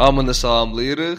Hamını 0.00 0.34
salamlayırıq. 0.34 1.18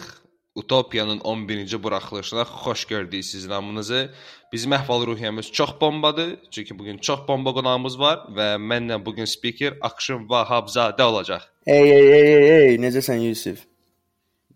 Utopiyanın 0.54 1.18
11-ci 1.18 1.82
buraxılışına 1.82 2.42
xoş 2.42 2.84
gördük 2.84 3.24
sizin 3.24 3.50
hamınızı. 3.50 4.10
Bizim 4.52 4.72
əhval 4.72 5.06
ruhiyyəmiz 5.06 5.52
çox 5.52 5.70
bombadır. 5.80 6.38
Çünki 6.50 6.78
bu 6.78 6.84
gün 6.84 6.98
çox 6.98 7.20
bomba 7.28 7.52
qonağımız 7.54 7.98
var 7.98 8.18
və 8.36 8.48
mənlə 8.58 9.04
bu 9.06 9.14
gün 9.14 9.24
speaker 9.24 9.74
Akşın 9.80 10.26
Vahabzadə 10.28 11.02
olacaq. 11.02 11.40
Ey 11.66 11.90
ey 11.90 12.12
ey 12.12 12.34
ey 12.34 12.68
ey, 12.68 12.74
necəsən 12.76 13.22
Yusif? 13.22 13.62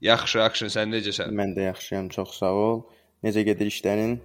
Yaxşı, 0.00 0.42
Akşın, 0.42 0.74
sən 0.74 0.90
necəsən? 0.96 1.30
Mən 1.30 1.54
də 1.56 1.70
yaxşıyam, 1.70 2.08
çox 2.08 2.34
sağ 2.38 2.52
ol. 2.52 2.82
Necə 3.24 3.46
gedir 3.46 3.70
işlərin? 3.70 4.18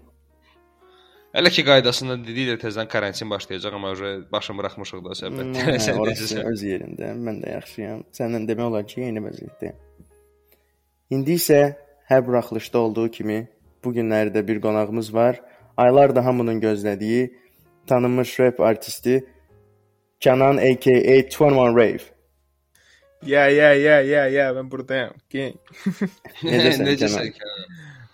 Hələ 1.35 1.53
ki 1.53 1.63
qaydasında 1.63 2.17
dedik 2.25 2.49
də 2.49 2.57
tezdən 2.65 2.89
karantin 2.91 3.29
başlayacaq, 3.29 3.77
amma 3.77 3.93
uje 3.93 4.11
başım 4.31 4.57
buraxmışıq 4.57 5.05
da 5.05 5.13
söhbətdə. 5.21 5.77
sən 5.77 5.93
Hmm, 5.93 6.01
orası 6.01 6.25
necəsən? 6.25 6.51
öz 6.51 6.65
yerində. 6.71 7.13
Mən 7.29 7.39
də 7.45 7.53
yaxşıyam. 7.53 8.03
Səndən 8.17 8.49
demək 8.49 8.67
olar 8.73 8.89
ki, 8.89 9.05
eyni 9.05 9.23
vəziyyətdəyəm. 9.29 9.79
İndi 11.11 11.35
isə 11.35 11.59
hər 12.07 12.23
buraxılışda 12.27 12.79
olduğu 12.79 13.09
kimi 13.11 13.41
bu 13.83 13.91
günlərdə 13.95 14.47
bir 14.47 14.61
qonağımız 14.63 15.13
var. 15.13 15.41
Aylardır 15.77 16.21
hamının 16.21 16.61
gözlədiyi 16.61 17.33
tanınmış 17.87 18.39
rap 18.39 18.59
artisti 18.59 19.25
Canan 20.19 20.57
aka 20.57 20.91
21 20.91 21.75
Rave. 21.75 22.03
Ya 23.25 23.47
ya 23.49 23.73
ya 23.73 24.01
ya 24.01 24.27
ya 24.27 24.55
ben 24.55 24.71
buradayım. 24.71 25.13
Gang. 25.33 25.55
Necəsən? 26.43 26.95
Canan? 27.01 27.33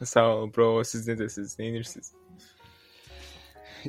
Sağ 0.04 0.36
ol 0.36 0.54
bro. 0.54 0.84
Siz 0.84 1.08
necəsiniz? 1.08 1.60
Neyinirsiniz? 1.60 2.12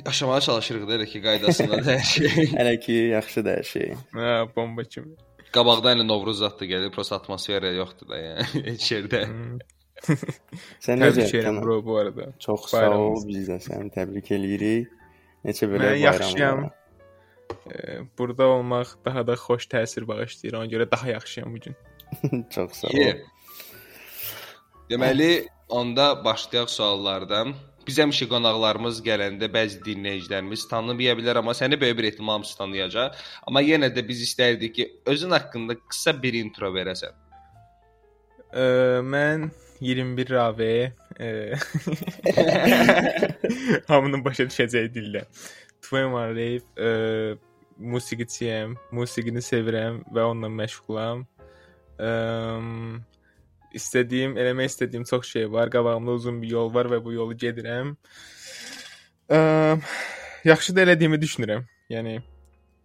Yaşamağa 0.05 0.41
çalışırıq 0.41 0.87
da 0.87 0.95
elə 0.95 1.05
ki 1.05 1.21
qaydasında 1.21 1.81
da 1.85 1.97
hər 1.97 2.05
şey. 2.05 2.27
Hələ 2.59 2.79
ki, 2.79 2.93
yaxşıdır 3.15 3.57
hər 3.57 3.63
şey. 3.63 3.93
Ha, 4.13 4.45
bomba 4.55 4.83
kimi. 4.83 5.15
Qabaqdan 5.55 5.97
elə 5.97 6.05
Novruz 6.07 6.39
zaddı 6.43 6.67
gəlir, 6.69 6.91
prosta 6.93 7.17
atmosfera 7.17 7.71
yoxdur 7.73 8.11
da 8.11 8.19
yəni 8.21 8.63
heç 8.71 8.91
yerdə. 8.93 9.23
Sən 10.85 11.01
necə? 11.01 11.25
Canan? 11.31 11.61
bro 11.63 11.79
bu 11.85 11.97
arada. 11.97 12.29
Çox 12.39 12.69
sağ 12.71 12.89
ol. 12.95 13.17
Biz 13.27 13.49
də 13.49 13.57
səni 13.65 13.89
təbrik 13.95 14.29
eləyirik. 14.35 14.91
Neçə 15.47 15.67
belə 15.71 15.79
Mən 15.79 15.95
bayram 15.95 16.03
yaxşıyam. 16.05 16.63
var. 16.63 16.75
Ee, 17.73 17.99
burada 18.17 18.45
olmaq 18.53 18.93
daha 19.05 19.25
da 19.27 19.33
xoş 19.33 19.67
təsir 19.71 20.05
bağışlayır. 20.07 20.55
Ona 20.59 20.69
görə 20.71 20.91
daha 20.91 21.07
yaxşıyam 21.09 21.55
bu 21.55 21.59
gün. 21.65 21.75
Çox 22.55 22.71
sağ 22.83 22.87
ol. 22.87 22.93
Yeah. 22.93 23.17
Deməli, 24.89 25.47
onda 25.69 26.25
başlayaq 26.25 26.69
suallardan. 26.69 27.53
Biz 27.89 27.97
həmişə 28.03 28.27
qonaqlarımız 28.29 28.99
gələndə 29.01 29.47
bəzi 29.49 29.79
dinləyicilərimiz 29.81 30.67
tanımaya 30.69 31.15
bilər, 31.17 31.39
amma 31.39 31.55
səni 31.57 31.79
böyük 31.81 31.97
bir 31.97 32.07
ehtimal 32.11 32.35
hamısı 32.37 32.53
tanıyacaq. 32.59 33.15
Amma 33.49 33.63
yenə 33.65 33.89
də 33.95 34.03
biz 34.05 34.21
istərdik 34.27 34.75
ki, 34.75 34.85
özün 35.09 35.33
haqqında 35.33 35.73
qısa 35.79 36.13
bir 36.21 36.37
intro 36.37 36.69
verəsən. 36.75 37.17
Ee, 38.53 39.01
mən 39.15 39.49
21 39.81 40.29
Ravi 40.29 40.93
e, 41.19 41.29
hamının 43.89 44.25
başa 44.25 44.43
düşəcəyi 44.51 44.93
dillə. 44.93 45.25
Twin 45.81 46.13
Rave 46.13 47.37
musiqiçiyəm, 47.79 48.77
musiqini 48.93 49.41
sevirəm 49.41 50.03
və 50.13 50.21
onunla 50.29 50.49
məşğulam. 50.61 51.25
E, 51.97 52.09
istədiyim, 53.75 54.35
eləmək 54.37 54.71
istədiyim 54.71 55.05
çox 55.09 55.27
şey 55.33 55.51
var. 55.51 55.71
Qabağımda 55.71 56.11
uzun 56.11 56.41
bir 56.41 56.49
yol 56.55 56.73
var 56.73 56.89
və 56.91 57.03
bu 57.03 57.13
yolu 57.13 57.37
gedirəm. 57.37 57.95
E, 59.29 59.37
yaxşı 60.45 60.75
da 60.75 60.85
elədiyimi 60.87 61.19
düşünürəm. 61.21 61.65
Yəni 61.89 62.19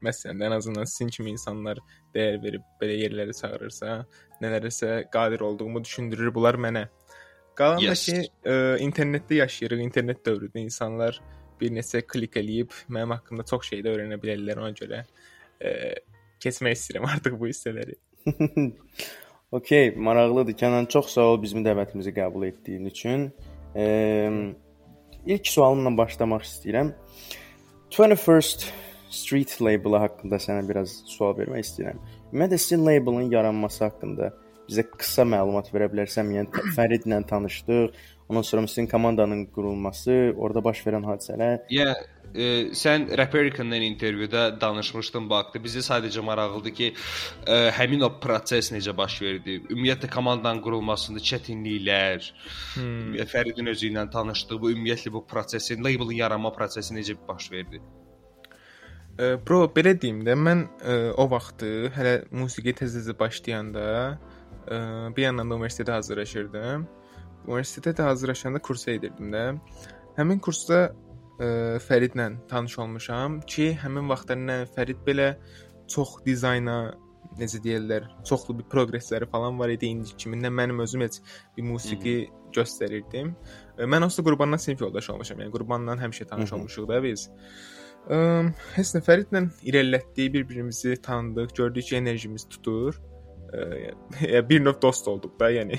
məsələn, 0.04 0.42
ən 0.48 0.56
azından 0.56 0.88
sizin 0.90 1.12
kimi 1.12 1.32
insanlar 1.34 1.80
dəyər 2.14 2.40
verib 2.42 2.64
belə 2.80 2.98
yerlərə 3.00 3.36
çağırırsa, 3.36 3.96
nələrəsə 4.44 4.90
qadir 5.12 5.44
olduğumu 5.46 5.84
düşündürür 5.84 6.34
bunlar 6.34 6.60
mənə. 6.60 6.86
Qalan 7.54 7.78
da 7.78 7.92
Yes. 7.92 8.04
ki, 8.06 8.28
ə, 8.44 8.78
internetdə 8.82 9.38
yaşayırıq, 9.44 9.80
internet 9.84 10.24
dövründə 10.26 10.64
insanlar 10.64 11.20
bir 11.60 11.70
neçə 11.70 12.02
klik 12.06 12.36
eləyib 12.36 12.74
mənim 12.88 13.14
haqqımda 13.14 13.44
çox 13.46 13.68
şey 13.70 13.84
də 13.86 13.92
öyrənə 13.94 14.18
bilərlər 14.22 14.58
ona 14.58 14.72
görə. 14.74 15.04
Ə, 15.62 15.70
keçmək 16.42 16.74
istəyirəm 16.76 17.06
artıq 17.14 17.38
bu 17.40 17.48
hissələri. 17.52 17.96
Okay, 19.54 19.94
maraqlıdır. 19.96 20.52
Kənan 20.58 20.88
çox 20.90 21.12
sağ 21.14 21.24
ol 21.30 21.36
bizim 21.42 21.62
dəvətimizi 21.62 22.10
qəbul 22.16 22.48
etdiyin 22.48 22.88
üçün. 22.90 23.28
Eee 23.76 24.54
ilk 25.26 25.46
sualımla 25.46 25.92
başlamaq 26.00 26.42
istəyirəm. 26.42 26.90
21st 27.94 28.64
Street 29.14 29.54
label 29.62 29.94
haqqında 30.02 30.40
sənə 30.42 30.64
biraz 30.68 30.96
sual 31.06 31.36
vermək 31.38 31.68
istəyirəm. 31.68 32.00
Ümumiyyətlə 32.32 32.58
sizin 32.64 32.82
labelın 32.88 33.30
yaranması 33.36 33.84
haqqında 33.84 34.32
bizə 34.66 34.88
qısa 34.90 35.22
məlumat 35.36 35.70
verə 35.76 35.86
bilərsən? 35.92 36.34
Yəni 36.34 36.66
Fəridlə 36.74 37.22
tanışdıq, 37.30 37.94
ondan 38.28 38.42
sonra 38.42 38.66
sizin 38.66 38.86
komandanın 38.86 39.46
qurulması, 39.46 40.34
orada 40.36 40.64
baş 40.64 40.82
verən 40.86 41.04
hadisələr. 41.04 41.64
Yəni 41.70 41.94
e, 42.34 42.44
sən 42.74 43.06
Raperican'dan 43.18 43.82
intervyuda 43.82 44.60
danışmışdın 44.60 45.28
bu 45.30 45.36
haqqda. 45.38 45.60
Bizə 45.64 45.82
sadəcə 45.86 46.24
maraqlıdır 46.24 46.74
ki, 46.78 46.88
e, 47.46 47.58
həmin 47.78 48.06
o 48.06 48.10
proses 48.20 48.72
necə 48.72 48.96
baş 48.96 49.20
verdi? 49.22 49.58
Ümumiyyətlə 49.70 50.10
komandanın 50.10 50.62
qurulmasında 50.64 51.20
çətinliklər, 51.30 52.30
Hmm. 52.74 53.14
Fəridin 53.30 53.68
özü 53.70 53.90
ilə 53.92 54.08
tanışdığı 54.10 54.60
bu 54.60 54.70
ümumiyyətlə 54.72 55.12
bu 55.12 55.26
prosesin, 55.26 55.84
labelin 55.84 56.16
yaranma 56.22 56.52
prosesi 56.52 56.94
necə 56.94 57.14
baş 57.28 57.50
verdi? 57.52 57.80
Ə, 59.14 59.36
bro, 59.46 59.60
belə 59.70 59.94
deyim 60.00 60.24
də, 60.26 60.34
mən 60.34 60.64
ə, 60.82 60.94
o 61.22 61.28
vaxtı 61.30 61.92
hələ 61.94 62.16
musiqi 62.34 62.74
tez-tez 62.74 63.12
başlayanda 63.18 63.84
ə, 64.66 64.78
bir 65.14 65.22
yandan 65.28 65.50
da 65.50 65.54
universitetə 65.60 65.92
hazırlaşırdım. 66.00 66.88
Universitetə 67.46 67.92
də 67.96 68.02
hazırlaşanda 68.08 68.58
kursa 68.64 68.90
edirdim 68.94 69.32
də. 69.34 69.44
Həmin 70.18 70.40
kursda 70.40 70.78
ə, 71.38 71.48
Fəridlə 71.84 72.28
tanış 72.48 72.78
olmuşam 72.78 73.40
ki, 73.50 73.72
həmin 73.82 74.08
vaxtlar 74.08 74.38
nə 74.38 74.58
Fərid 74.76 75.00
belə 75.06 75.34
çox 75.90 76.16
dizayna 76.26 76.94
necə 77.40 77.58
deyirlər, 77.64 78.04
çoxlu 78.28 78.54
bir 78.58 78.66
progressləri 78.70 79.26
falan 79.30 79.58
var 79.58 79.68
idi 79.72 79.88
indi 79.90 80.14
kimi. 80.16 80.36
Nə 80.38 80.50
mənim 80.54 80.80
özüm 80.84 81.02
heç 81.02 81.18
bir 81.56 81.64
musiqi 81.66 82.16
göstərirdim. 82.54 83.32
Ə, 83.78 83.88
Mən 83.90 84.04
onsuz 84.06 84.24
Qurbanla 84.24 84.58
sinif 84.58 84.80
yoldaşı 84.84 85.12
olmuşam. 85.12 85.40
Yəni 85.42 85.50
Qurbanla 85.52 85.96
həmişə 86.00 86.28
tanış 86.30 86.52
Mhm. 86.52 86.60
olmuşuq 86.60 86.88
da 86.88 87.02
biz. 87.02 87.28
Ə, 88.08 88.18
Heç 88.76 88.94
nə 88.94 89.00
Fəridlə 89.02 89.40
irəlilətdik, 89.64 90.32
bir-birimizi 90.32 90.96
tanıdıq, 91.02 91.54
gördük 91.56 91.84
ki, 91.84 91.96
enerjimiz 91.96 92.44
tutur. 92.48 93.00
Bir 94.48 94.64
növ 94.64 94.80
dost 94.82 95.08
olduq 95.08 95.38
da, 95.40 95.50
yəni. 95.50 95.78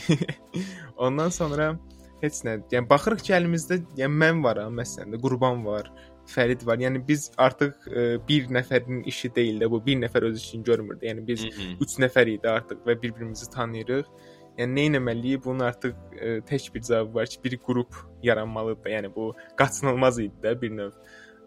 Ondan 1.06 1.30
sonra 1.30 1.74
heç 2.22 2.42
nə, 2.48 2.60
yəni 2.72 2.89
baxırıq 2.89 3.24
ki, 3.25 3.33
əlimizdə, 3.38 3.80
yəni 4.00 4.22
mən 4.24 4.44
varam, 4.44 4.75
məsələn 4.80 5.16
də 5.16 5.22
Qurban 5.22 5.66
var, 5.66 5.92
Fərid 6.30 6.63
var. 6.66 6.80
Yəni 6.81 7.04
biz 7.07 7.27
artıq 7.38 7.89
ə, 7.89 8.06
bir 8.27 8.48
nəfərin 8.54 9.04
işi 9.10 9.30
deyil 9.36 9.60
də 9.62 9.69
bu, 9.72 9.81
bir 9.86 10.00
nəfər 10.01 10.25
öz 10.31 10.39
işini 10.39 10.66
görmürdü. 10.66 11.06
Yəni 11.06 11.25
biz 11.27 11.45
3 11.81 12.00
nəfər 12.06 12.31
idi 12.31 12.50
artıq 12.50 12.81
və 12.88 12.98
bir-birimizi 13.01 13.50
tanıyırıq. 13.54 14.10
Yəni 14.57 14.74
nə 14.80 15.00
etməliyik? 15.00 15.44
Bunun 15.45 15.68
artıq 15.68 15.94
ə, 16.16 16.39
tək 16.50 16.72
bir 16.74 16.81
cavabı 16.88 17.19
var 17.19 17.30
ki, 17.30 17.44
bir 17.44 17.57
qrup 17.62 18.01
yaranmalıdır. 18.24 18.89
Yəni 18.95 19.13
bu 19.16 19.33
qaçınılmaz 19.60 20.19
idi 20.24 20.33
də 20.44 20.56
bir 20.62 20.74
növ. 20.80 20.98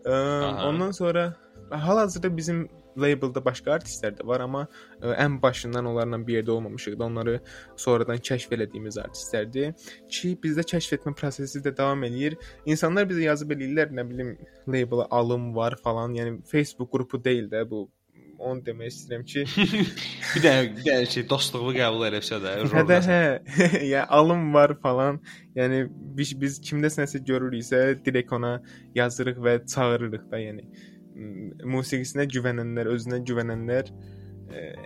Ə, 0.05 0.15
Aha. 0.15 0.69
ondan 0.69 0.95
sonra 0.95 1.33
hal-hazırda 1.71 2.37
bizim 2.37 2.69
labeldə 3.03 3.43
başqa 3.45 3.77
artistlər 3.79 4.17
də 4.19 4.27
var, 4.29 4.45
amma 4.45 4.65
ə, 5.01 5.15
ən 5.15 5.39
başından 5.43 5.91
onlarla 5.93 6.21
bir 6.27 6.41
yerdə 6.41 6.55
olmamışıq 6.57 6.99
da. 6.99 7.09
Onları 7.09 7.37
sonradan 7.77 8.23
kəşf 8.31 8.55
elədiyimiz 8.57 8.99
artistlərdir. 9.05 9.91
Ki 10.13 10.35
bizdə 10.43 10.67
kəşf 10.73 10.99
etmə 10.99 11.15
prosesi 11.19 11.63
də 11.65 11.75
davam 11.77 12.05
eləyir. 12.09 12.39
İnsanlar 12.67 13.09
bizə 13.11 13.29
yazıb 13.29 13.55
eləyirlər, 13.57 13.95
nə 13.95 14.09
bilim, 14.09 14.35
label 14.67 15.07
alım 15.11 15.55
var 15.57 15.79
falan. 15.85 16.17
Yəni 16.19 16.43
Facebook 16.49 16.93
qrupu 16.93 17.23
deyil 17.25 17.49
də 17.53 17.65
bu 17.71 17.87
onu 18.39 18.63
demək 18.65 18.93
istəyirəm 18.93 19.25
ki, 19.27 19.45
bir 20.35 20.45
dənə 20.45 20.67
bir 20.77 20.85
dənə 20.87 21.09
şey 21.11 21.25
dostluğu 21.31 21.73
qəbul 21.77 22.07
eləsə 22.09 22.39
də, 22.43 22.55
hə 22.71 22.85
də 22.87 22.99
hə, 23.07 23.19
yəni 23.91 24.05
alım 24.19 24.47
var 24.55 24.77
falan. 24.83 25.19
Yəni 25.59 25.85
biz 26.19 26.35
biz 26.39 26.61
kimdəsə 26.69 27.03
nəsə 27.05 27.23
görürüksə, 27.27 27.83
direkt 28.05 28.33
ona 28.37 28.59
yazırıq 28.99 29.43
və 29.43 29.59
çağırırıq 29.75 30.31
da, 30.31 30.43
yəni 30.43 30.69
musiqisinə 31.65 32.29
güvənənlər, 32.31 32.91
özünə 32.95 33.21
güvənənlər 33.27 33.91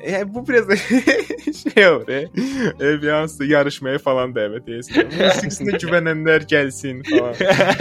e, 0.05 0.35
bu 0.35 0.49
biraz 0.49 0.67
şey 1.75 1.89
olur. 1.89 2.09
E, 2.09 2.29
e, 2.81 3.03
bir 3.03 3.09
hansı 3.09 3.45
yarışmaya 3.45 3.99
falan 3.99 4.35
dəvət 4.35 4.69
edirsən. 4.69 5.13
Musiqisinə 5.13 5.79
güvənənlər 5.85 6.47
gəlsin 6.51 7.03
falan. 7.11 7.37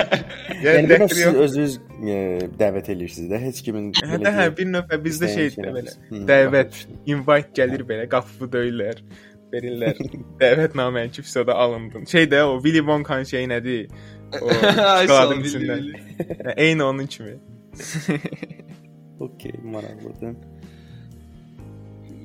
yəni 0.66 1.00
bunu 1.00 1.10
siz 1.10 1.42
özünüz 1.46 1.80
e, 2.04 2.20
dəvət 2.60 2.92
edirsiniz 2.96 3.32
də, 3.32 3.42
heç 3.48 3.64
kimin 3.66 3.92
Hə 3.98 4.22
də 4.22 4.36
hə, 4.36 4.48
bir 4.58 4.72
növ 4.76 4.96
bizdə 5.06 5.32
şeydir 5.34 5.74
belə. 5.78 5.98
Dəvət, 6.30 6.86
invite 7.06 7.56
gəlir 7.58 7.86
belə, 7.88 8.08
qapı 8.12 8.50
döyürlər 8.52 9.04
verirlər. 9.52 9.98
Dəvətnaməni 10.40 11.12
ki, 11.12 11.26
fisoda 11.26 11.56
alındın. 11.60 12.06
Şey 12.08 12.30
də 12.32 12.44
o 12.48 12.60
Willy 12.64 12.86
Wonka 12.86 13.24
şey 13.26 13.50
nədir? 13.52 13.90
O 14.42 14.48
şokoladın 14.48 15.42
içindən. 15.44 15.90
Eyni 16.56 16.84
onun 16.84 17.08
kimi. 17.08 17.40
Okey, 19.26 19.60
maraqlıdır. 19.64 20.36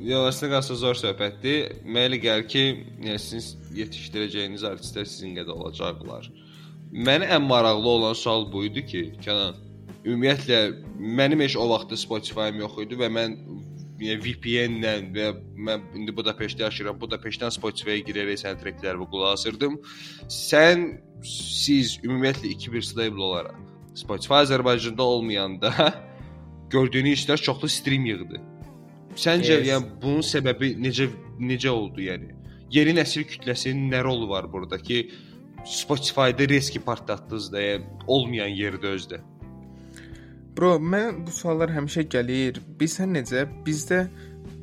Əslində 0.06 0.50
qalsa 0.52 0.76
zor 0.78 0.98
söhbətdir. 0.98 1.80
Mənə 1.84 2.10
elə 2.10 2.18
gəlir 2.22 2.48
ki, 2.50 2.64
yəni 3.04 3.20
siz 3.22 3.54
yetişdirəcəyiniz 3.76 4.64
artistlər 4.68 5.08
sizin 5.08 5.36
qədər 5.38 5.54
olacaqlar. 5.56 6.28
Mənə 6.92 7.30
ən 7.36 7.46
maraqlı 7.46 7.92
olan 7.98 8.16
sual 8.18 8.46
bu 8.52 8.66
idi 8.68 8.84
ki, 8.86 9.02
Kənan, 9.24 9.56
ümumiyyətlə 10.04 10.60
mənim 10.96 11.42
heç 11.44 11.56
o 11.58 11.66
vaxtda 11.72 11.98
Spotify-m 11.98 12.62
yox 12.62 12.78
idi 12.84 12.98
və 13.00 13.10
mən 13.12 13.38
yəni 14.02 14.20
VPN-lə 14.22 14.94
və 15.16 15.30
mən 15.68 15.86
indi 15.98 16.14
Budapeştdə 16.16 16.68
yaşayıram. 16.68 17.00
Budapeştdən 17.00 17.54
Spotify-yə 17.56 18.04
girərək 18.06 18.44
sənin 18.44 18.60
treklərimi 18.62 19.08
qulaq 19.10 19.38
asırdım. 19.38 19.80
Sən 20.32 20.86
siz 21.26 21.96
ümumiyyətlə 22.04 22.52
2-1 22.52 22.92
label 23.00 23.24
olaraq 23.30 23.65
Spotify 23.96 24.42
Azərbaycanda 24.44 25.02
olmayanda 25.02 25.72
gördüyünüz 26.74 27.22
işlər 27.22 27.40
çoxlu 27.40 27.68
stream 27.72 28.04
yığdı. 28.06 28.40
Səncə 29.16 29.60
yes. 29.60 29.68
yəni 29.70 29.94
bunun 30.02 30.26
səbəbi 30.26 30.74
necə 30.84 31.08
necə 31.40 31.72
oldu 31.72 32.04
yəni? 32.04 32.34
Yeni 32.72 32.96
nəsil 32.98 33.24
kütləsinin 33.30 33.88
nə 33.92 34.02
rolu 34.04 34.28
var 34.28 34.50
burada 34.52 34.78
ki, 34.78 35.06
Spotify-da 35.66 36.46
riski 36.48 36.78
partlatdınız 36.78 37.48
da, 37.52 37.62
yəni, 37.62 37.86
olmayan 38.06 38.52
yerdə 38.52 38.92
özdə? 38.98 39.22
Bro, 40.56 40.76
mən 40.80 41.24
bu 41.26 41.32
suallar 41.34 41.72
həmişə 41.74 42.06
gəlir. 42.12 42.60
Bilsən 42.80 43.16
necə? 43.16 43.46
Bizdə 43.66 44.06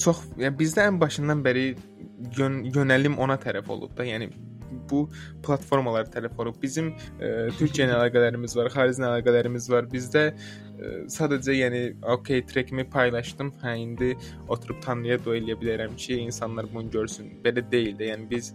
çox, 0.02 0.24
yəni 0.38 0.56
bizdə 0.60 0.88
ən 0.92 1.00
başından 1.02 1.44
bəri 1.46 1.66
yön, 2.38 2.64
yönəlim 2.76 3.18
ona 3.22 3.38
tərəf 3.42 3.70
olub 3.74 3.98
da. 3.98 4.06
Yəni 4.08 4.30
bu 4.90 5.06
platformalar 5.46 6.10
tərəf 6.14 6.38
olub. 6.42 6.60
Bizim 6.62 6.92
e, 7.20 7.32
Türkiyə 7.60 7.88
ilə 7.88 7.96
əlaqələrimiz 8.00 8.56
var, 8.60 8.72
xariclə 8.74 9.10
əlaqələrimiz 9.10 9.70
var. 9.74 9.90
Bizdə 9.92 10.26
e, 10.30 10.94
sadəcə 11.14 11.58
yəni 11.58 11.84
okay 12.16 12.46
trackimi 12.50 12.88
paylaşdım. 12.94 13.54
Hə 13.64 13.76
indi 13.82 14.14
oturub 14.48 14.82
tanrıya 14.86 15.20
dua 15.24 15.40
eləyə 15.42 15.60
bilərəm 15.62 15.98
ki, 16.00 16.22
insanlar 16.28 16.70
bunu 16.74 16.92
görsün. 16.94 17.34
Belə 17.46 17.66
deyil 17.72 17.98
də. 18.00 18.14
Yəni 18.14 18.30
biz 18.32 18.54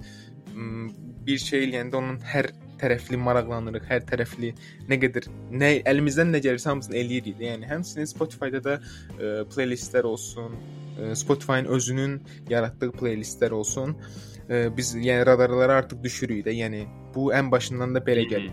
bir 1.26 1.38
şey 1.38 1.68
eləyəndə 1.68 1.98
onun 1.98 2.16
hər 2.24 2.48
tərəfli 2.78 3.18
maraqlanırıq, 3.20 3.84
hər 3.90 4.04
tərəfli 4.08 4.52
nə 4.90 4.98
qədər 5.02 5.26
nə 5.50 5.70
əlimizdən 5.90 6.32
nə 6.34 6.40
gəlirsə 6.42 6.72
hamısını 6.72 6.98
eləyirik. 6.98 7.40
Yəni 7.42 7.68
həmçinin 7.68 8.08
Spotify-da 8.10 8.62
da 8.64 8.76
e, 8.78 9.32
playlistlər 9.52 10.06
olsun, 10.08 10.56
Spotify-ın 11.14 11.68
özünün 11.74 12.20
yaratdığı 12.50 12.90
playlistlər 13.00 13.50
olsun. 13.50 13.96
E, 14.50 14.76
biz 14.76 14.94
yəni 14.96 15.26
radarlara 15.26 15.80
artıq 15.82 16.02
düşürük 16.02 16.46
də. 16.46 16.54
Yəni 16.56 16.84
bu 17.14 17.30
ən 17.36 17.50
başından 17.52 17.94
da 17.94 18.04
belə 18.04 18.26
gəlir. 18.30 18.52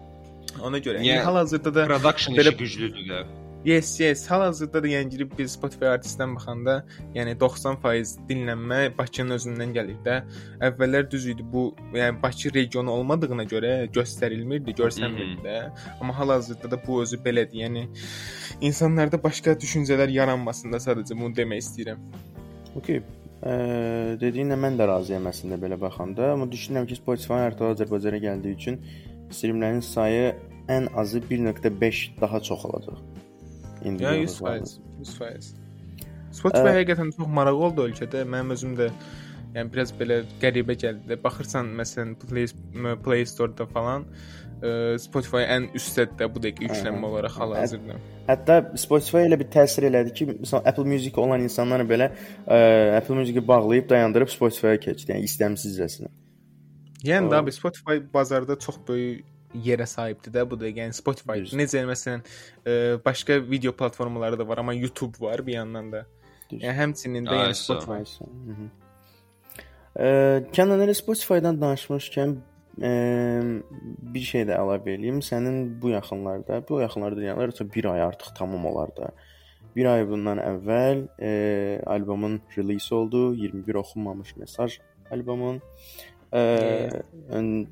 Ona 0.66 0.78
görə 0.78 1.00
yəni, 1.00 1.14
yəni 1.14 1.28
hal-hazırda 1.28 1.74
da 1.74 1.86
production 1.86 2.36
belə... 2.36 2.52
işi 2.52 2.58
güclüdür 2.64 3.08
də. 3.08 3.22
Yes, 3.64 4.00
yes. 4.00 4.26
Hal-hazırda 4.26 4.82
da 4.82 4.88
yəni 4.90 5.10
girib 5.10 5.34
biz 5.38 5.52
Spotify 5.54 5.86
artistdən 5.86 6.32
baxanda, 6.34 6.80
yəni 7.14 7.36
90% 7.38 8.24
dinlənmə 8.26 8.80
Bakının 8.98 9.36
özündən 9.36 9.74
gəlir 9.76 10.00
də. 10.02 10.16
Əvvəllər 10.66 11.06
düz 11.10 11.28
idi 11.30 11.46
bu, 11.52 11.68
yəni 11.94 12.18
Bakı 12.22 12.50
regionu 12.56 12.90
olmadığına 12.90 13.46
görə 13.54 13.72
göstərilmirdi, 13.94 14.74
görsənmirdi 14.82 15.46
də. 15.46 15.56
Amma 16.00 16.18
hal-hazırda 16.18 16.74
da 16.74 16.80
bu 16.86 17.02
özü 17.04 17.22
belədir. 17.22 17.62
Yəni 17.62 17.86
insanlarda 18.60 19.22
başqa 19.22 19.54
düşüncələr 19.54 20.10
yaranmasın 20.10 20.74
da 20.74 20.82
sadəcə 20.82 21.14
bunu 21.14 21.30
demək 21.38 21.62
istəyirəm. 21.62 22.02
Okay. 22.74 23.04
Ə, 23.42 23.54
dediyinlə 24.22 24.54
mən 24.60 24.76
də 24.78 24.86
razıyam 24.86 25.26
əslində 25.26 25.58
belə 25.58 25.78
baxanda, 25.80 26.32
amma 26.36 26.46
düşünürəm 26.50 26.86
ki, 26.86 27.00
Spotify 27.00 27.48
artıq 27.48 27.72
Azərbaycana 27.72 28.20
gəldiyi 28.22 28.58
üçün 28.58 28.78
streamlərin 29.34 29.82
sayı 29.82 30.28
ən 30.70 30.86
azı 31.02 31.24
1.5 31.30 32.20
daha 32.20 32.40
çox 32.40 32.64
olacaq. 32.70 33.02
İndi 33.84 34.02
ya 34.02 34.14
100%, 34.14 34.78
100%. 35.00 35.50
Spotify 36.32 36.70
ə, 36.70 36.76
həqiqətən 36.78 37.10
çox 37.16 37.34
maraqlı 37.38 37.66
oldu 37.68 37.86
ölkədə. 37.88 38.22
Mənim 38.28 38.54
özüm 38.54 38.76
də 38.78 38.88
yəni 39.56 39.72
biraz 39.74 39.90
belə 39.98 40.22
qəribə 40.42 40.78
gəldi. 40.84 41.18
Baxırsan 41.24 41.74
məsələn 41.80 42.14
Play, 42.22 42.46
Play 43.04 43.26
Store-da 43.26 43.66
falan 43.74 44.06
Spotify 45.02 45.42
ən 45.50 45.64
üstdədir 45.74 46.28
bu 46.30 46.40
dəqiqə 46.44 46.68
yüklənmə 46.68 47.08
olaraq 47.08 47.34
hal-hazırda. 47.40 47.96
Hətta 48.28 48.58
Spotify 48.78 49.24
elə 49.26 49.38
bir 49.40 49.48
təsir 49.50 49.88
elədi 49.88 50.14
ki, 50.14 50.26
məsələn 50.36 50.68
Apple 50.70 50.86
Music 50.86 51.18
olan 51.18 51.42
insanlar 51.42 51.82
belə 51.88 52.12
ə, 52.46 52.58
Apple 53.00 53.16
Music-i 53.18 53.42
bağlayıb 53.48 53.88
dayandırıb 53.90 54.30
Spotify-a 54.30 54.78
keçdi, 54.84 55.10
yəni 55.10 55.26
istəmsizcəsinə. 55.26 56.12
Yəni 57.02 57.30
da 57.32 57.42
Spotify 57.50 57.98
bazarda 58.14 58.58
çox 58.58 58.78
böyük 58.88 59.26
yerə 59.66 59.86
sahibdir 59.86 60.32
də 60.36 60.46
bu 60.50 60.60
da. 60.60 60.70
Yəni 60.70 60.94
Spotify 60.94 61.42
Düz. 61.42 61.56
necə 61.58 61.82
məsələn 61.88 62.22
ə, 62.22 62.28
e, 62.64 62.76
başqa 63.04 63.40
video 63.42 63.74
platformaları 63.76 64.38
da 64.38 64.48
var, 64.48 64.62
amma 64.62 64.74
YouTube 64.74 65.18
var 65.20 65.46
bir 65.46 65.58
yandan 65.58 65.90
da. 65.92 66.06
Düz. 66.50 66.62
Yəni 66.62 66.76
həmçinin 66.78 67.26
də 67.26 67.42
yəni 67.42 67.58
Spotify. 67.58 68.06
Kənan 70.56 70.86
elə 70.86 70.94
Spotify-dan 70.96 71.58
danışmışkən 71.60 72.38
ə, 72.80 72.92
bir 74.14 74.24
şey 74.28 74.46
də 74.48 74.56
əlavə 74.56 74.94
eləyim. 74.96 75.20
Sənin 75.24 75.80
bu 75.82 75.92
yaxınlarda, 75.92 76.62
bu 76.68 76.80
yaxınlarda 76.82 77.20
deyənlər 77.20 77.54
bir 77.74 77.90
ay 77.92 78.06
artıq 78.08 78.32
tamam 78.38 78.66
olar 78.70 78.94
da. 78.96 79.12
Bir 79.76 79.88
ay 79.88 80.06
bundan 80.08 80.40
əvvəl 80.42 81.06
ə, 81.16 81.32
albomun 81.88 82.40
release 82.56 82.94
oldu. 82.94 83.32
21 83.34 83.80
oxunmamış 83.82 84.36
mesaj 84.36 84.78
albomun. 85.12 85.60
Ə, 86.32 86.42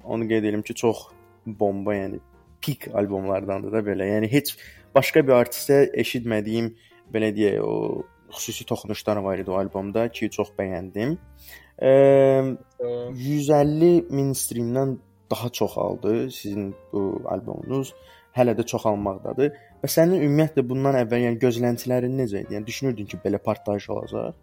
onu 0.04 0.28
qeyd 0.28 0.44
edim 0.50 0.62
ki, 0.62 0.74
çox 0.76 1.08
bomba, 1.46 1.94
yəni 1.96 2.20
pik 2.60 2.88
albomlardandır 2.94 3.72
da 3.72 3.84
belə. 3.84 4.08
Yəni 4.14 4.28
heç 4.32 4.56
başqa 4.94 5.24
bir 5.26 5.38
artistə 5.38 5.86
eşitmədiyim 6.02 6.74
belə 7.12 7.32
deyək, 7.36 7.60
o 7.64 8.04
xüsusi 8.30 8.66
toxunuşlar 8.68 9.16
var 9.24 9.38
idi 9.38 9.50
o 9.50 9.58
albomda 9.58 10.08
ki, 10.12 10.30
çox 10.30 10.52
bəyəndim. 10.58 11.16
E, 11.16 11.69
150 11.80 14.06
min 14.10 14.34
streamdən 14.36 14.98
daha 15.30 15.48
çox 15.48 15.78
aldı 15.78 16.30
sizin 16.30 16.74
bu 16.92 17.22
albomunuz. 17.24 17.94
Hələ 18.36 18.54
də 18.54 18.66
çoxalmaqdadır. 18.66 19.52
Və 19.82 19.88
sənin 19.90 20.22
ümumiyyətlə 20.22 20.68
bundan 20.68 20.94
əvvəl 21.00 21.20
yəni 21.24 21.38
gözləntilərin 21.42 22.16
necə 22.20 22.40
idi? 22.44 22.54
Yəni 22.54 22.66
düşünürdün 22.66 23.06
ki, 23.10 23.16
belə 23.24 23.38
partlayış 23.42 23.90
olacaq? 23.90 24.34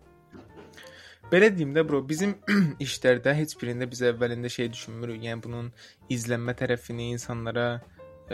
Belə 1.31 1.55
deyim 1.55 1.75
də 1.75 1.87
bro, 1.87 2.09
bizim 2.09 2.35
işlərdə 2.83 3.33
heç 3.37 3.55
birində 3.61 3.85
biz 3.91 4.01
əvvəlində 4.09 4.49
şey 4.51 4.67
düşünmürük. 4.73 5.23
Yəni 5.29 5.41
bunun 5.43 5.67
izlənmə 6.11 6.53
tərəfini 6.59 7.05
insanlara 7.13 7.67
ə, 8.31 8.33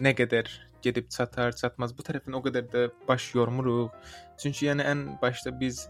nə 0.00 0.12
qədər 0.16 0.46
gedib 0.84 1.10
çatar, 1.12 1.54
çatmaz 1.56 1.94
bu 1.96 2.04
tərəfini 2.06 2.36
o 2.36 2.42
qədər 2.44 2.68
də 2.72 2.86
baş 3.08 3.30
yormuruq. 3.34 3.92
Çünki 4.40 4.68
yəni 4.70 4.86
ən 4.90 5.04
başda 5.22 5.52
biz 5.60 5.86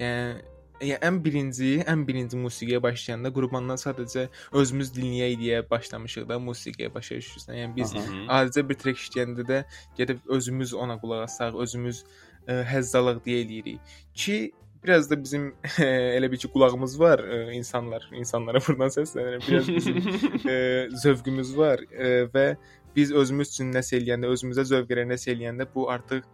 yəni 0.00 0.42
ən 0.80 1.20
birinci, 1.24 1.84
ən 1.86 2.06
birinci 2.06 2.38
musiqiyə 2.40 2.80
başlayanda 2.82 3.30
qurbandan 3.34 3.78
sadəcə 3.80 4.26
özümüz 4.52 4.92
dinləyək 4.96 5.38
deyə 5.40 5.62
başlamışıq 5.70 6.28
da 6.28 6.38
musiqiyə 6.38 6.90
başa 6.94 7.20
düşürsən. 7.20 7.54
Yəni 7.60 7.76
biz 7.76 7.94
adicə 7.94 8.66
bir 8.68 8.78
trek 8.82 8.98
işləyəndə 8.98 9.46
də 9.48 9.62
gedib 9.96 10.26
özümüz 10.26 10.74
ona 10.74 10.98
qulaq 11.00 11.24
asaq, 11.28 11.56
özümüz 11.66 12.04
ə, 12.48 12.62
həzzalıq 12.72 13.22
deyə 13.24 13.44
eləyirik 13.46 13.96
ki, 14.14 14.38
biraz 14.84 15.10
da 15.10 15.22
bizim 15.22 15.54
elə 15.78 16.30
bir 16.32 16.36
ki 16.36 16.48
qulağımız 16.48 17.00
var 17.00 17.18
e, 17.18 17.52
insanlar, 17.52 18.08
insanlara 18.12 18.60
buradan 18.68 18.92
səslənirəm. 18.92 19.46
Biraz 19.48 19.68
bizim 19.68 19.96
e, 20.48 20.88
zövqümüz 21.02 21.56
var 21.56 21.80
e, 21.92 22.26
və 22.34 22.56
biz 22.96 23.12
özümüz 23.12 23.54
üçün 23.54 23.72
nəsə 23.74 23.96
eləyəndə, 23.98 24.28
özümüzə 24.30 24.66
zövq 24.68 24.90
verən 24.90 25.10
nəsə 25.14 25.32
eləyəndə 25.32 25.66
bu 25.74 25.88
artıq 25.90 26.28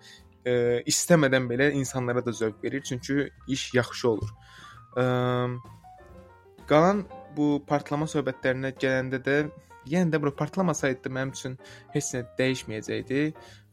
e, 0.46 0.82
istəmədən 0.92 1.48
belə 1.50 1.70
insanlara 1.76 2.24
da 2.26 2.32
zövq 2.32 2.64
verir, 2.64 2.82
çünki 2.82 3.30
iş 3.48 3.74
yaxşı 3.74 4.08
olur. 4.08 4.30
E, 4.96 5.04
qalan 6.70 7.06
bu 7.36 7.48
partlama 7.66 8.06
söhbətlərinə 8.10 8.74
gələndə 8.78 9.20
də 9.24 9.40
yenə 9.88 10.12
də 10.12 10.20
bura 10.22 10.34
partlamasaydı 10.36 11.12
mənim 11.12 11.32
üçün 11.34 11.56
heç 11.94 12.12
nə 12.14 12.22
dəyişməyəcəkdi. 12.38 13.24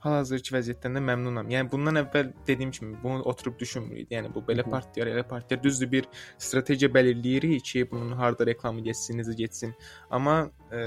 Hal-hazırki 0.06 0.54
vəziyyətdən 0.54 0.98
də 0.98 1.02
məmnunam. 1.04 1.50
Yəni 1.52 1.72
bundan 1.72 2.00
əvvəl 2.04 2.30
dediyim 2.48 2.72
kimi 2.72 3.00
bunu 3.04 3.24
oturub 3.32 3.58
düşünmürük. 3.60 4.12
Yəni 4.14 4.30
bu 4.34 4.44
belə 4.48 4.64
partiyar, 4.70 5.10
elə 5.10 5.24
partiyar 5.28 5.64
düzdür 5.64 5.92
bir 5.92 6.10
strategiya 6.38 6.92
belirləyirik 6.94 7.66
ki, 7.66 7.88
bunun 7.92 8.14
harda 8.20 8.46
reklamı 8.46 8.86
getsin, 8.86 9.20
necə 9.20 9.36
getsin. 9.36 9.74
Amma 10.12 10.38
e, 10.72 10.84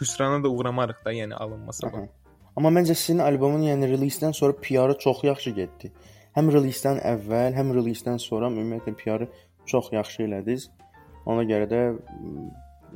hüsrana 0.00 0.42
da 0.44 0.50
uğramarıq 0.50 1.04
da, 1.04 1.14
yəni 1.14 1.38
alınmasa 1.38 1.92
bu. 1.92 2.08
Amma 2.56 2.72
məncə 2.74 2.94
sizin 2.98 3.22
albomun 3.24 3.64
yəni 3.64 3.88
release-dən 3.94 4.34
sonra 4.36 4.56
PR-ı 4.64 4.98
çox 5.00 5.22
yaxşı 5.24 5.54
getdi. 5.56 5.92
Həm 6.36 6.50
release-dən 6.52 7.00
əvvəl, 7.12 7.56
həm 7.56 7.72
release-dən 7.78 8.20
sonra 8.20 8.50
ümumiyyətlə 8.52 8.94
PR-ı 9.00 9.28
çox 9.72 9.92
yaxşı 9.92 10.26
elədiniz. 10.26 10.68
Ona 11.26 11.46
görə 11.48 11.70
də 11.70 11.80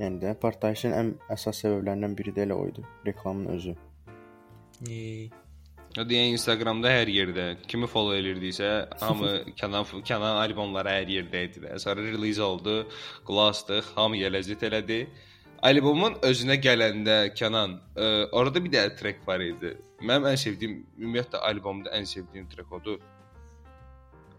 yəni 0.00 0.20
də 0.20 0.36
partlayışın 0.42 0.92
ən 1.00 1.16
əsas 1.32 1.64
səbəblərindən 1.64 2.16
biri 2.18 2.36
də 2.36 2.44
elə 2.44 2.56
o 2.58 2.68
idi. 2.68 2.84
Reklamın 3.06 3.52
özü. 3.56 3.74
E, 4.90 4.96
Yəni 5.96 6.34
Instagramda 6.34 6.90
hər 6.92 7.08
yerdə 7.08 7.44
kimi 7.64 7.86
follow 7.88 8.18
edirdiksə, 8.18 8.66
hamı 9.00 9.30
Kənan 9.60 9.86
Kənan 10.04 10.42
albomları 10.42 10.92
hər 10.92 11.12
yerdə 11.14 11.44
idi. 11.46 11.62
Sonra 11.80 12.04
release 12.04 12.42
oldu, 12.44 12.82
qulaqdıq, 13.24 13.94
hamı 13.96 14.20
ləzzət 14.34 14.66
elədi. 14.68 15.06
Albomun 15.64 16.16
özünə 16.26 16.56
gələndə 16.60 17.16
Kənan, 17.36 17.78
ə, 17.96 18.08
orada 18.36 18.60
bir 18.62 18.72
dənə 18.74 18.96
track 18.98 19.22
var 19.26 19.40
idi. 19.40 19.74
Mənim 20.04 20.26
ən 20.30 20.36
sevdiyim, 20.40 20.80
ümumiyyətlə 21.00 21.40
albomda 21.48 21.92
ən 21.96 22.04
sevdiyim 22.08 22.46
track 22.52 22.72
odur. 22.72 22.98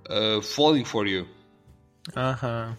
Ə, 0.09 0.41
Falling 0.45 0.86
for 0.88 1.07
You. 1.07 1.25
aha. 2.15 2.75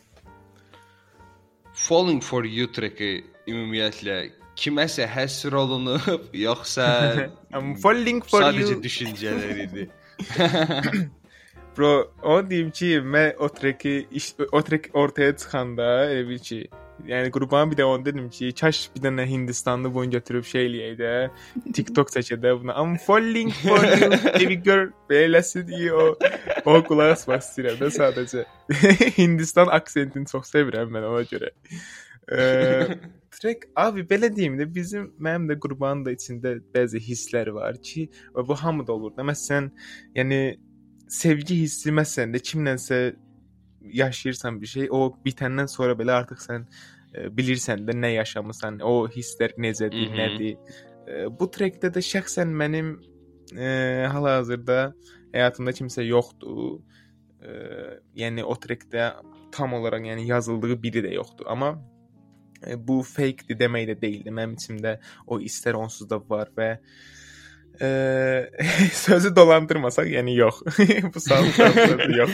Falling 1.75 2.23
for 2.23 2.45
You 2.47 2.67
tracki 2.67 3.25
ümumiyyətlə 3.49 4.17
kiməsə 4.59 5.07
həsr 5.07 5.55
olunub, 5.55 6.31
yoxsa 6.47 6.89
I'm 7.55 7.77
falling 7.83 8.23
for 8.23 8.43
sadəcə 8.43 8.75
you. 8.77 8.83
düşüncələr 8.83 9.63
idi. 9.67 9.89
Bro, 11.79 11.93
o 12.27 12.41
deyim 12.43 12.73
ki, 12.75 12.97
mən 13.07 13.37
o 13.39 13.47
treki 13.55 14.09
iş, 14.11 14.33
o 14.51 14.63
trek 14.67 14.89
ortaya 14.99 15.37
çıxanda 15.39 15.87
elə 16.11 16.25
bil 16.27 16.41
ki, 16.43 16.59
yəni 17.07 17.31
qrupa 17.35 17.63
bir 17.71 17.79
də 17.79 17.85
onu 17.85 18.05
dedim 18.05 18.31
ki, 18.31 18.53
kaş 18.61 18.81
bir 18.95 19.05
dənə 19.07 19.27
Hindistanlı 19.29 19.93
bunu 19.95 20.11
götürüb 20.17 20.45
şey 20.45 20.67
eləyək 20.67 20.97
də, 20.99 21.13
TikTok 21.77 22.11
çəkək 22.15 22.43
də 22.43 22.55
buna. 22.63 22.75
I'm 22.75 22.97
falling 22.97 23.53
for 23.63 23.85
you, 23.85 24.11
baby 24.35 24.59
girl. 24.65 24.89
Beləsi 25.11 25.65
deyə 25.69 25.93
o 25.93 26.09
o 26.65 26.81
qulaq 26.89 27.15
asmaq 27.15 27.45
istəyirəm 27.45 27.79
də 27.83 27.93
sadəcə. 27.99 28.45
Hindistan 29.21 29.71
aksentini 29.79 30.27
çox 30.31 30.51
sevirəm 30.55 30.93
mən 30.95 31.09
ona 31.13 31.25
görə. 31.31 31.55
Eee 32.29 32.99
Trek 33.41 33.69
abi 33.77 34.05
belə 34.09 34.31
deyim 34.35 34.59
də 34.59 34.67
bizim 34.75 35.11
mənim 35.21 35.49
də 35.51 35.59
qurbanın 35.63 36.05
da 36.07 36.15
içində 36.17 36.57
bəzi 36.75 37.01
hisslər 37.03 37.53
var 37.55 37.79
ki, 37.91 38.09
və 38.35 38.45
bu 38.49 38.57
hamıda 38.57 38.93
olur 38.95 39.15
da. 39.17 39.27
Məsələn, 39.27 39.71
yəni 40.17 40.41
sevgi 41.09 41.63
hissi 41.63 41.95
məsələn 41.95 42.35
də 42.35 42.43
kimlənsə 42.51 43.01
yaşayırsan 43.93 44.61
bir 44.61 44.67
şey, 44.67 44.89
o 44.91 45.09
bitəndən 45.25 45.69
sonra 45.71 45.97
belə 45.99 46.17
artıq 46.21 46.41
sən 46.43 46.67
e, 47.15 47.29
bilirsən 47.35 47.85
də 47.89 47.97
nə 47.97 48.13
yaşamısan, 48.15 48.81
o 48.85 49.09
hisslər 49.13 49.57
necədir, 49.59 50.13
nədir. 50.15 50.79
E, 51.07 51.27
bu 51.41 51.49
trekdə 51.55 51.93
də 51.95 52.03
şəxsən 52.05 52.53
mənim 52.63 52.95
e, 53.57 53.69
hal-hazırda 54.13 54.79
həyatımda 55.35 55.77
kimsə 55.81 56.07
yoxdur. 56.07 56.81
E, 57.43 57.53
yəni 58.19 58.45
o 58.45 58.57
trekdə 58.59 59.13
tam 59.55 59.75
olaraq 59.79 60.11
yəni 60.13 60.27
yazıldığı 60.29 60.83
biri 60.83 61.05
də 61.07 61.15
yoxdur. 61.15 61.47
Amma 61.49 61.77
e, 62.67 62.77
bu 62.89 63.03
fake-dir 63.03 63.59
demək 63.61 63.93
də 63.93 64.01
deyildi. 64.01 64.35
Mənim 64.35 64.59
içimdə 64.59 64.99
o 65.27 65.41
istər 65.41 65.79
onsuz 65.79 66.11
da 66.11 66.21
var 66.31 66.53
və 66.57 66.75
e, 66.77 66.83
sözü 68.93 69.31
dolandırmasaq, 69.37 70.07
yəni 70.11 70.35
yox. 70.35 70.63
bu 71.15 71.21
suallarda 71.21 72.09
yox. 72.17 72.31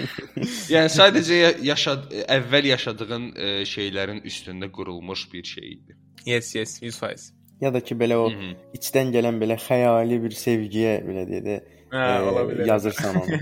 Yəni 0.74 0.90
sadəcə 0.92 1.38
ya- 1.40 1.56
yaşad 1.72 2.10
əvvəl 2.36 2.66
yaşadığın 2.74 3.24
ə, 3.32 3.48
şeylərin 3.68 4.20
üstündə 4.28 4.68
qurulmuş 4.72 5.26
bir 5.32 5.44
şey 5.44 5.72
idi. 5.72 5.96
yes, 6.26 6.54
yes, 6.54 6.82
100%. 6.82 7.30
Ya 7.60 7.72
da 7.74 7.80
ki 7.80 7.94
belə 7.98 8.14
o 8.14 8.28
Mhm. 8.30 8.52
içdən 8.76 9.08
gələn 9.14 9.40
belə 9.42 9.56
xəyali 9.58 10.20
bir 10.22 10.30
sevgiyə 10.30 10.92
belə 11.08 11.24
deyə 11.30 11.42
də 11.48 11.56
e, 11.92 12.66
yazırsan 12.68 13.16
onu. 13.16 13.38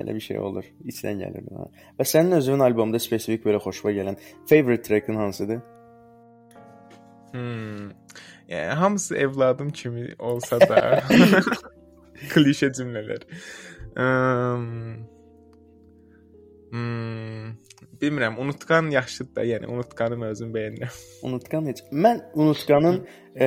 Elə 0.00 0.14
bir 0.14 0.20
şey 0.20 0.38
olur. 0.38 0.64
İçdən 0.86 1.18
gəlir. 1.24 1.44
Ha. 1.58 1.66
Və 1.98 2.04
sənin 2.08 2.38
özünün 2.38 2.62
albomda 2.64 2.98
spesifik 2.98 3.44
belə 3.44 3.58
xoşuna 3.60 3.92
gələn 3.98 4.16
favorite 4.48 4.82
track-ın 4.82 5.16
hansıdır? 5.16 5.60
Hmm. 7.32 7.90
Yəni 8.50 8.74
hamısı 8.74 9.16
evladım 9.16 9.70
kimi 9.70 10.08
olsa 10.18 10.60
da 10.60 11.02
klişe 12.34 12.66
cümlələr. 12.66 13.22
Um, 13.94 14.64
hmm, 16.70 17.52
bilmirəm, 18.02 18.38
unutqan 18.42 18.90
yaxşıdır 18.90 19.34
da, 19.36 19.44
yəni 19.46 19.70
unutqanı 19.70 20.18
özüm 20.32 20.50
bəyənirəm. 20.54 20.96
Unutqan 21.28 21.70
heç. 21.70 21.84
Mən 21.92 22.24
Unutqanın 22.34 22.98
e, 23.34 23.46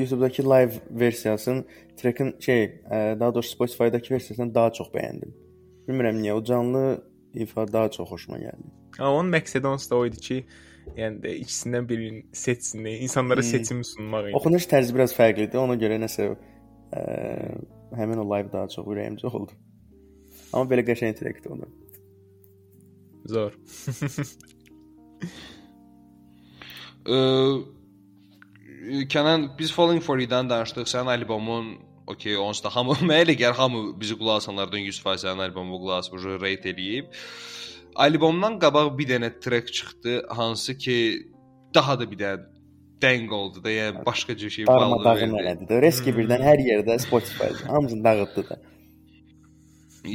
YouTube-dakı 0.00 0.42
live 0.42 0.72
versiyasını, 0.90 1.64
track-ın 1.96 2.34
şey, 2.40 2.62
e, 2.64 3.16
daha 3.20 3.34
doğrusu 3.34 3.56
Spotify-dakı 3.56 4.14
versiyasını 4.14 4.54
daha 4.54 4.72
çox 4.72 4.88
bəyəndim. 4.94 5.36
Bilmirəm 5.88 6.22
niyə, 6.22 6.32
o 6.32 6.44
canlı 6.44 7.04
ifa 7.34 7.72
daha 7.72 7.90
çox 7.90 8.08
xoşuma 8.08 8.38
gəldi. 8.38 8.72
Amma 8.98 9.20
onun 9.20 9.32
məqsədi 9.32 9.66
onsuz 9.66 9.90
da 9.90 9.96
o 9.96 10.06
idi 10.06 10.20
ki, 10.20 10.46
yəni 10.96 11.20
də 11.24 11.32
ikisindən 11.42 11.88
birini 11.88 12.22
seçsin, 12.32 12.84
insanlara 12.84 13.42
Hmm. 13.42 13.50
seçim 13.50 13.84
sunmaq 13.84 14.28
idi. 14.28 14.36
Oxunuş 14.38 14.66
tərzi 14.70 14.94
biraz 14.94 15.12
fərqlidir. 15.16 15.58
Ona 15.60 15.76
görə 15.80 15.98
nəsə 16.02 16.28
e, 16.32 17.00
həmin 18.00 18.18
o 18.22 18.26
live 18.32 18.52
daha 18.52 18.68
çox 18.72 18.86
ürəyimcə 18.86 19.26
oldu. 19.32 19.52
Amma 20.52 20.70
belə 20.70 20.82
qəşəng 20.88 21.14
trackdir 21.18 21.50
onu. 21.56 21.68
Zor. 23.28 23.52
Ə, 27.08 27.18
Kənan 29.12 29.50
biz 29.58 29.72
Falling 29.74 30.02
for 30.04 30.18
You-dan 30.20 30.48
danışdıq. 30.50 30.86
Sənin 30.88 31.10
albomun 31.12 31.74
okey, 32.08 32.36
onsuz 32.40 32.64
da 32.64 32.70
hamı 32.72 32.96
mənə 33.02 33.22
elə 33.26 33.34
gəlir 33.36 33.58
hamı 33.58 33.80
bizi 34.00 34.16
qulaq 34.20 34.40
asanlardan 34.42 34.80
100% 34.86 35.24
sənin 35.24 35.42
albomu 35.48 35.80
qulaq 35.82 35.98
asmış, 36.04 36.22
rate 36.42 36.72
eləyib. 36.72 37.10
Albomdan 38.04 38.58
qabaq 38.62 38.92
bir 38.98 39.08
dənə 39.12 39.30
track 39.42 39.72
çıxdı, 39.76 40.14
hansı 40.38 40.78
ki 40.78 40.96
daha 41.74 41.98
da 42.00 42.06
bir 42.10 42.18
dənə 42.20 42.46
dəng 43.02 43.30
oldu 43.30 43.62
da, 43.64 43.70
yəni 43.70 44.04
başqa 44.06 44.36
cür 44.36 44.50
şey 44.50 44.66
Darmadağın 44.66 45.34
verdi. 45.34 45.42
elədi 45.42 45.68
də. 45.70 45.80
Reski 45.82 46.14
birdən 46.14 46.42
hər 46.42 46.62
yerdə 46.62 46.98
Spotify 47.02 47.50
hamısını 47.66 48.04
dağıtdı 48.04 48.44
da. 48.48 48.58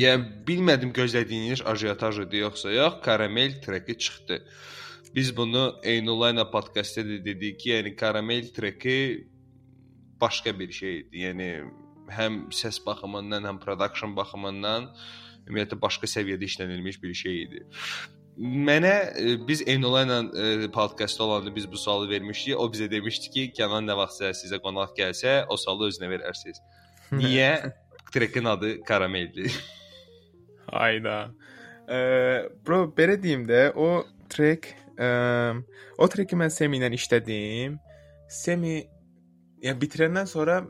Yəni 0.04 0.46
bilmədim 0.48 0.94
gözlədiyiniz 0.96 1.63
ajotaj 1.74 2.24
idi 2.25 2.42
yoxsa 2.46 2.72
yox, 2.72 3.02
Karamel 3.04 3.62
treki 3.62 3.98
çıxdı. 3.98 4.40
Biz 5.16 5.38
bunu 5.38 5.75
Eynulayla 5.84 6.52
podkastda 6.52 7.04
da 7.06 7.20
dedik 7.25 7.60
ki, 7.60 7.70
yəni 7.75 7.96
Karamel 7.96 8.48
treki 8.56 9.28
başqa 10.22 10.60
bir 10.60 10.72
şeydir. 10.72 11.20
Yəni 11.25 11.50
həm 12.18 12.40
səs 12.52 12.80
baxımından, 12.86 13.44
həm 13.50 13.60
production 13.60 14.16
baxımından 14.16 14.90
ümumiyyətlə 15.47 15.79
başqa 15.81 16.09
səviyyədə 16.09 16.47
işlənilmiş 16.50 17.00
bir 17.03 17.13
şey 17.17 17.41
idi. 17.43 17.63
Mənə 18.38 18.93
e, 19.19 19.35
biz 19.47 19.62
Eynulayla 19.67 20.19
e, 20.33 20.71
podkastda 20.73 21.23
olanda 21.23 21.55
biz 21.55 21.71
bu 21.71 21.77
sualı 21.77 22.09
vermişdik. 22.09 22.57
O 22.57 22.65
bizə 22.71 22.89
demişdi 22.91 23.29
ki, 23.33 23.45
Kənan 23.59 23.85
nə 23.89 23.97
vaxtsa 23.97 24.33
sizə 24.38 24.59
qonaq 24.63 24.95
gəlsə, 24.97 25.43
o 25.50 25.57
sualı 25.57 25.91
özünə 25.91 26.09
verərsiniz. 26.15 26.62
Niyə? 27.12 27.73
Trekin 28.13 28.45
adı 28.45 28.81
Karameldir. 28.81 29.53
Ayda. 30.67 31.33
Eee, 31.89 32.50
bro, 32.65 32.85
belə 32.97 33.17
deyim 33.21 33.45
də, 33.50 33.67
o 33.75 34.05
track, 34.29 34.69
eee, 34.97 35.62
o 35.97 36.07
tracki 36.09 36.38
mən 36.39 36.53
Semi 36.53 36.79
ilə 36.79 36.89
işlədim. 36.97 37.77
Semi 38.29 38.79
yəni 39.63 39.79
bitirəndən 39.81 40.29
sonra 40.29 40.62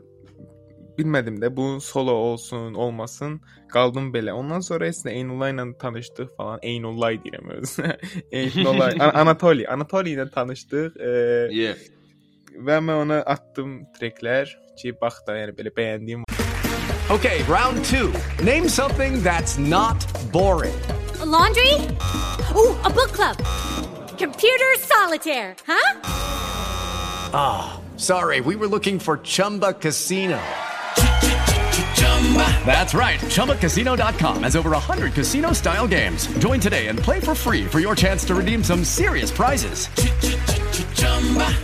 bilmədim 0.98 1.36
də 1.42 1.48
bu 1.56 1.80
solo 1.80 2.12
olsun, 2.12 2.74
olmasın, 2.74 3.40
qaldım 3.72 4.12
belə. 4.14 4.32
Ondan 4.32 4.60
sonra 4.60 4.86
heç 4.86 5.02
nə 5.06 5.10
Eynullah 5.18 5.50
ilə 5.54 5.66
tanışdıq 5.78 6.28
falan. 6.36 6.58
Eynullah 6.62 7.10
deyirəm 7.24 7.50
özünə. 7.60 7.96
Eynullah, 8.42 8.92
An- 9.00 9.14
Anatoli, 9.24 9.66
Anatoli 9.68 10.14
ilə 10.16 10.30
tanışdıq. 10.30 10.96
Eee, 11.00 11.48
Yeah. 11.54 11.76
və 12.54 12.76
mən 12.86 13.00
ona 13.04 13.16
atdım 13.26 13.80
tracklər 13.98 14.46
ki, 14.78 14.92
bax 15.00 15.20
da 15.26 15.34
yəni 15.40 15.52
belə 15.58 15.70
bəyəndiyim 15.74 16.22
Okay, 17.10 17.42
round 17.44 17.84
two. 17.84 18.08
Name 18.42 18.66
something 18.68 19.22
that's 19.22 19.58
not 19.58 20.06
boring. 20.32 20.74
A 21.20 21.26
laundry? 21.26 21.74
Ooh, 22.56 22.72
a 22.84 22.90
book 22.90 23.12
club. 23.12 23.36
Computer 24.18 24.70
solitaire, 24.78 25.54
huh? 25.66 25.98
Sorry, 27.96 28.40
we 28.40 28.56
were 28.56 28.66
looking 28.68 28.98
for 28.98 29.18
Chumba 29.18 29.72
Casino. 29.74 30.38
That's 32.66 32.94
right. 32.94 33.20
ChumbaCasino.com 33.20 34.42
has 34.42 34.56
over 34.56 34.70
100 34.70 35.12
casino 35.12 35.52
style 35.52 35.86
games. 35.86 36.26
Join 36.38 36.58
today 36.58 36.88
and 36.88 36.98
play 36.98 37.20
for 37.20 37.34
free 37.34 37.64
for 37.66 37.78
your 37.80 37.94
chance 37.94 38.24
to 38.24 38.34
redeem 38.34 38.64
some 38.64 38.82
serious 38.82 39.30
prizes. 39.30 39.88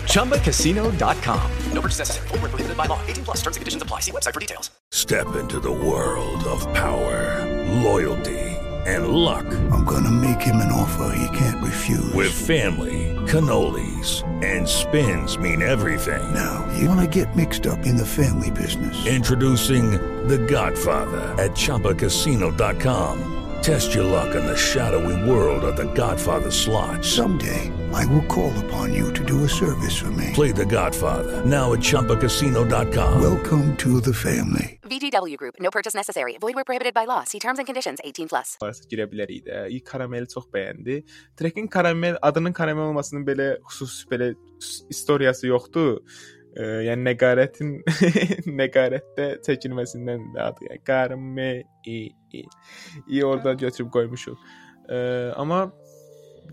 ChumbaCasino.com. 0.05 1.51
No 1.73 1.81
purchase 1.81 1.99
necessary. 1.99 2.29
Void 2.29 2.41
where 2.41 2.49
prohibited 2.51 2.77
by 2.77 2.87
law. 2.87 3.01
18 3.07 3.25
plus 3.25 3.39
terms 3.39 3.57
and 3.57 3.63
conditions 3.63 3.83
apply. 3.83 4.01
See 4.01 4.13
website 4.13 4.35
for 4.35 4.41
details. 4.41 4.71
Step 4.93 5.35
into 5.37 5.59
the 5.61 5.73
world 5.73 6.45
of 6.45 6.61
power, 6.75 7.47
loyalty, 7.83 8.39
and 8.87 9.09
luck. 9.09 9.47
I'm 9.73 9.85
gonna 9.85 10.11
make 10.11 10.41
him 10.41 10.57
an 10.57 10.73
offer 10.73 11.15
he 11.17 11.37
can't 11.39 11.63
refuse. 11.63 12.13
With 12.13 12.33
family, 12.33 13.17
cannolis, 13.31 14.25
and 14.45 14.69
spins 14.69 15.39
mean 15.39 15.63
everything. 15.63 16.35
Now, 16.35 16.67
you 16.77 16.89
wanna 16.89 17.07
get 17.07 17.37
mixed 17.37 17.67
up 17.67 17.87
in 17.87 17.97
the 17.97 18.05
family 18.05 18.51
business. 18.51 19.07
Introducing 19.07 19.93
The 20.27 20.39
Godfather 20.39 21.21
at 21.39 21.53
ChumbaCasino.com. 21.53 23.37
Test 23.63 23.95
your 23.95 24.05
luck 24.05 24.35
in 24.35 24.45
the 24.45 24.57
shadowy 24.57 25.31
world 25.31 25.65
of 25.65 25.77
The 25.77 25.93
Godfather 25.93 26.51
slot. 26.51 27.05
Someday, 27.05 27.71
I 27.93 28.07
will 28.07 28.25
call 28.27 28.53
upon 28.65 28.95
you 28.95 29.13
to 29.13 29.25
do 29.25 29.45
a 29.45 29.49
service 29.49 29.97
for 29.99 30.11
me. 30.13 30.31
Play 30.33 30.53
The 30.53 30.67
Godfather 30.67 31.45
now 31.45 31.73
at 31.73 31.81
ChumbaCasino.com. 31.81 33.21
Welcome 33.21 33.77
to 33.79 34.01
the 34.01 34.15
family. 34.15 34.79
VGW 34.83 35.37
Group. 35.37 35.55
No 35.61 35.71
purchase 35.71 35.95
necessary. 35.95 36.39
Void 36.41 36.55
where 36.55 36.65
prohibited 36.65 36.95
by 36.95 37.05
law. 37.05 37.25
See 37.25 37.39
terms 37.41 37.59
and 37.59 37.67
conditions. 37.67 38.01
18 38.05 38.29
plus. 38.29 38.57
girə 38.91 39.07
bilərik 39.11 39.45
də. 39.47 39.67
İlk 39.75 39.87
karameli 39.87 40.29
çox 40.31 40.47
bəyəndi. 40.55 41.03
Trekin 41.37 41.67
karamel 41.67 42.19
adının 42.23 42.53
karamel 42.53 42.91
olmasının 42.91 43.27
belə 43.27 43.49
xüsusi 43.67 44.07
belə 44.11 44.35
istoriyası 44.91 45.51
yoxdur. 45.51 46.01
E, 46.57 46.65
yəni 46.87 47.07
nəqarətin 47.11 47.77
nəqarətdə 48.63 49.29
çəkilməsindən 49.47 50.33
də 50.35 50.47
adı. 50.47 50.71
Yəni 50.71 50.83
karamel 50.87 51.63
i, 51.87 52.01
i, 52.33 52.45
i 53.09 53.25
orada 53.25 53.55
götürüb 53.55 53.91
qoymuşuq. 53.95 54.39
E, 54.91 54.97
amma 55.37 55.73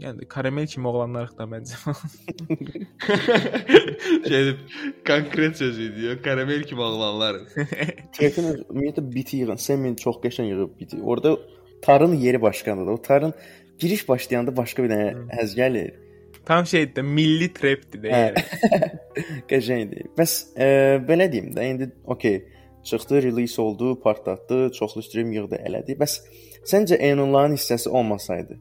yəni 0.01 0.25
karamel 0.29 0.67
kimi 0.67 0.87
oğlanlarıq 0.87 1.37
da 1.37 1.43
məncə. 1.43 1.77
şey 4.29 4.55
konkret 5.07 5.57
söz 5.57 5.79
idi. 5.79 6.01
ya, 6.05 6.21
Karamel 6.21 6.63
kimi 6.63 6.81
oğlanlar. 6.81 7.35
Trekin 8.17 8.43
öz- 8.43 8.61
ümumiyyətlə 8.69 9.15
biti 9.15 9.37
yığın. 9.37 9.55
Semin 9.55 9.95
çox 9.95 10.15
qəşəng 10.23 10.47
yığıb 10.49 10.79
biti. 10.79 10.97
Orada 11.03 11.37
tarın 11.81 12.13
yeri 12.13 12.41
başqadır. 12.41 12.87
O 12.87 13.01
tarın 13.01 13.33
giriş 13.79 14.09
başlayanda 14.09 14.57
başqa 14.57 14.83
bir 14.83 14.89
dənə 14.89 15.27
həz 15.39 15.55
gəlir. 15.57 15.91
Tam 16.45 16.65
şeydir, 16.65 17.01
milli 17.03 17.53
trapdir 17.53 17.99
də. 18.03 18.09
Hə. 18.13 18.23
Yəni. 19.17 19.41
Qəşəngdir. 19.49 20.05
Bəs 20.17 20.33
e, 20.55 20.65
belə 21.09 21.31
deyim 21.31 21.49
də, 21.55 21.65
indi 21.73 21.89
okey, 22.05 22.37
çıxdı, 22.87 23.23
release 23.23 23.61
oldu, 23.61 23.99
partlatdı, 23.99 24.71
çoxlu 24.71 25.01
stream 25.03 25.31
yığdı, 25.35 25.55
elədi. 25.67 25.97
Bəs 25.99 26.13
səncə 26.71 26.95
Enullahın 27.09 27.55
hissəsi 27.57 27.89
olmasaydı, 27.89 28.53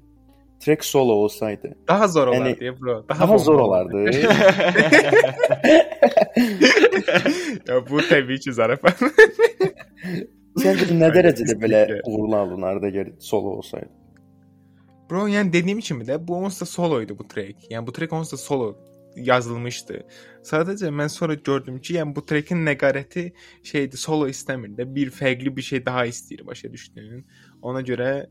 track 0.61 0.85
solo 0.85 1.13
olsaydı, 1.13 1.77
Daha 1.89 2.09
zor 2.09 2.29
Yəni, 2.29 2.41
olardı, 2.41 2.65
yəni, 2.65 2.81
bro. 2.81 3.05
Daha, 3.09 3.21
daha 3.21 3.29
bomba 3.29 3.39
zor 3.39 3.59
olardı. 3.61 4.05
ya 7.69 7.89
bu 7.91 7.99
təbii 8.01 8.41
ki, 8.41 8.53
zarafat. 8.53 9.01
Səncə 10.57 10.89
nə 10.97 11.11
dərəcədə 11.13 11.55
belə 11.61 11.81
Kesinlikle. 11.87 12.03
uğurlu 12.09 12.37
alınardı 12.37 12.87
əgər 12.89 13.11
solo 13.21 13.49
olsaydı? 13.61 13.91
Bro, 15.11 15.27
yəni 15.29 15.53
dediyim 15.53 15.81
kimi 15.85 16.05
də 16.09 16.17
bu 16.29 16.35
onsuz 16.37 16.61
da 16.61 16.67
solo 16.67 17.03
idi 17.03 17.19
bu 17.19 17.29
track. 17.29 17.57
Yəni 17.71 17.87
bu 17.87 17.93
track 17.93 18.13
onsuz 18.13 18.33
da 18.33 18.37
solo 18.43 18.71
yazılmışdı. 19.17 20.01
Sadəcə 20.45 20.89
mən 20.93 21.09
sonra 21.13 21.35
gördüm 21.35 21.79
ki, 21.81 21.95
yəni 21.99 22.17
bu 22.17 22.25
trackin 22.27 22.65
nəqarəti 22.67 23.31
şeydi, 23.65 23.97
solo 23.97 24.29
istəmir 24.29 24.75
də, 24.79 24.89
bir 24.95 25.11
fərqli 25.15 25.57
bir 25.57 25.63
şey 25.63 25.87
daha 25.87 26.07
istəyir, 26.07 26.47
başa 26.47 26.73
düşdün? 26.73 27.25
Ona 27.63 27.81
görə 27.81 28.09
ə, 28.25 28.27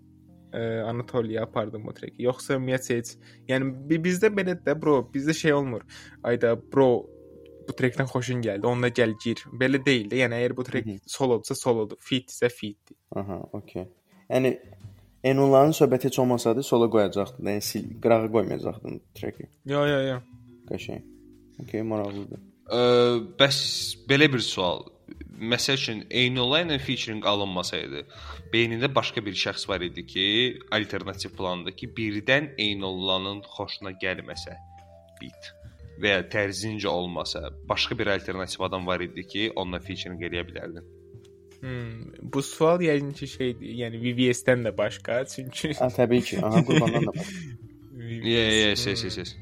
Anatoliya 0.89 1.43
apardım 1.43 1.85
bu 1.87 1.93
tracki. 1.93 2.23
Yoxsa 2.23 2.53
ümumiyyətlə 2.59 2.97
heç, 2.99 3.15
yəni 3.49 3.71
bi- 3.89 4.01
bizdə 4.05 4.29
belə 4.37 4.55
də 4.65 4.75
bro, 4.81 5.01
bizdə 5.15 5.33
şey 5.33 5.53
olmur. 5.53 5.81
Ayda 6.23 6.55
bro 6.73 7.05
bu 7.67 7.73
trackdən 7.73 8.05
xoşun 8.11 8.41
gəldi, 8.45 8.65
onunla 8.69 8.89
gəl 8.93 9.15
gir. 9.23 9.41
Belə 9.61 9.79
deyil 9.85 10.09
də. 10.11 10.19
Yəni 10.23 10.37
əgər 10.39 10.55
bu 10.57 10.63
track 10.63 10.85
Mhm. 10.85 10.99
solodursa 11.05 11.55
solodur, 11.55 11.97
fitsə 11.97 12.49
fitdir. 12.49 12.97
Aha, 13.15 13.39
okey. 13.53 13.87
Yəni 14.29 14.57
Enullahın 15.25 15.71
söhbəti 15.73 16.05
heç 16.05 16.19
olmasaydı 16.19 16.63
solo 16.63 16.85
qoyacaqdın, 16.93 17.45
yəni 17.49 17.61
sil, 17.69 17.85
qırağı 18.01 18.27
qoymayacaqdın 18.31 18.99
tracki. 19.17 19.47
Yo 19.65 19.85
yo 19.89 19.99
yo. 20.07 20.19
Qəşəng. 20.69 21.01
Okey, 21.63 21.81
maraqlıdır. 21.81 22.39
Ə, 22.69 22.81
bəs 23.39 23.57
belə 24.09 24.27
bir 24.33 24.39
sual. 24.45 24.83
Məsəl 25.35 25.75
üçün 25.75 26.05
Eynola 26.09 26.61
ilə 26.63 26.77
featuring 26.79 27.25
alınmasaydı, 27.27 28.05
beynində 28.53 28.87
başqa 28.95 29.23
bir 29.25 29.35
şəxs 29.35 29.67
var 29.67 29.83
idi 29.83 30.05
ki, 30.07 30.25
alternativ 30.71 31.35
planda 31.35 31.73
ki, 31.75 31.89
birdən 31.97 32.53
Eynolanın 32.57 33.41
xoşuna 33.57 33.91
gəlməsə 33.99 34.55
beat 35.19 35.51
və 36.01 36.11
ya 36.11 36.23
tərzincə 36.31 36.91
olmasa, 36.91 37.49
başqa 37.69 37.97
bir 37.99 38.11
alternativ 38.15 38.63
adam 38.67 38.87
var 38.87 39.03
idi 39.03 39.27
ki, 39.27 39.49
onunla 39.55 39.79
featuring 39.83 40.23
eləyə 40.27 40.43
bilərdin. 40.47 40.87
Hmm, 41.61 42.11
bu 42.33 42.41
sual 42.43 42.83
yəqin 42.83 43.13
ki 43.15 43.27
şeydir, 43.31 43.71
yəni 43.81 44.01
VVS-dən 44.03 44.67
də 44.67 44.75
başqa, 44.77 45.23
çünki 45.31 45.73
Ha, 45.79 45.87
təbii 45.95 46.21
ki. 46.21 46.41
Aha, 46.43 46.61
qurbandan 46.67 47.07
da 47.09 47.15
var. 47.15 47.31
VVS, 47.95 48.25
Yes, 48.27 48.53
yes, 48.53 48.85
yes, 48.87 49.03
yes, 49.03 49.17
yes. 49.17 49.35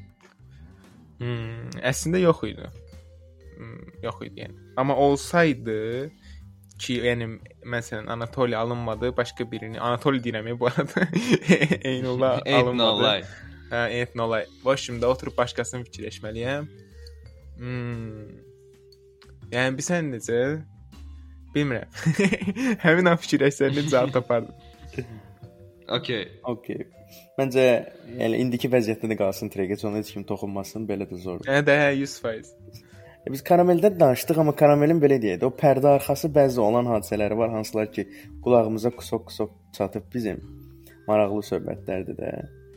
Hmm, 1.18 1.70
əslində 1.82 2.22
yox 2.22 2.46
idi. 2.48 2.70
Yox 4.04 4.22
idi 4.26 4.44
yəni. 4.44 4.56
Amma 4.76 4.96
olsaydı 4.96 5.78
ki, 6.78 6.98
yəni 7.08 7.28
məsələn 7.74 8.10
Anatoli 8.12 8.56
alınmadı, 8.56 9.12
başqa 9.16 9.46
birini 9.50 9.80
Anatoli 9.80 10.22
deyirəm 10.24 10.58
bu 10.60 10.66
arada. 10.66 11.08
Eynola 11.90 12.40
alınmadı. 12.46 13.26
Hə, 13.70 13.84
Eynola. 13.98 14.44
Bu 14.64 14.76
şimdi 14.76 15.06
oturub 15.06 15.36
başqasını 15.38 15.86
fikirləşməliyəm. 15.88 16.70
Hmm. 17.58 18.40
Yəni 19.52 19.78
bilsən 19.78 20.10
necə? 20.10 20.40
Bilmirəm. 21.54 21.90
Həmin 22.82 23.08
an 23.12 23.20
fikirləşsən 23.22 23.76
necə 23.76 23.92
cavab 23.94 24.14
tapardım. 24.16 24.54
Okay. 25.88 26.26
Okey. 26.52 26.86
Məncə 27.38 27.66
yəni 28.18 28.40
indiki 28.42 28.70
vəziyyətdə 28.70 29.10
də 29.12 29.18
qalsın 29.18 29.52
trek, 29.52 29.70
heç 29.74 29.84
ona 29.86 30.00
heç 30.02 30.12
kim 30.14 30.24
toxunmasın, 30.26 30.88
belə 30.88 31.06
də 31.10 31.18
zordur. 31.22 31.50
Hə 31.50 31.62
də 31.66 31.76
hə, 31.78 31.88
100%. 32.00 32.82
E, 33.26 33.32
biz 33.32 33.42
karameldən 33.44 33.96
danışdıq, 34.00 34.40
amma 34.42 34.54
karamelin 34.56 35.00
belə 35.02 35.18
deyək 35.22 35.40
də, 35.42 35.48
o 35.48 35.56
pərdə 35.62 35.94
arxası 35.98 36.30
bəzi 36.34 36.60
olan 36.60 36.88
hadisələri 36.92 37.38
var, 37.38 37.52
hansılar 37.56 37.90
ki, 37.92 38.06
qulağımıza 38.44 38.92
qusok-qusok 38.98 39.54
çatıb 39.76 40.06
bizim 40.14 40.42
maraqlı 41.08 41.42
söhbətlərdir 41.50 42.18
də. 42.20 42.32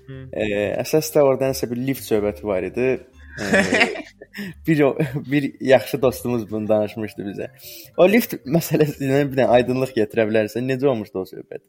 Hı. 0.07 0.19
E, 0.31 0.45
əsas 0.83 1.11
da 1.15 1.23
orada 1.27 1.51
nəsə 1.51 1.69
bir 1.71 1.81
lift 1.89 2.05
söhbəti 2.07 2.47
var 2.47 2.63
idi. 2.63 2.87
E, 3.43 3.63
bir 4.67 4.83
bir 5.31 5.49
yaxşı 5.61 6.01
dostumuz 6.01 6.51
bunu 6.51 6.67
danışmışdı 6.69 7.27
bizə. 7.31 7.49
O 7.97 8.07
lift 8.09 8.37
məsələsinə 8.45 9.25
bir 9.31 9.41
dənə 9.41 9.49
aydınlıq 9.59 9.95
gətirə 9.99 10.29
bilərsən? 10.29 10.67
Necə 10.71 10.87
olmuşdu 10.87 11.23
o 11.23 11.27
söhbət? 11.27 11.65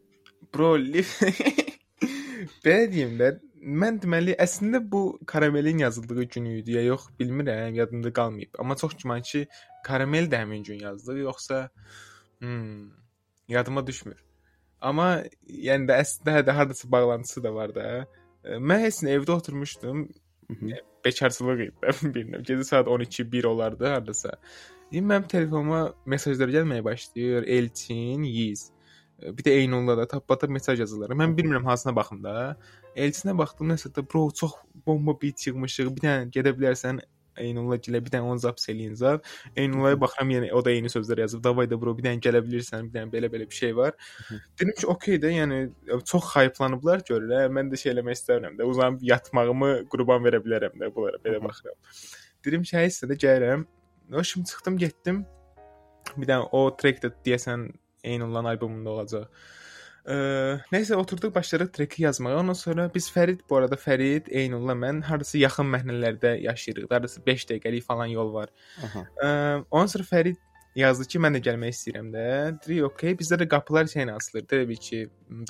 Bro, 0.54 0.76
lif 0.78 1.18
Belə 2.64 2.86
deyim 2.92 3.16
də, 3.18 3.32
mən 3.62 3.98
deməli 4.02 4.34
əslində 4.40 4.80
bu 4.92 5.18
karamelin 5.26 5.78
yazıldığı 5.78 6.22
gün 6.34 6.44
idi 6.44 6.72
ya 6.76 6.82
yox, 6.82 7.08
bilmirəm, 7.20 7.74
yadımda 7.74 8.12
qalmayıb. 8.12 8.54
Amma 8.58 8.76
çox 8.76 8.96
güman 9.02 9.22
ki, 9.22 9.46
karamel 9.84 10.30
də 10.30 10.42
həmin 10.44 10.62
gün 10.64 10.80
yazdı, 10.80 11.18
yoxsa 11.18 11.68
hmm, 12.40 12.90
yadıma 13.48 13.86
düşmür. 13.86 14.24
Amma 14.80 15.08
yəni 15.48 15.88
də 15.90 15.98
əslində 16.04 16.44
də 16.46 16.54
hardasa 16.54 16.90
bağlantısı 16.92 17.42
da 17.42 17.54
var 17.54 17.74
da. 17.74 18.06
E, 18.44 18.58
Mən 18.62 18.84
heç 18.84 19.02
evdə 19.02 19.34
oturmuşdum. 19.34 20.08
Mhm. 20.48 20.72
Bekarçılıq 21.04 21.62
idi 21.66 21.92
bilmirəm. 22.14 22.42
Gecə 22.46 22.64
saat 22.64 22.86
12-1 22.86 23.46
olardı 23.46 23.86
hardasa. 23.86 24.36
İndi 24.90 25.06
mənim 25.12 25.28
telefonuma 25.28 25.94
mesajlar 26.06 26.48
gəlməyə 26.48 26.84
başlayır. 26.84 27.42
Elçin, 27.42 28.22
Yiz. 28.22 28.70
E, 29.22 29.36
Bir 29.38 29.42
də 29.42 29.50
Eynullah 29.50 29.96
da 29.96 30.08
tapbata 30.08 30.46
mesaj 30.46 30.80
yazırlar. 30.80 31.10
Mən 31.10 31.36
bilmirəm 31.36 31.64
hansına 31.64 31.96
baxım 31.96 32.24
da. 32.24 32.56
Elçinə 33.04 33.36
baxdım 33.38 33.70
nəsə 33.72 33.92
də 33.94 34.04
bro 34.12 34.28
çox 34.34 34.58
bomba 34.86 35.14
beat 35.22 35.46
yığmışıq. 35.46 35.94
Bir 35.96 36.04
dənə 36.06 36.26
gedə 36.34 36.54
bilərsən 36.56 37.00
Eynullah 37.38 37.78
gilə 37.82 38.00
bir 38.04 38.12
dənə 38.12 38.26
onu 38.32 38.42
zaps 38.42 38.68
eləyin 38.72 38.94
zap. 38.98 39.26
Eynullah'a 39.56 39.98
baxıram 40.00 40.32
yenə 40.34 40.50
o 40.58 40.62
da 40.64 40.72
eyni 40.74 40.90
sözlər 40.92 41.22
yazıb. 41.24 41.42
Davay 41.44 41.68
da 41.70 41.78
bro 41.80 41.94
bir 41.96 42.06
dənə 42.06 42.22
gələ 42.24 42.42
bilirsən, 42.44 42.88
bir 42.88 42.98
dənə 42.98 43.12
belə-belə 43.12 43.48
bir 43.50 43.58
şey 43.58 43.74
var. 43.76 43.94
Dedim 44.58 44.74
ki, 44.78 44.86
okey 44.94 45.20
də, 45.22 45.32
yəni 45.36 45.60
çox 46.08 46.32
hypelanıblar 46.34 47.04
görürlər. 47.10 47.50
Mən 47.54 47.72
də 47.72 47.80
şey 47.80 47.94
eləmək 47.94 48.18
istəmirəm 48.18 48.58
də. 48.58 48.68
Uzanıb 48.72 49.04
yatmağımı 49.10 49.72
qurban 49.92 50.24
verə 50.26 50.42
bilərəm 50.44 50.78
də 50.82 50.90
bunlara 50.94 51.22
belə 51.24 51.42
baxıram. 51.44 51.78
Dedim 52.46 52.66
ki, 52.66 52.76
həysə 52.80 53.10
də 53.10 53.18
gəlirəm. 53.26 53.66
O 54.14 54.24
şimdi 54.24 54.50
çıxdım, 54.50 54.78
getdim. 54.82 55.22
Bir 56.16 56.26
dənə 56.26 56.48
o 56.52 56.66
track 56.76 57.04
də 57.04 57.12
deyəsən 57.26 57.70
Eynullahın 58.08 58.54
albomunda 58.54 58.90
olacaq. 58.90 59.30
Ee, 60.08 60.56
nəysə 60.72 60.96
oturduq 60.96 61.34
başladıq 61.34 61.72
treki 61.76 62.02
yazmağa. 62.02 62.38
Ondan 62.40 62.56
sonra 62.56 62.88
biz 62.94 63.10
Fərid 63.12 63.42
bu 63.50 63.56
arada 63.58 63.76
Fərid, 63.76 64.30
Eynullah 64.40 64.76
mən 64.80 65.02
hardasa 65.04 65.36
yaxın 65.38 65.68
məhnələrdə 65.74 66.30
yaşayırıq. 66.46 66.86
Hardasa 66.90 67.20
5 67.26 67.44
dəqiqəlik 67.50 67.84
falan 67.84 68.08
yol 68.14 68.30
var. 68.32 68.52
Aha. 68.86 69.02
Ə, 69.04 69.28
ondan 69.70 69.90
sonra 69.92 70.06
Fərid 70.08 70.38
yazdı 70.80 71.04
ki, 71.12 71.20
mən 71.20 71.36
də 71.36 71.42
gəlmək 71.44 71.74
istəyirəm 71.76 72.08
də. 72.14 72.28
Dedik, 72.64 72.86
okey. 72.88 73.16
Bizdə 73.20 73.36
də 73.42 73.48
qapılar 73.52 73.90
şeylə 73.92 74.14
açılır, 74.16 74.46
təbii 74.48 74.80
ki, 74.86 75.00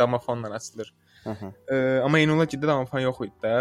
domofonla 0.00 0.50
açılır. 0.58 0.90
Aha. 1.34 1.52
Ə, 1.70 1.78
amma 2.06 2.18
Eynula 2.18 2.46
gitdi 2.50 2.66
domofon 2.66 3.04
yox 3.04 3.20
idi 3.28 3.44
də. 3.44 3.54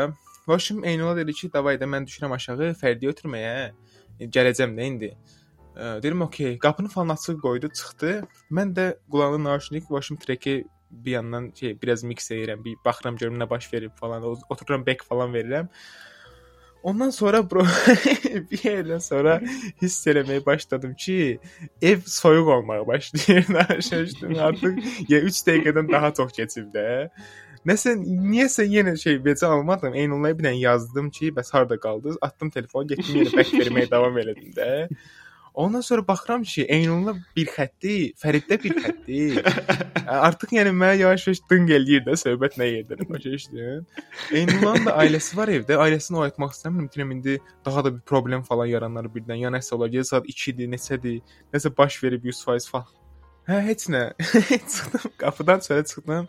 Başım 0.48 0.84
Eynula 0.86 1.14
dedi 1.20 1.34
ki, 1.34 1.52
davay 1.54 1.78
da 1.78 1.86
mən 1.86 2.08
düşürəm 2.10 2.34
aşağı 2.34 2.72
Fərdiyə 2.82 3.14
ötürməyə. 3.14 3.54
Gələcəm 4.34 4.74
də 4.80 4.90
indi. 4.94 5.12
Ə, 5.76 6.02
dedim, 6.02 6.26
okey. 6.26 6.58
Qapını 6.58 6.90
falan 6.90 7.14
açıq 7.14 7.38
qoydu, 7.46 7.70
çıxdı. 7.70 8.16
Mən 8.50 8.74
də 8.74 8.88
qulağımda 9.12 9.44
naşnik, 9.52 9.92
başım 9.94 10.18
treki 10.26 10.64
bir 10.92 11.12
yandan 11.12 11.52
şey 11.60 11.82
biraz 11.82 12.04
mix 12.04 12.32
edirəm, 12.32 12.64
bir 12.64 12.76
baxıram 12.86 13.16
görüm 13.16 13.40
nə 13.42 13.50
baş 13.50 13.74
verib 13.74 13.92
falan. 13.96 14.24
O- 14.24 14.38
Otururam 14.50 14.86
back 14.86 15.06
falan 15.06 15.34
verirəm. 15.34 15.68
Ondan 16.84 17.10
sonra 17.10 17.42
bro 17.52 17.64
bir 18.52 18.62
yerdən 18.64 19.02
sonra 19.02 19.40
hiss 19.82 20.08
eləməyə 20.08 20.46
başladım 20.46 20.94
ki, 20.96 21.40
ev 21.82 22.00
soyuq 22.06 22.48
olmağa 22.58 22.88
başlayır. 22.88 23.46
Şaşdım 23.90 24.38
artıq 24.40 24.78
ya 25.10 25.20
3 25.20 25.42
dəqiqədən 25.50 25.92
daha 25.92 26.14
çox 26.14 26.32
keçib 26.38 26.70
də. 26.76 27.10
Nəsə 27.68 27.98
niyəsə 28.00 28.64
yenə 28.72 28.94
şey 29.02 29.18
becə 29.26 29.46
almadım. 29.50 29.98
Eynullaya 30.00 30.38
bir 30.38 30.46
dənə 30.48 30.62
yazdım 30.62 31.10
ki, 31.10 31.34
bəs 31.36 31.52
harda 31.52 31.80
qaldınız? 31.80 32.18
Atdım 32.22 32.50
telefonu, 32.54 32.88
getdim 32.94 33.20
yenə 33.24 33.34
back 33.36 33.52
verməyə 33.58 33.90
davam 33.92 34.22
elədim 34.24 34.54
də. 34.56 34.70
Ondan 35.58 35.82
sonra 35.82 36.08
baxıram 36.08 36.44
ki, 36.44 36.64
Eynulla 36.70 37.16
bir 37.36 37.48
xətti, 37.50 37.94
Fəriddə 38.22 38.58
bir 38.64 38.76
xətti. 38.84 39.22
Artıq 40.28 40.54
yəni 40.54 40.70
mənə 40.70 41.00
yavaş-yavaş 41.00 41.40
dınq 41.50 41.74
eləyir 41.80 42.04
də 42.06 42.14
söhbət 42.22 42.60
nə 42.62 42.68
yerdə 42.70 43.08
başa 43.10 43.32
düşdün? 43.34 43.88
Eynullanın 44.38 44.86
da 44.86 44.94
ailəsi 45.02 45.40
var 45.40 45.50
evdə. 45.56 45.80
Ailəsini 45.82 46.22
oyatmaq 46.22 46.54
istəmirəm. 46.54 46.92
Deyirəm 46.94 47.16
indi 47.18 47.40
daha 47.66 47.84
da 47.88 47.96
bir 47.96 48.06
problem 48.14 48.46
falan 48.46 48.70
yaranar 48.70 49.10
birdən. 49.16 49.42
Ya 49.42 49.50
nəsə 49.58 49.74
olar, 49.80 49.90
ya 49.98 50.06
saat 50.06 50.30
2-dir, 50.30 50.70
neçədir, 50.76 51.18
nəsə 51.58 51.74
baş 51.82 52.04
verib 52.04 52.30
100% 52.30 52.70
falan. 52.76 52.97
Hə, 53.48 53.62
heç 53.64 53.86
nə. 53.88 54.02
çıxdım, 54.74 55.14
qapıdan 55.22 55.62
çölə 55.64 55.86
çıxdım. 55.88 56.26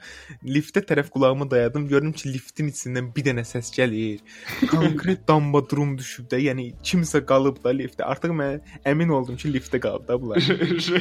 Liftə 0.46 0.84
tərəf 0.86 1.08
qulağımı 1.10 1.48
dayadım. 1.50 1.88
Gördüm 1.90 2.12
ki, 2.14 2.30
liftin 2.36 2.70
içindən 2.70 3.08
bir 3.16 3.26
dənə 3.26 3.42
səs 3.48 3.72
gəlir. 3.74 4.20
Konkret 4.70 5.24
damba 5.26 5.64
durum 5.66 5.96
düşüb 5.98 6.28
də, 6.30 6.38
yəni 6.46 6.68
kimsə 6.86 7.24
qalıb 7.26 7.58
da 7.64 7.74
liftdə. 7.74 8.06
Artıq 8.06 8.36
mən 8.38 8.62
əmin 8.86 9.10
oldum 9.18 9.40
ki, 9.40 9.50
liftdə 9.56 9.82
qalıb 9.82 10.06
da 10.06 10.20
bunlar. 10.22 10.46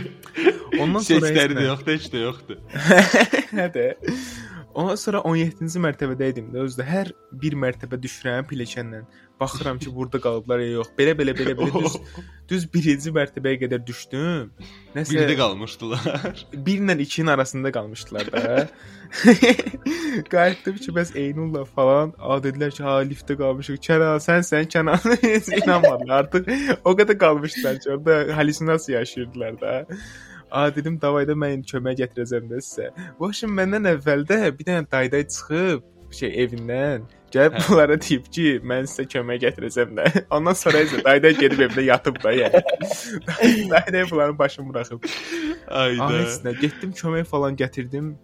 Ondan 0.81 1.05
sonra 1.05 1.29
Səsləri 1.29 1.59
də 1.59 1.67
yoxdur, 1.69 1.99
heç 1.99 2.09
də 2.15 2.25
yoxdur. 2.25 2.65
Hə 3.59 3.69
də. 3.77 3.87
Ondan 4.77 4.97
sonra 5.01 5.23
17-ci 5.25 5.79
mərtəbədə 5.81 6.27
idim 6.29 6.51
də 6.53 6.61
özdə 6.61 6.85
hər 6.85 7.09
bir 7.41 7.55
mərtəbə 7.57 7.97
düşürəm 7.97 8.45
pilləkənlə. 8.45 8.99
Baxıram 9.41 9.79
ki, 9.81 9.89
burada 9.93 10.19
qalıblar 10.21 10.61
ya 10.61 10.75
yox. 10.75 10.91
Belə 10.97 11.15
belə 11.17 11.33
belə 11.37 11.55
belə 11.57 11.71
düz 11.73 11.95
düz 12.51 12.67
birinci 12.73 13.13
mərtəbəyə 13.15 13.57
qədər 13.63 13.81
düşdüm. 13.87 14.51
Nəsə 14.93 15.17
Birdə 15.17 15.37
qalmışdılar. 15.39 16.43
1 16.53 16.85
ilə 16.85 16.97
2-nin 17.01 17.33
arasında 17.33 17.71
qalmışdılar 17.73 18.31
da. 18.35 18.53
Qayıtdım 20.33 20.77
ki, 20.83 20.93
bəs 20.99 21.15
Eynulla 21.17 21.65
falan, 21.65 22.13
a 22.21 22.37
dedilər 22.45 22.77
ki, 22.77 22.85
ha 22.85 22.99
liftdə 23.01 23.37
qalmışıq. 23.41 23.81
Kənan, 23.89 24.21
sən 24.21 24.45
sən 24.45 24.69
Kənan. 24.77 25.01
Heç 25.25 25.49
inanmadılar. 25.63 26.21
Artıq 26.21 26.53
o 26.85 26.93
qədər 27.01 27.17
qalmışdılar 27.25 27.81
ki, 27.81 27.93
orada 27.97 28.37
halüsinasiya 28.37 29.01
yaşayırdılar 29.01 29.61
da. 29.61 29.75
A 30.57 30.69
dedim, 30.75 30.95
davayda 31.01 31.35
mən 31.37 31.61
kömək 31.69 31.99
gətirəcəm 32.01 32.47
də 32.49 32.63
sizə. 32.65 32.89
Başım 33.19 33.53
məndən 33.59 33.91
əvvəldə 33.91 34.39
bir 34.57 34.65
dənə 34.65 34.87
dayday 34.89 35.27
çıxıb 35.29 35.83
şey 36.17 36.31
evindən 36.43 37.03
gəlib 37.33 37.57
bunlara 37.67 37.97
deyib 38.01 38.29
ki, 38.33 38.45
mən 38.71 38.87
sizə 38.89 39.05
kömək 39.11 39.43
gətirəcəm 39.43 39.91
də. 39.99 40.05
Ondan 40.37 40.57
sonra 40.57 40.81
isə 40.87 41.03
dayday 41.05 41.35
gedib 41.37 41.61
evdə 41.67 41.83
yatıb 41.89 42.17
da 42.23 42.33
yəni. 42.33 42.61
dayday 43.73 44.05
bunların 44.11 44.39
başını 44.39 44.69
buraxıb. 44.69 45.05
Ayda. 45.67 46.07
Ahəstə 46.07 46.55
getdim 46.61 46.95
kömək 47.01 47.29
falan 47.29 47.59
gətirdim. 47.59 48.15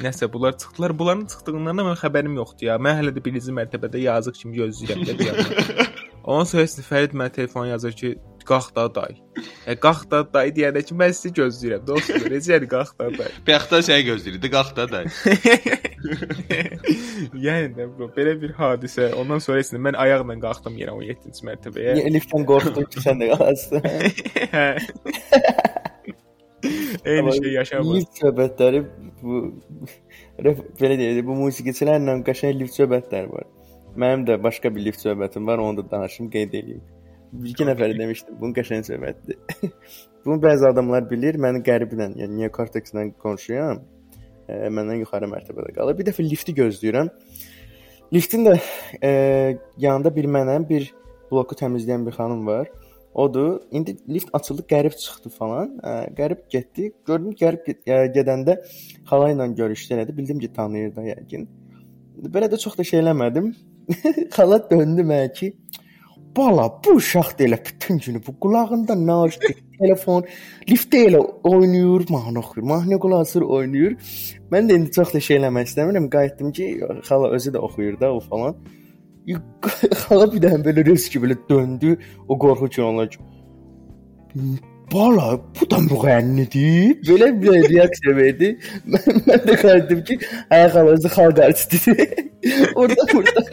Nəsə 0.00 0.32
bunlar 0.32 0.58
çıxdılar. 0.58 0.96
Bunların 0.98 1.26
çıxdığından 1.30 1.78
da 1.78 1.86
mən 1.90 2.00
xəbərim 2.00 2.34
yoxdur 2.40 2.72
ya. 2.72 2.80
Mən 2.82 2.98
hələ 3.02 3.14
də 3.14 3.22
birinci 3.24 3.54
mərtəbədə 3.54 4.02
yazıq 4.06 4.42
kimi 4.42 4.58
gözləyirəm 4.62 5.06
də 5.06 5.18
bir 5.18 5.30
yandan. 5.30 5.86
Ondan 6.30 6.50
sonra 6.50 6.66
isə 6.68 6.84
Fərid 6.86 7.16
mənə 7.16 7.34
telefon 7.38 7.70
yazır 7.70 7.96
ki, 8.02 8.14
qalx 8.50 8.70
da 8.76 8.86
day. 8.94 9.16
E 9.66 9.76
qalx 9.84 10.06
da 10.10 10.20
day 10.34 10.52
deyəndə 10.56 10.82
ki, 10.86 10.96
mən 11.02 11.14
sizi 11.16 11.32
gözləyirəm. 11.38 11.86
Dostum, 11.88 12.26
necədir 12.32 12.68
qalx 12.70 12.92
da 13.00 13.08
day. 13.18 13.32
Bəxtə 13.48 13.80
səni 13.86 14.06
gözləyirdi, 14.08 14.50
qalx 14.56 14.74
da 14.78 14.86
da. 14.90 15.02
yəni 17.46 17.70
də 17.76 17.88
bro, 17.94 18.10
belə 18.16 18.34
bir 18.42 18.54
hadisə. 18.58 19.12
Ondan 19.20 19.42
sonra 19.44 19.62
isə 19.64 19.80
mən 19.80 19.98
ayaqla 20.04 20.38
qalxdım 20.46 20.78
yenə 20.80 20.96
17-ci 20.98 21.46
mərtəbəyə. 21.48 21.96
Niyə 21.98 22.10
Elifdən 22.10 22.48
qorxdun 22.50 22.90
ki, 22.90 23.04
sən 23.06 23.22
də 23.22 23.30
qalasın? 23.34 23.88
Hə. 24.56 24.66
Eyni 27.04 27.32
şey 27.32 27.52
yaşamır. 27.52 27.94
Lift 27.96 28.18
söhbətləri 28.20 28.82
bu 29.22 29.40
belə 30.80 30.98
deyək, 31.00 31.22
bu 31.24 31.36
musiqiçilərlə 31.38 32.20
qəşəng 32.26 32.58
lift 32.60 32.76
söhbətləri 32.76 33.32
var. 33.32 33.46
Mənim 33.96 34.26
də 34.28 34.36
başqa 34.42 34.70
bir 34.74 34.84
lift 34.84 35.00
söhbətim 35.02 35.46
var, 35.46 35.58
onu 35.58 35.80
da 35.80 35.90
danışım, 35.90 36.30
qeyd 36.30 36.54
edeyim. 36.54 36.82
Bir 37.32 37.52
iki 37.52 37.66
nəfər 37.66 37.94
demişdim, 37.98 38.34
bunun 38.40 38.54
qəşəng 38.56 38.82
söhbətdir. 38.88 39.38
Bunu 40.24 40.40
bəzi 40.42 40.66
adamlar 40.72 41.06
bilir, 41.10 41.38
məni 41.38 41.62
qəriblə, 41.66 42.10
yəni 42.18 42.42
Neo 42.42 42.50
Cortex-lə 42.54 43.06
qonşuyam. 43.22 43.84
E, 44.50 44.66
məndən 44.66 45.04
yuxarı 45.04 45.28
mərtəbədə 45.30 45.74
qalır. 45.76 45.98
Bir 45.98 46.08
dəfə 46.10 46.26
lifti 46.26 46.54
gözləyirəm. 46.56 47.10
Liftin 48.12 48.48
də 48.48 48.56
e, 49.06 49.10
yanında 49.78 50.10
bir 50.16 50.26
mənəm, 50.26 50.66
bir 50.68 50.90
bloku 51.30 51.54
təmizləyən 51.60 52.06
bir 52.08 52.18
xanım 52.18 52.46
var. 52.46 52.70
Odur. 53.14 53.60
İndi 53.70 53.96
lift 54.08 54.28
açıldı, 54.32 54.66
qərib 54.70 54.94
çıxdı 54.98 55.30
falan. 55.34 55.76
Ə, 55.82 55.94
qərib 56.18 56.42
getdi. 56.50 56.90
Gördüm 57.06 57.34
qərib 57.38 57.62
get- 57.66 57.86
ə, 57.86 58.04
gedəndə 58.14 58.58
xala 59.10 59.30
ilə 59.32 59.46
görüşdü 59.58 59.94
elədi. 59.96 60.16
Bildim 60.16 60.42
ki, 60.42 60.52
tanıyır 60.58 60.94
da 60.96 61.06
yəqin. 61.06 61.46
Belə 62.34 62.50
də 62.50 62.58
çox 62.58 62.78
da 62.78 62.86
şey 62.86 63.02
eləmədim. 63.04 63.52
xala 64.36 64.60
döndü 64.70 65.06
mənə 65.06 65.32
ki, 65.34 65.52
Bala, 66.36 66.66
bu 66.84 66.94
uşaq 67.00 67.38
da 67.38 67.44
elə 67.44 67.58
bütün 67.66 67.98
günü 67.98 68.20
bu 68.26 68.34
qulağında 68.40 68.94
naş, 69.06 69.38
telefon, 69.78 70.24
liftdə 70.70 71.00
elə 71.08 71.20
oynayır, 71.42 72.06
mahnı 72.10 72.42
mahnı 72.56 72.98
qulaq 73.02 73.24
asır, 73.26 73.42
oynayır. 73.42 73.96
Mən 74.52 74.70
də 74.70 74.76
indi 74.78 74.92
çox 74.94 75.14
da 75.14 75.20
şey 75.20 75.40
eləmək 75.40 75.72
istəmirəm. 75.72 76.06
Qayıtdım 76.10 76.52
ki, 76.52 76.68
xala 77.08 77.30
özü 77.34 77.50
də 77.50 77.58
oxuyur 77.58 78.00
da 78.00 78.12
o 78.14 78.20
falan. 78.20 78.56
Xala 80.04 80.30
bir 80.32 80.40
dənə 80.46 80.62
belə 80.66 80.86
rəs 80.86 81.10
ki 81.10 81.20
belə 81.22 81.36
döndü, 81.50 81.98
o 82.28 82.38
qorxu 82.38 82.68
ki 82.68 82.82
onlar 82.82 83.18
Bala, 84.94 85.40
bu 85.60 85.70
da 85.70 85.76
müğənnidir. 85.76 87.00
Belə 87.06 87.30
bir 87.42 87.68
reaksiya 87.74 88.16
verdi. 88.16 88.50
Mən, 88.90 89.22
mən 89.28 89.42
də 89.46 89.56
qayıtdım 89.62 90.04
ki, 90.04 90.18
ay 90.50 90.66
xala 90.74 90.96
özü 90.96 91.08
xalq 91.16 91.38
artistidir. 91.46 92.08
orada 92.74 93.02
burada. 93.14 93.44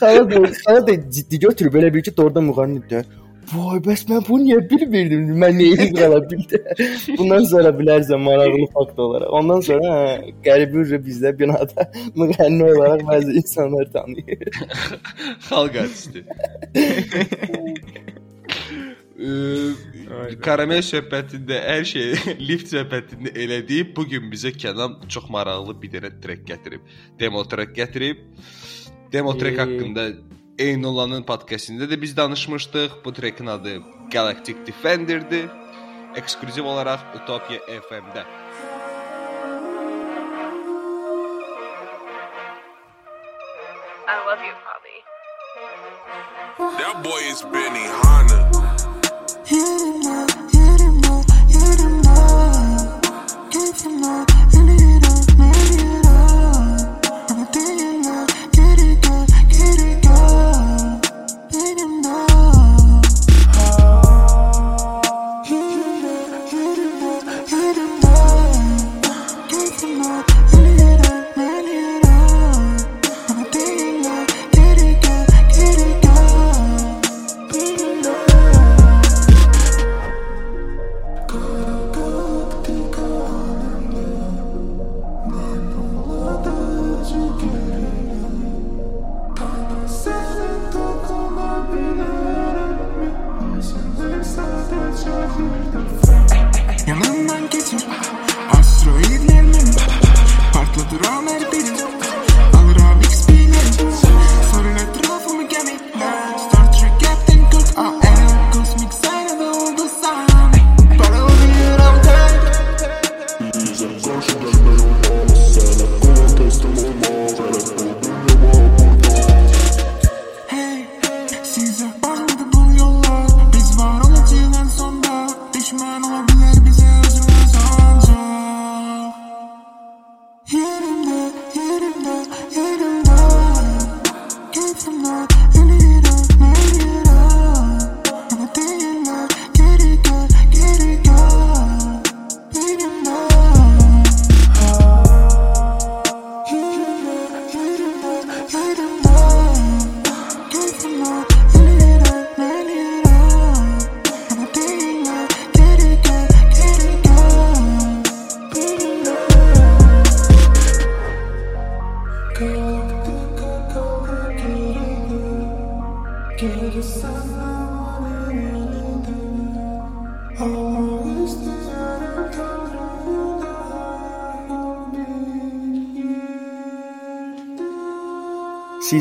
xala 0.00 0.30
da, 0.30 0.36
xala 0.64 0.86
da 0.86 1.10
ciddi 1.10 1.38
götürüb 1.38 1.74
belə 1.74 1.94
bir 1.94 2.02
ki, 2.02 2.12
orada 2.18 2.40
müğənnidir. 2.40 3.04
Vay, 3.48 3.78
bəs 3.84 4.02
mən 4.08 4.24
bunu 4.28 4.44
niyə 4.44 4.58
bilmirdim? 4.70 5.28
Mən 5.42 5.54
nəyi 5.56 5.86
qala 5.96 6.18
bildim? 6.30 6.64
Bundan 7.18 7.44
sonra 7.52 7.70
bilərsən 7.78 8.20
maraqlı 8.24 8.66
fakt 8.74 8.98
olaraq. 9.04 9.30
Ondan 9.38 9.62
sonra 9.68 9.92
hə, 9.94 10.32
qəribə 10.44 10.82
üzrə 10.84 10.98
bizdə 11.04 11.32
binada 11.38 11.86
müğənni 12.16 12.66
olaraq 12.72 13.06
bəzi 13.08 13.38
insanlar 13.40 13.88
tanıyır. 13.92 14.42
Xalq 15.48 15.80
artisti. 15.84 16.24
Karamel 20.42 20.80
söhbətində 20.84 21.58
hər 21.64 21.84
şey 21.88 22.14
lift 22.48 22.70
söhbətində 22.72 23.32
elədi. 23.36 23.82
Bu 23.96 24.06
gün 24.08 24.30
bizə 24.32 24.52
Kənan 24.56 24.98
çox 25.10 25.28
maraqlı 25.32 25.74
bir 25.82 25.92
dənə 25.96 26.10
trek 26.22 26.46
gətirib. 26.48 26.84
Demo 27.20 27.44
trek 27.44 27.74
gətirib. 27.76 28.24
Demo 29.12 29.34
trek 29.38 29.58
Ey. 29.58 29.62
haqqında 29.64 30.08
Eynulanın 30.58 31.22
podkastında 31.22 31.90
da 31.90 32.02
biz 32.02 32.16
danışmışdıq. 32.16 32.90
Bu 33.04 33.12
trekin 33.12 33.46
adı 33.46 33.82
Galactic 34.12 34.56
Defender'dir. 34.66 35.48
Eksklüziv 36.16 36.64
olaraq 36.64 36.98
Utopia 37.14 37.58
FM-də. 37.58 38.24
I 44.08 44.16
love 44.26 44.42
you, 44.46 44.54
Bobby. 44.66 44.96
That 46.78 47.04
boy 47.04 47.20
is 47.30 47.44
Benny 47.44 47.86
Hanna. 47.86 48.17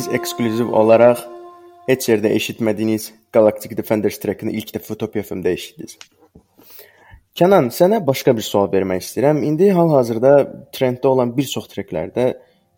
Siz 0.08 0.15
eksklüziv 0.15 0.70
olaraq 0.72 1.20
heç 1.89 2.06
yerdə 2.08 2.30
eşitmədiyiniz 2.38 3.10
Galactic 3.36 3.74
Defenders 3.76 4.15
trackini 4.24 4.54
ilk 4.56 4.70
dəfə 4.72 4.93
Utopia 4.96 5.24
FM-də 5.26 5.52
eşitdiniz. 5.58 5.98
Kənan, 7.36 7.67
sənə 7.76 8.00
başqa 8.08 8.32
bir 8.38 8.46
sual 8.48 8.70
vermək 8.72 9.04
istəyirəm. 9.04 9.41
İndi 9.50 9.67
hal-hazırda 9.76 10.32
trenddə 10.78 11.12
olan 11.12 11.36
bir 11.36 11.50
çox 11.52 11.67
treklərdə 11.74 12.30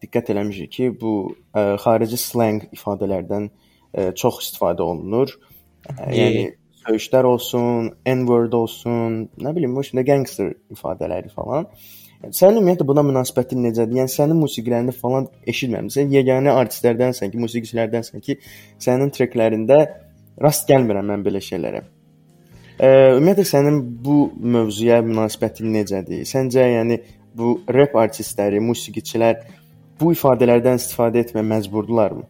diqqət 0.02 0.34
eləmişik 0.34 0.74
ki, 0.74 0.90
bu 1.04 1.14
ə, 1.54 1.78
xarici 1.84 2.18
slang 2.18 2.66
ifadələrdən 2.74 3.46
ə, 3.46 4.10
çox 4.18 4.42
istifadə 4.48 4.90
olunur. 4.90 5.38
Ə, 5.86 6.10
yəni 6.10 6.44
söyüşlər 6.82 7.30
olsun, 7.30 7.94
N-word 8.10 8.58
olsun, 8.58 9.26
nə 9.38 9.54
bilim, 9.54 9.78
bu 9.78 9.86
şəkildə 9.86 10.08
gangster 10.10 10.56
ifadələri 10.74 11.30
falan. 11.38 11.70
Yəni, 11.70 11.99
sənin 12.28 12.60
ümumiyyətlə 12.60 12.88
buna 12.88 13.04
münasibətin 13.08 13.62
necədir? 13.64 14.02
Yəni 14.02 14.12
sənin 14.12 14.40
musiqilərində 14.42 14.96
falan 14.96 15.30
eşitməmisən. 15.48 16.12
Yeganə 16.12 16.56
artistlərdənsən 16.60 17.32
ki, 17.32 17.40
musiqiçilərdənsən 17.46 18.26
ki, 18.26 18.36
sənin 18.84 19.14
treklərində 19.16 19.80
rast 20.44 20.68
gəlmirəm 20.70 21.08
mən 21.14 21.24
belə 21.24 21.42
şeylərə. 21.44 21.86
Ə, 22.80 22.90
ümumiyyətlə 23.16 23.48
sənin 23.48 23.80
bu 24.04 24.18
mövzuya 24.36 25.00
münasibətin 25.06 25.72
necədir? 25.76 26.26
Səncə 26.28 26.68
yəni 26.68 27.00
bu 27.40 27.56
rep 27.72 27.96
artistləri, 28.00 28.60
musiqiçilər 28.68 29.40
bu 30.00 30.14
ifadələrdən 30.16 30.80
istifadə 30.80 31.24
etməyə 31.24 31.48
məcburdularmı? 31.56 32.28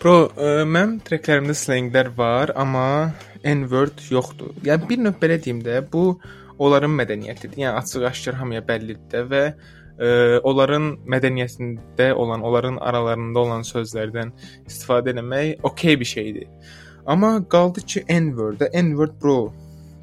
Bro, 0.00 0.16
ə, 0.32 0.52
mənim 0.64 0.96
treklərimdə 1.04 1.56
slenglər 1.60 2.14
var, 2.16 2.54
amma 2.56 3.12
N-word 3.44 4.00
yoxdur. 4.12 4.54
Yəni 4.64 4.88
bir 4.88 5.00
növ 5.04 5.16
belə 5.20 5.36
deyim 5.40 5.60
də, 5.64 5.82
bu 5.92 6.14
onların 6.60 6.92
mədəniyyətidir. 6.92 7.60
Yəni 7.62 7.80
açıq-aşkar 7.80 8.36
hamıya 8.40 8.62
bəllidir 8.68 9.06
də 9.12 9.22
və 9.30 9.44
ə, 9.50 10.10
onların 10.48 10.90
mədəniyyətində 11.08 12.10
olan, 12.12 12.44
onların 12.44 12.76
aralarında 12.84 13.44
olan 13.44 13.64
sözlərdən 13.68 14.34
istifadə 14.68 15.14
etmək 15.14 15.64
okey 15.70 16.00
bir 16.00 16.10
şeydir. 16.12 16.76
Amma 17.06 17.38
qaldı 17.48 17.86
ki 17.86 18.04
N-word, 18.08 18.66
N-word 18.74 19.16
bro. 19.22 19.38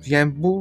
Yəni 0.07 0.33
bu 0.41 0.55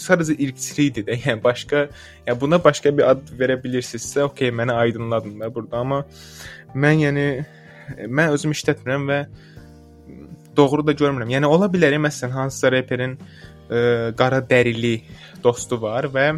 sadəcə 0.00 0.38
irqçilikdir 0.40 1.06
də. 1.10 1.18
Yəni 1.26 1.44
başqa, 1.44 1.86
yəni 2.26 2.40
buna 2.40 2.62
başqa 2.64 2.96
bir 2.96 3.12
ad 3.12 3.28
verə 3.36 3.60
bilirsinizsə, 3.60 4.24
okey, 4.30 4.54
mənə 4.56 4.78
aydınladın 4.86 5.36
da 5.40 5.54
burada, 5.54 5.84
amma 5.84 6.04
mən 6.74 7.04
yəni 7.04 7.26
mən 8.08 8.32
özüm 8.32 8.54
işlətmirəm 8.56 9.08
və 9.10 9.22
doğru 10.56 10.86
da 10.86 10.96
görmürəm. 10.96 11.28
Yəni 11.36 11.46
ola 11.46 11.68
bilər 11.70 11.98
məsələn 12.00 12.32
hansısa 12.38 12.72
reperin 12.72 13.18
ə, 13.18 13.49
qara 14.18 14.40
dərili 14.42 14.96
dostu 15.44 15.78
var 15.80 16.08
və 16.10 16.32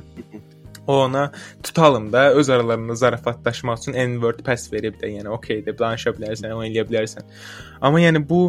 o 0.87 0.97
ona 1.05 1.31
tutalım 1.63 2.13
da 2.13 2.33
öz 2.35 2.51
aralarında 2.51 2.95
zarafatlaşmaq 2.95 3.79
üçün 3.79 3.95
N-word 3.95 4.43
pass 4.45 4.73
verib 4.73 4.99
də, 5.01 5.13
yəni 5.17 5.31
okeydir, 5.31 5.77
danışa 5.79 6.11
bilərsən, 6.17 6.55
onu 6.57 6.67
eləyə 6.67 6.85
bilərsən. 6.89 7.29
Amma 7.81 8.03
yəni 8.03 8.23
bu 8.29 8.49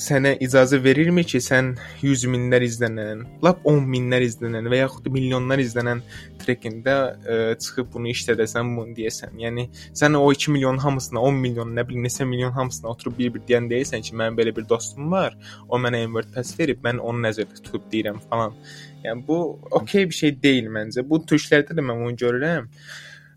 sənə 0.00 0.34
icazə 0.44 0.80
verirmi 0.82 1.24
ki, 1.28 1.40
sən 1.44 1.74
100 2.00 2.24
minlər 2.32 2.64
izlənən, 2.64 3.24
lap 3.44 3.60
10 3.68 3.84
minlər 3.92 4.24
izlənən 4.24 4.68
və 4.72 4.82
yaxud 4.82 5.08
milyonlar 5.12 5.60
izlənən 5.62 6.02
trekində 6.40 6.96
ə, 7.20 7.38
çıxıb 7.60 7.90
bunu 7.94 8.10
işlədəsən, 8.14 8.70
bunu 8.76 8.96
deyəsən. 8.96 9.36
Yəni 9.42 9.66
sən 10.00 10.16
o 10.18 10.22
2 10.32 10.54
milyon 10.56 10.80
hamısına, 10.82 11.22
10 11.30 11.40
milyon, 11.44 11.74
nə 11.76 11.84
bilim 11.88 12.06
neçə 12.06 12.26
milyon 12.28 12.54
hamısına 12.56 12.92
oturub 12.94 13.18
bir-bir 13.18 13.44
deyən 13.48 13.68
deyirsən 13.72 14.06
ki, 14.06 14.16
mənim 14.20 14.38
belə 14.38 14.54
bir 14.56 14.68
dostum 14.68 15.10
var, 15.12 15.36
o 15.68 15.80
mənə 15.80 16.06
pass 16.34 16.56
verib, 16.58 16.80
mən 16.84 17.00
onu 17.04 17.26
nəzərdə 17.26 17.60
tutub 17.60 17.90
deyirəm 17.92 18.22
falan. 18.30 18.56
Yəni 19.04 19.26
bu 19.26 19.36
okey 19.80 20.08
bir 20.08 20.16
şey 20.16 20.34
deyil 20.42 20.70
məncə. 20.72 21.04
Bu 21.08 21.20
türklərdə 21.28 21.76
də 21.76 21.84
mən 21.84 22.04
onu 22.06 22.16
görürəm. 22.20 22.70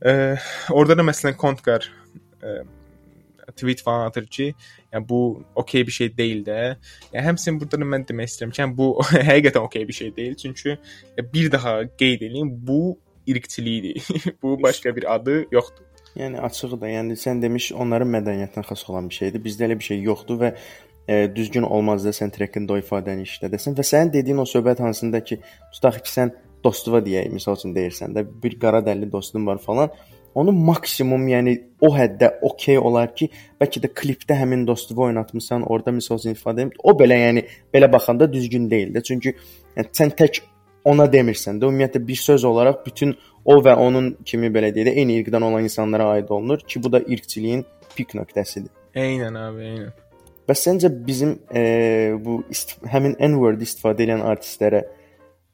Ə, 0.04 0.16
orada 0.72 0.98
da 1.00 1.06
məsələn 1.08 1.38
Kontqar 1.40 1.88
ə, 2.44 2.64
tweet 3.56 3.82
falan 3.84 4.08
atır 4.08 4.26
ki, 4.26 4.54
yəni 4.94 5.10
bu 5.10 5.44
okey 5.56 5.88
bir 5.88 5.92
şey 5.92 6.12
deyil 6.18 6.44
də. 6.46 6.60
Yəni 7.14 7.26
həmçinin 7.30 7.60
burada 7.62 7.80
da 7.82 7.90
mən 7.96 8.06
demək 8.10 8.32
istəyirəm 8.32 8.54
ki, 8.54 8.62
yəni 8.62 8.78
bu 8.78 8.90
həqiqətən 9.32 9.66
okey 9.70 9.88
bir 9.88 10.00
şey 10.02 10.16
deyil. 10.16 10.36
Çünki 10.36 10.78
bir 11.34 11.52
daha 11.52 11.76
qeyd 11.98 12.22
edeyim, 12.22 12.54
bu 12.68 13.00
irqçilikdir. 13.28 14.08
bu 14.44 14.62
başqa 14.64 14.96
bir 14.96 15.16
adı 15.16 15.46
yoxdur. 15.52 15.86
Yəni 16.16 16.40
açığı 16.46 16.82
da, 16.82 16.90
yəni 16.90 17.18
sən 17.18 17.42
demiş 17.42 17.72
onların 17.74 18.10
mədəniyyətinə 18.14 18.68
xas 18.70 18.90
olan 18.90 19.10
bir 19.10 19.16
şeydir. 19.16 19.42
Bizdə 19.42 19.66
elə 19.66 19.80
bir 19.80 19.88
şey 19.88 20.02
yoxdur 20.06 20.38
və 20.44 20.52
e, 21.08 21.32
düzgün 21.36 21.66
olmaz 21.66 22.06
da 22.06 22.14
sən 22.14 22.32
trekkində 22.36 22.76
o 22.76 22.78
ifadəni 22.78 23.26
işlədəsən 23.28 23.78
və 23.78 23.86
sənin 23.88 24.14
dediyin 24.14 24.42
o 24.44 24.46
söhbət 24.46 24.84
hansında 24.86 25.24
ki, 25.26 25.40
tutaq 25.74 26.04
ki, 26.04 26.12
sən 26.12 26.36
dostuva 26.64 27.02
deyək, 27.04 27.32
məsəl 27.34 27.58
üçün 27.58 27.74
deyirsən 27.76 28.14
də 28.16 28.26
bir 28.44 28.60
qara 28.60 28.84
dəlli 28.86 29.10
dostun 29.12 29.48
var 29.48 29.58
falan 29.64 29.90
onu 30.36 30.52
maksimum, 30.52 31.28
yəni 31.30 31.56
o 31.82 31.92
həddə 31.94 32.30
okey 32.50 32.80
olar 32.80 33.14
ki, 33.16 33.30
bəlkə 33.62 33.84
də 33.84 33.92
klipdə 33.94 34.38
həmin 34.40 34.66
dostuvu 34.68 35.08
oynatmısan, 35.10 35.68
orada 35.70 35.94
misal 35.96 36.22
üçün 36.22 36.38
ifadə 36.38 36.68
edib, 36.68 36.80
o 36.84 36.96
belə 36.98 37.20
yəni 37.20 37.46
belə 37.74 37.92
baxanda 37.92 38.30
düzgün 38.34 38.70
deyil 38.72 38.94
də. 38.96 39.04
Çünki 39.04 39.36
yəni 39.78 39.94
sən 40.00 40.16
tək 40.20 40.42
ona 40.90 41.08
demirsən 41.12 41.60
də, 41.62 41.70
ümumiyyətlə 41.70 42.04
bir 42.08 42.20
söz 42.20 42.46
olaraq 42.50 42.86
bütün 42.86 43.16
o 43.46 43.60
və 43.64 43.76
onun 43.80 44.14
kimi 44.26 44.52
belə 44.54 44.74
deyək 44.76 44.90
də 44.90 44.96
eyni 45.00 45.20
irqdən 45.22 45.50
olan 45.50 45.68
insanlara 45.68 46.10
aid 46.18 46.30
olunur 46.30 46.64
ki, 46.68 46.84
bu 46.84 46.92
da 46.92 47.00
irqçiliyin 47.02 47.66
pik 47.96 48.16
nöqtəsidir. 48.20 48.72
Eynən 48.96 49.38
abi, 49.40 49.70
eynən. 49.70 49.94
Bəs 50.50 50.66
səncə 50.68 50.90
bizim 51.08 51.38
e, 51.56 51.64
bu 52.20 52.42
həmin 52.92 53.16
N-word 53.16 53.62
istifadə 53.64 54.04
edən 54.04 54.24
artistlərə 54.28 54.84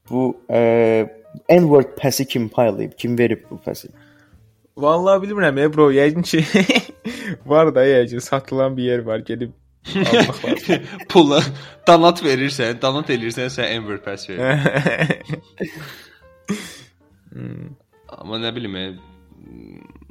bu 0.10 0.32
e, 0.50 0.62
N-word 1.54 1.94
pəsi 2.00 2.26
kim 2.26 2.48
paylayıb, 2.50 2.96
kim 2.98 3.18
verib 3.18 3.44
bu 3.52 3.60
pəsi? 3.66 3.92
Vallahi 4.80 5.22
bilmirəm 5.24 5.58
ya 5.60 5.72
bro, 5.74 5.90
yəqin 5.92 6.24
ki 6.24 6.44
var 7.52 7.76
da 7.76 7.84
yəqin 7.86 8.22
satılan 8.24 8.78
bir 8.78 8.84
yer 8.84 9.00
var, 9.06 9.20
gedib 9.20 9.52
almaq 9.96 10.46
lazım. 10.46 10.88
Pula 11.10 11.42
donat 11.88 12.24
verirsən, 12.24 12.82
donat 12.82 13.10
elirsən, 13.10 13.52
sən 13.54 13.76
Enver 13.76 14.02
pass 14.04 14.30
verir. 14.30 14.42
hmm. 17.34 17.70
Amma 18.20 18.40
nə 18.42 18.52
bilim, 18.56 18.76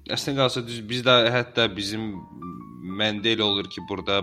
əslində 0.08 0.44
qalsa 0.44 0.62
düz 0.66 0.80
bizdə 0.90 1.16
hətta 1.34 1.68
bizim 1.74 2.12
məndə 2.98 3.34
elə 3.34 3.44
olur 3.46 3.68
ki, 3.72 3.82
burada 3.88 4.22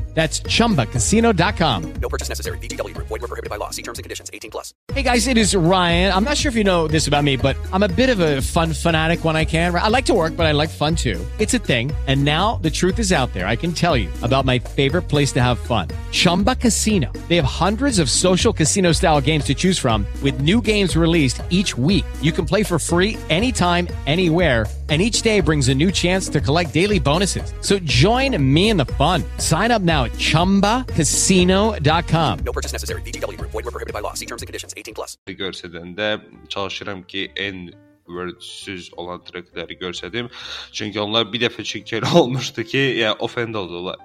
That's 0.13 0.41
chumbacasino.com. 0.41 1.93
No 1.93 2.09
purchase 2.09 2.29
necessary. 2.29 2.57
Group. 2.59 3.07
Void 3.07 3.21
were 3.21 3.27
prohibited 3.27 3.49
by 3.49 3.57
law. 3.57 3.69
See 3.69 3.81
terms 3.81 3.99
and 3.99 4.03
conditions. 4.03 4.29
18 4.33 4.51
plus. 4.51 4.73
Hey 4.93 5.03
guys, 5.03 5.27
it 5.27 5.37
is 5.37 5.55
Ryan. 5.55 6.11
I'm 6.11 6.23
not 6.23 6.37
sure 6.37 6.49
if 6.49 6.55
you 6.55 6.63
know 6.63 6.87
this 6.87 7.07
about 7.07 7.23
me, 7.23 7.37
but 7.37 7.55
I'm 7.71 7.83
a 7.83 7.87
bit 7.87 8.09
of 8.09 8.19
a 8.19 8.41
fun 8.41 8.73
fanatic 8.73 9.23
when 9.23 9.35
I 9.35 9.45
can. 9.45 9.73
I 9.73 9.87
like 9.87 10.05
to 10.05 10.13
work, 10.13 10.35
but 10.35 10.45
I 10.45 10.51
like 10.51 10.69
fun 10.69 10.95
too. 10.95 11.23
It's 11.39 11.53
a 11.53 11.59
thing. 11.59 11.91
And 12.07 12.25
now 12.25 12.55
the 12.57 12.69
truth 12.69 12.99
is 12.99 13.13
out 13.13 13.33
there. 13.33 13.47
I 13.47 13.55
can 13.55 13.71
tell 13.71 13.95
you 13.95 14.09
about 14.21 14.45
my 14.45 14.59
favorite 14.59 15.03
place 15.03 15.31
to 15.33 15.41
have 15.41 15.59
fun. 15.59 15.87
Chumba 16.11 16.55
Casino. 16.55 17.11
They 17.29 17.37
have 17.37 17.45
hundreds 17.45 17.99
of 17.99 18.09
social 18.09 18.51
casino 18.51 18.91
style 18.91 19.21
games 19.21 19.45
to 19.45 19.53
choose 19.53 19.79
from 19.79 20.05
with 20.21 20.41
new 20.41 20.61
games 20.61 20.97
released 20.97 21.41
each 21.49 21.77
week. 21.77 22.05
You 22.21 22.33
can 22.33 22.45
play 22.45 22.63
for 22.63 22.79
free 22.79 23.17
anytime, 23.29 23.87
anywhere 24.07 24.65
and 24.91 25.01
each 25.01 25.21
day 25.21 25.39
brings 25.39 25.69
a 25.69 25.73
new 25.73 25.89
chance 25.89 26.27
to 26.29 26.41
collect 26.41 26.73
daily 26.73 26.99
bonuses. 26.99 27.53
So 27.61 27.79
join 27.79 28.35
me 28.53 28.69
in 28.69 28.75
the 28.75 28.85
fun. 28.99 29.23
Sign 29.37 29.71
up 29.71 29.81
now 29.81 30.03
at 30.03 30.11
ChumbaCasino.com. 30.11 32.39
No 32.39 32.51
purchase 32.51 32.73
necessary. 32.73 33.01
VGW 33.03 33.37
Group. 33.37 33.51
Void 33.51 33.63
were 33.63 33.71
prohibited 33.71 33.93
by 33.93 34.01
law. 34.01 34.13
See 34.13 34.25
terms 34.25 34.41
and 34.41 34.47
conditions. 34.47 34.73
18 34.75 34.93
plus. 34.93 35.17
Görsədəndə 35.27 36.19
çalışıram 36.49 37.03
ki, 37.07 37.31
en 37.37 37.71
word-süz 38.11 38.89
olan 38.99 39.21
trekləri 39.23 39.79
görsədim. 39.79 40.27
Çünki 40.75 40.99
onlar 40.99 41.31
bir 41.33 41.39
dəfə 41.45 41.63
çünki 41.63 42.01
olmuşdu 42.21 42.63
ki, 42.63 42.77
yəni 43.01 43.15
offend 43.19 43.55
oldular. 43.55 43.95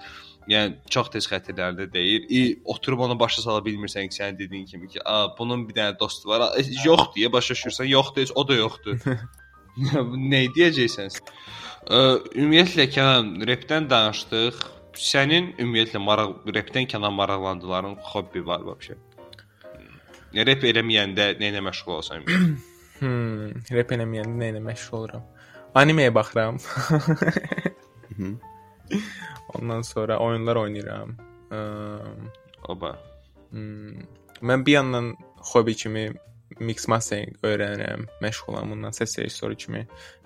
Yəni 0.47 0.77
çox 0.95 1.11
tez 1.11 1.27
xətirlərində 1.27 1.89
deyir. 1.93 2.23
İ, 2.31 2.61
oturub 2.65 3.01
onu 3.03 3.19
başa 3.19 3.43
sala 3.43 3.65
bilmirsən 3.67 4.07
ki, 4.07 4.15
sən 4.21 4.39
dediyin 4.39 4.67
kimi 4.67 4.89
ki, 4.89 5.01
"A, 5.05 5.39
bunun 5.39 5.69
bir 5.69 5.75
dənə 5.75 5.99
dostu 5.99 6.29
var." 6.29 6.41
E, 6.59 6.63
yox 6.85 7.01
deyə 7.17 7.33
başa 7.33 7.55
düşürsən, 7.55 7.89
yoxdur, 7.91 8.23
heç 8.23 8.31
o 8.35 8.49
da 8.49 8.55
yoxdur. 8.55 8.99
nə 10.31 10.41
deyəcəksən? 10.57 11.19
Ə, 11.87 11.99
ümumiyyətlə 12.35 12.89
Kənan, 12.95 13.35
repdən 13.49 13.91
danışdıq. 13.91 14.63
sənin 14.97 15.51
ümumiyyətlə 15.61 16.01
maraq 16.01 16.47
repdən 16.57 16.87
kənar 16.89 17.13
maraqlandıqların 17.13 17.99
hobbi 18.13 18.41
var 18.47 18.63
vəbşə? 18.65 18.97
Rep 20.49 20.65
eləməyəndə 20.65 21.37
nə 21.41 21.51
ilə 21.53 21.61
məşğul 21.69 21.99
olsan? 22.01 22.25
Hmm, 22.97 23.53
rep 23.77 23.91
eləməyəndə 23.93 24.39
nə 24.41 24.47
ilə 24.55 24.61
məşğul 24.65 24.97
oluram? 24.97 25.25
Animeyə 25.77 26.15
baxıram. 26.17 26.57
Ondan 29.55 29.83
sonra 29.83 30.17
oyunlar 30.19 30.57
oynayıram. 30.57 31.13
Oba. 32.69 32.95
Hmm, 33.51 34.01
mən 34.41 34.65
bir 34.67 34.73
yandan 34.79 35.11
hobbi 35.53 35.75
kimi 35.77 36.07
mix 36.61 36.87
mastering 36.89 37.35
öyrənirəm, 37.47 38.07
məşğulam 38.23 38.73
bundan 38.73 38.95
səs 38.97 39.19
rejissoru 39.21 39.57
kimi 39.61 39.83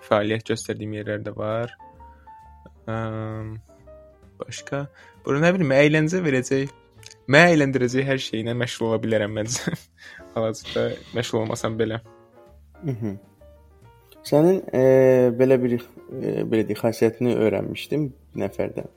fəaliyyət 0.07 0.51
göstərdiyim 0.51 0.93
yerlər 0.99 1.25
də 1.25 1.33
var. 1.37 1.73
Əm, 2.91 3.55
başqa, 4.41 4.85
bura 5.25 5.41
nə 5.43 5.51
bilim, 5.55 5.73
əyləncə 5.75 6.21
verəcək, 6.25 6.71
mənə 7.31 7.55
əyləndirəcək 7.55 8.07
hər 8.07 8.21
şeylə 8.27 8.55
məşğul 8.61 8.89
ola 8.91 9.01
bilərəm 9.03 9.35
məncə. 9.37 9.75
Hal-hazırda 10.35 10.87
məşğul 11.17 11.43
olmasam 11.43 11.77
belə. 11.79 12.01
Mhm. 12.83 13.19
Sənin 14.27 14.59
e, 14.77 14.81
belə 15.37 15.57
bir 15.61 15.79
e, 15.79 16.43
belə 16.45 16.65
deyək 16.69 16.83
xasiyyətini 16.83 17.33
öyrənmişdim 17.41 18.03
bir 18.11 18.43
nəfərdən. 18.45 18.91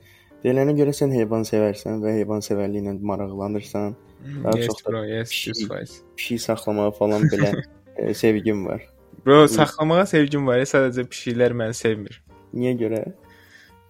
Deyilənə 0.45 0.75
görə 0.77 0.93
sən 0.93 1.13
heyvan 1.15 1.45
sevərsən 1.47 2.03
və 2.03 2.19
heyvan 2.19 2.43
sevərliyinə 2.45 2.99
maraqlanırsan. 3.01 3.95
Daha 4.43 4.57
Yes, 4.57 4.67
çox 4.67 4.85
da 4.85 4.91
bro, 4.91 5.03
yes, 5.05 5.29
pişik- 5.31 5.55
100%. 5.69 5.91
Pişik 6.17 6.41
saxlamağa 6.41 6.91
falan 6.91 7.21
belə 7.31 7.63
e, 7.97 8.13
sevgim 8.13 8.65
var. 8.65 8.81
Bro, 9.25 9.47
saxlamağa 9.47 10.05
sevgim 10.05 10.47
var, 10.47 10.59
sadəcə 10.65 11.05
pişiklər 11.09 11.53
məni 11.57 11.73
sevmir. 11.73 12.21
Niyə 12.53 12.73
görə? 12.79 13.03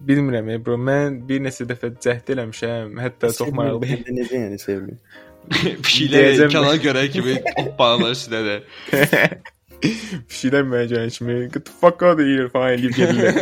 Bilmirəm, 0.00 0.48
e, 0.52 0.58
bro, 0.64 0.76
mən 0.76 1.22
bir 1.28 1.40
neçə 1.44 1.64
dəfə 1.68 1.90
cəhd 2.04 2.32
eləmişəm, 2.34 2.96
hətta 3.00 3.32
çox 3.36 3.52
maraqlı. 3.56 3.98
Necə 4.12 4.34
yəni 4.42 4.58
sevmir? 4.60 4.98
Pişiklər 5.86 6.40
imkana 6.46 6.74
görə 6.82 7.06
kimi 7.12 7.36
hoppanlar 7.56 8.12
üstədə. 8.16 8.56
Pişiklər 10.28 10.64
mənə 10.66 10.86
gələn 10.90 11.12
kimi 11.14 11.36
get 11.52 11.64
the 11.64 11.72
fuck 11.80 12.02
out 12.02 12.20
of 12.20 12.26
here 12.26 12.48
falan 12.52 12.76
eləyib 12.76 12.94
gedirlər. 12.96 13.34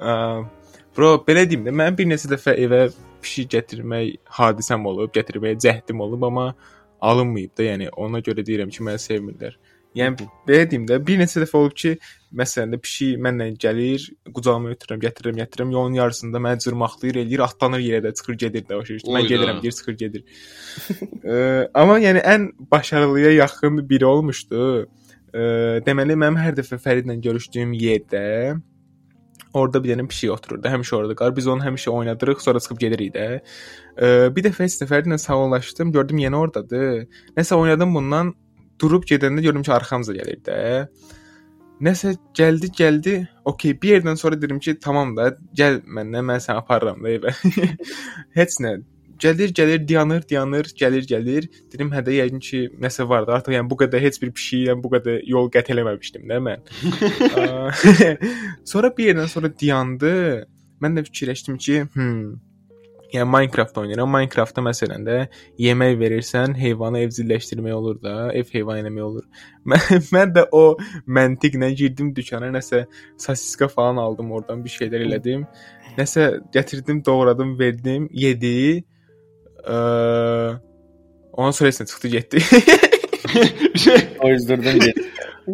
Aa, 0.00 0.42
Bro, 0.96 1.14
belə 1.26 1.44
deyim 1.46 1.62
də, 1.66 1.74
mən 1.74 1.96
bir 1.98 2.08
neçə 2.10 2.28
dəfə 2.32 2.56
evə 2.58 2.88
pişik 3.22 3.52
gətirmək 3.54 4.16
hadisəm 4.38 4.86
olub, 4.90 5.12
gətirməyə 5.14 5.58
cəhdim 5.62 6.00
olub, 6.02 6.24
amma 6.26 6.46
alınmayıb 7.00 7.52
da, 7.56 7.66
yəni 7.68 7.90
ona 7.96 8.18
görə 8.26 8.42
deyirəm 8.46 8.72
ki, 8.74 8.82
məni 8.86 9.02
sevmirlər. 9.02 9.54
Yəni 9.98 10.26
belə 10.46 10.66
deyim 10.70 10.86
də, 10.86 10.98
bir 11.06 11.18
neçə 11.18 11.42
dəfə 11.42 11.58
olub 11.58 11.76
ki, 11.78 11.96
məsələn 12.40 12.74
də 12.74 12.78
pişik 12.82 13.20
mənlə 13.22 13.48
gəlir, 13.62 14.04
qucağıma 14.34 14.74
ötürürəm, 14.74 15.00
gətirirəm, 15.02 15.38
gətirirəm, 15.42 15.74
yolun 15.74 15.98
yarısında 15.98 16.42
məni 16.42 16.62
cırmaqlayır, 16.64 17.20
eləyir, 17.24 17.42
atlanır 17.46 17.82
yerə 17.86 18.02
də, 18.06 18.12
çıxır 18.18 18.38
gedir 18.44 18.66
də 18.68 18.78
o 18.78 18.84
şey. 18.86 19.02
Mən 19.06 19.28
gedirəm, 19.30 19.60
deyir, 19.62 19.76
çıxır 19.78 19.98
gedir. 20.04 20.24
Ə, 21.34 21.36
amma 21.82 21.98
yəni 22.02 22.22
ən 22.34 22.48
başarılıya 22.70 23.32
yaxın 23.40 23.82
biri 23.90 24.06
olmuşdu. 24.06 24.66
Ə, 25.30 25.42
deməli 25.86 26.18
mənim 26.18 26.38
hər 26.38 26.58
dəfə 26.58 26.78
Fəridlə 26.82 27.18
görüşdüyüm 27.26 27.74
yerdə 27.78 28.24
orada 29.54 29.82
bir 29.84 29.94
dənə 29.94 30.06
pişik 30.08 30.32
otururdu. 30.34 30.68
Həmişə 30.68 30.96
orada 30.96 31.16
qalır. 31.18 31.36
Biz 31.36 31.46
onu 31.54 31.64
həmişə 31.66 31.90
oynadırıq, 31.90 32.42
sonra 32.44 32.60
çıxıb 32.60 32.78
gedirik 32.82 33.14
də. 33.14 33.26
Ə, 33.96 34.10
bir 34.36 34.46
dəfə 34.46 34.66
heç 34.66 34.78
də 34.80 34.88
Fəridlə 34.90 35.18
sağollaşdım, 35.18 35.92
gördüm 35.96 36.20
yenə 36.22 36.38
ordadır. 36.40 37.06
Nəsə 37.38 37.58
oynadım 37.58 37.94
bundan, 37.94 38.34
durub 38.80 39.06
gedəndə 39.08 39.42
gördüm 39.44 39.66
ki, 39.66 39.72
arxamca 39.76 40.14
gəlir 40.16 40.40
də. 40.46 40.60
Nəsə 41.80 42.14
gəldi, 42.36 42.70
gəldi. 42.76 43.16
Okay, 43.48 43.74
bir 43.82 43.96
yerdən 43.96 44.18
sonra 44.20 44.40
dedim 44.40 44.58
ki, 44.60 44.76
tamam 44.84 45.14
da, 45.16 45.30
gəl 45.56 45.80
məndən, 45.86 46.26
mən 46.28 46.42
səni 46.44 46.60
aparıram 46.60 47.02
da 47.04 47.14
evə. 47.16 47.34
heç 48.38 48.58
nə. 48.64 48.78
Gəlir, 49.20 49.52
gəlir, 49.56 49.82
dayanır, 49.88 50.24
dayanır, 50.30 50.70
gəlir, 50.80 51.06
gəlir. 51.08 51.48
Dedim, 51.72 51.90
hə 51.92 52.04
də 52.06 52.16
yəqin 52.16 52.40
ki, 52.44 52.60
nəsə 52.80 53.08
var 53.08 53.26
da. 53.28 53.36
Artıq 53.38 53.56
yəni 53.56 53.68
bu 53.70 53.76
qədər 53.82 54.00
heç 54.06 54.20
bir 54.22 54.32
pişiklə 54.36 54.76
bu 54.80 54.92
qədər 54.96 55.20
yol 55.28 55.50
qət 55.52 55.72
eləməmişdim 55.74 56.28
də 56.30 56.40
mən. 56.46 56.64
Sonra 58.72 58.92
bir 58.96 59.10
yerdən 59.10 59.28
sonra 59.28 59.52
dayandı. 59.52 60.14
Mən 60.80 60.96
də 60.96 61.04
fikirləşdim 61.04 61.58
ki, 61.60 61.82
hmm, 61.92 62.30
yəni 63.12 63.28
Minecraft 63.28 63.78
oynayıram. 63.78 64.10
Minecraftda 64.14 64.62
məsələn 64.64 65.04
də 65.06 65.16
yemək 65.60 65.98
verirsən, 66.00 66.54
heyvanı 66.58 67.04
evcilleşdirmək 67.04 67.74
olur 67.74 67.98
da, 68.02 68.14
ev 68.32 68.48
heyvan 68.52 68.80
eləmək 68.80 69.04
olur. 69.04 69.26
Mən, 69.70 70.06
mən 70.14 70.32
də 70.36 70.46
o 70.56 70.78
məntiqlə 71.04 71.68
girdim 71.76 72.14
dükana, 72.16 72.48
nəsə 72.54 72.86
sosiska 73.18 73.68
falan 73.68 74.00
aldım, 74.00 74.32
oradan 74.32 74.64
bir 74.64 74.72
şeylər 74.72 75.04
elədim. 75.08 75.44
Nəsə 75.98 76.30
gətirdim, 76.54 77.04
doğradım, 77.06 77.58
verdim, 77.58 78.08
yedi. 78.12 78.84
Ə, 79.64 80.60
ondan 81.32 81.56
sonra 81.56 81.70
isə 81.72 81.86
çıxdı 81.90 82.08
getdi. 82.16 82.38
Ozdurdun 84.26 84.78
getdi. 84.80 85.06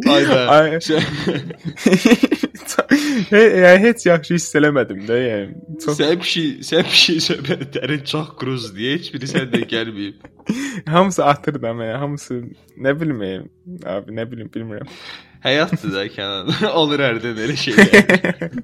Ayda. 0.08 0.38
Ay- 0.48 0.78
He- 3.30 3.52
yəni 3.62 3.78
heç 3.82 4.04
yaxşı 4.06 4.34
hiss 4.36 4.54
eləmədim 4.58 5.00
də, 5.08 5.16
yəni. 5.22 5.54
Çox 5.82 5.98
Sən 5.98 6.18
bir 6.20 6.28
şey, 6.30 6.48
sən 6.68 6.84
bir 6.86 6.98
şey 7.02 7.20
söhbətlərin 7.24 8.02
çox 8.12 8.28
qruzdur. 8.40 8.82
Heç 8.92 9.08
biri 9.14 9.30
səndən 9.30 9.64
gəlməyib. 9.70 10.26
hamısı 10.94 11.24
atır 11.24 11.60
da 11.62 11.72
mən, 11.78 11.94
hamısı 12.02 12.40
nə 12.78 12.94
bilim, 13.00 13.22
abi, 13.94 14.16
nə 14.18 14.26
bilim, 14.30 14.50
bilmirəm. 14.54 14.90
Həyatdır 15.46 15.94
da 15.94 16.06
Kənan. 16.12 16.52
Olur 16.82 17.02
hərdən 17.06 17.40
elə 17.46 17.56
şeylər. 17.64 18.60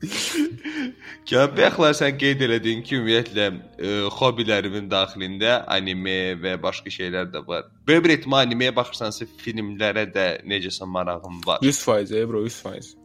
Bəxtlər 0.00 1.96
sən 1.98 2.16
qeyd 2.20 2.40
elədin 2.46 2.80
ki, 2.86 2.96
ümumiyyətlə 2.98 3.46
e, 3.50 3.90
hobbilərimin 4.16 4.88
daxilində 4.90 5.60
anime 5.70 6.36
və 6.40 6.56
başqa 6.62 6.92
şeylər 6.92 7.28
də 7.34 7.44
var. 7.46 7.68
Belə 7.88 8.04
bir 8.04 8.14
ehtimal 8.16 8.46
animeyə 8.46 8.72
baxırsansa 8.76 9.28
filmlərə 9.42 10.06
də 10.14 10.26
necəsə 10.48 10.88
marağım 10.88 11.42
var. 11.46 11.60
100% 11.66 12.16
e, 12.16 12.24
bro, 12.30 12.42
100%. 12.46 12.96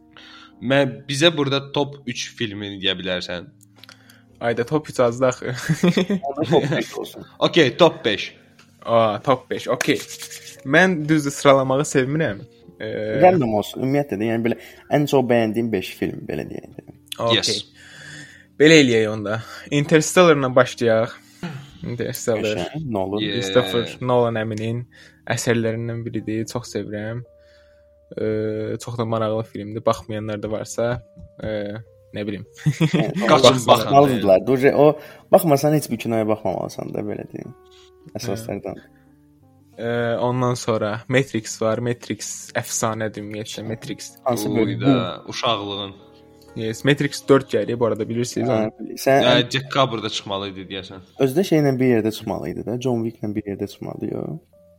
Mən 0.64 0.96
bizə 1.08 1.28
burada 1.36 1.60
top 1.72 2.00
3 2.08 2.26
filmini 2.38 2.80
deyə 2.80 2.96
bilərsən. 2.96 3.52
Ayda 4.40 4.64
top 4.66 4.88
3 4.90 5.00
azdı 5.00 5.26
axı. 5.26 5.54
Okay, 7.38 7.76
top 7.76 8.04
5. 8.04 8.34
Aa, 8.86 9.20
top 9.22 9.50
5. 9.50 9.68
Okay. 9.68 9.98
Mən 10.64 11.08
düzdür 11.08 11.30
sıralamağı 11.30 11.84
sevmirəm. 11.84 12.44
Ee, 12.80 13.20
Random 13.22 13.54
olsun. 13.58 13.82
Ümumiyyətlə 13.84 14.18
də, 14.20 14.28
yəni 14.30 14.44
belə 14.44 14.58
ən 14.92 15.06
çox 15.10 15.24
bəyəndiyim 15.30 15.70
5 15.72 15.92
film 16.00 16.24
belə 16.28 16.44
deyək. 16.50 16.82
okay. 17.18 17.36
Yes. 17.36 17.64
Belə 18.60 18.80
eləyək 18.82 19.06
onda. 19.12 19.38
Interstellar-la 19.70 20.50
başlayaq. 20.56 21.14
Interstellar. 21.84 22.56
Qəşəng, 22.66 22.86
Nolan. 22.92 23.20
Yeah. 23.24 23.40
Christopher 23.40 23.96
Nolan 24.00 24.38
əminin 24.40 24.84
əsərlərindən 25.32 26.04
biridir. 26.06 26.46
Çox 26.52 26.72
sevirəm. 26.74 27.22
Ee, 28.16 28.76
çox 28.82 28.96
da 28.98 29.04
maraqlı 29.04 29.44
filmdir. 29.50 29.84
Baxmayanlar 29.86 30.42
da 30.42 30.50
varsa, 30.50 30.88
e, 31.42 31.48
nə 32.14 32.22
bilim. 32.26 32.44
Qaçın 32.64 33.28
baxın. 33.28 33.66
Baxmalıdırlar. 33.68 34.46
Duje 34.46 34.74
o 34.74 34.98
baxmasan 35.32 35.74
heç 35.74 35.90
bir 35.90 35.98
kinoya 36.04 36.28
baxmamalısan 36.28 36.94
da 36.94 37.04
belə 37.08 37.26
deyim. 37.32 37.52
Əsaslardan. 38.14 38.78
Ee, 39.78 40.16
ondan 40.20 40.54
sonra 40.54 41.02
Matrix 41.08 41.62
var. 41.62 41.78
Matrix 41.84 42.50
əfsanədir 42.56 43.20
ümumiyyətlə 43.20 43.62
Matrix. 43.68 44.10
Hansı 44.24 44.50
bölüm? 44.50 44.66
Uyda, 44.80 45.22
uşaqlığın. 45.28 45.94
Yes, 46.56 46.84
Matrix 46.84 47.20
4 47.28 47.50
gəlir 47.52 47.78
bu 47.78 47.86
arada 47.86 48.08
bilirsiniz. 48.08 48.48
Hə, 48.48 48.70
onu. 48.80 48.94
Sən 48.96 49.22
Ya 49.22 49.50
dekabrda 49.52 50.08
çıxmalı 50.08 50.48
idi 50.54 50.64
deyəsən. 50.70 51.02
özdə 51.20 51.44
şeylə 51.44 51.74
bir 51.80 51.90
yerdə 51.98 52.12
çıxmalı 52.16 52.48
idi 52.54 52.64
da. 52.66 52.78
John 52.80 53.04
Wick-lə 53.04 53.34
bir 53.34 53.44
yerdə 53.50 53.68
çıxmalı 53.68 54.08
yo. 54.12 54.22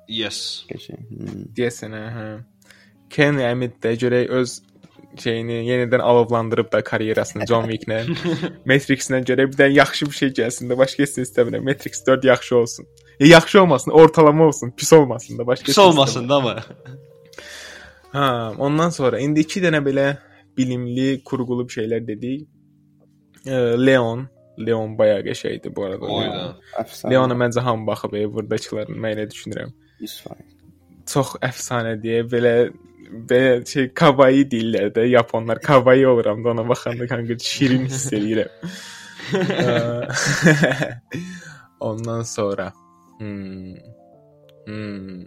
Yes. 0.10 0.66
Qəşəng. 0.72 1.04
Hmm. 1.12 1.43
Deyəsən, 1.58 1.93
hə, 1.93 2.02
hə. 2.18 2.26
Ken 3.14 3.38
Emmet 3.38 3.78
də 3.84 3.93
görək 4.02 4.34
öz 4.39 4.56
şeyini 5.22 5.60
yenidən 5.70 6.02
alovlandırıb 6.02 6.72
da 6.72 6.82
karyerasını 6.84 7.45
John 7.48 7.70
Wick-lə. 7.70 8.02
Matrix-lə 8.72 9.22
görək 9.30 9.52
bir 9.54 9.58
də 9.62 9.70
yaxşı 9.78 10.06
bir 10.10 10.18
şey 10.24 10.30
gəlsin 10.41 10.74
də 10.74 10.78
başqa 10.82 11.04
heç 11.06 11.20
nə 11.20 11.28
istəmirəm. 11.30 11.62
Matrix 11.70 12.02
4 12.08 12.26
yaxşı 12.26 12.58
olsun. 12.58 12.88
E, 13.20 13.28
yaxşı 13.28 13.61
olmasın, 13.61 13.91
ortalama 13.91 14.45
olsun, 14.45 14.74
pis 14.78 14.93
olmasın 14.93 15.38
da 15.38 15.47
başqa 15.47 15.61
heç 15.61 15.76
Pis 15.76 15.78
nə 15.78 15.82
olmasın 15.82 16.30
da 16.30 16.36
amma. 16.36 16.63
Ha, 18.11 18.53
ondan 18.57 18.89
sonra 18.89 19.20
indi 19.20 19.39
2 19.39 19.61
dənə 19.61 19.82
belə 19.86 20.07
bilimli, 20.57 21.24
kurğulu 21.24 21.68
bir 21.68 21.74
şeylər 21.74 22.07
dedik. 22.07 22.47
E, 23.45 23.51
Leon, 23.86 24.28
Leon 24.59 24.97
bayağı 24.97 25.26
qəşəngdir 25.28 25.76
bu 25.76 25.86
arada. 25.86 26.11
Oyda. 26.20 26.43
Əfsanə. 26.82 27.11
Leona 27.11 27.38
məncə 27.38 27.61
hamı 27.61 27.88
baxıb, 27.88 28.13
e, 28.13 28.26
buradakıların 28.34 29.01
mən 29.03 29.18
elə 29.18 29.28
düşünürəm. 29.34 29.74
100%. 30.01 30.45
Çox 31.07 31.36
əfsanə 31.41 31.97
deyə 32.03 32.24
belə 32.32 32.53
belə 33.30 33.65
şey 33.68 33.91
kawaii 33.95 34.45
deyirlər 34.51 34.89
də 34.95 35.05
yaponlar 35.07 35.61
kawaii 35.63 36.05
oluram 36.07 36.43
da 36.43 36.51
ona 36.51 36.65
baxanda 36.70 37.07
kanka 37.07 37.38
şirin 37.39 37.86
hiss 37.88 38.11
eləyirəm. 38.13 38.51
Eee, 39.34 40.07
Ondan 41.80 42.22
sonra 42.24 42.74
hmm. 43.20 43.76
Hmm. 44.68 45.26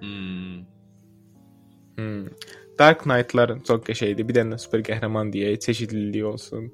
Hmm. 0.00 0.62
Hmm. 1.96 2.26
Dark 2.78 3.04
Knight-lar 3.06 3.54
çox 3.66 3.84
qəşəngdir. 3.86 4.26
Bir 4.28 4.40
dənə 4.40 4.58
super 4.58 4.82
qəhrəman 4.86 5.30
deyək, 5.34 5.60
çeşidliliyi 5.68 6.24
olsun. 6.26 6.68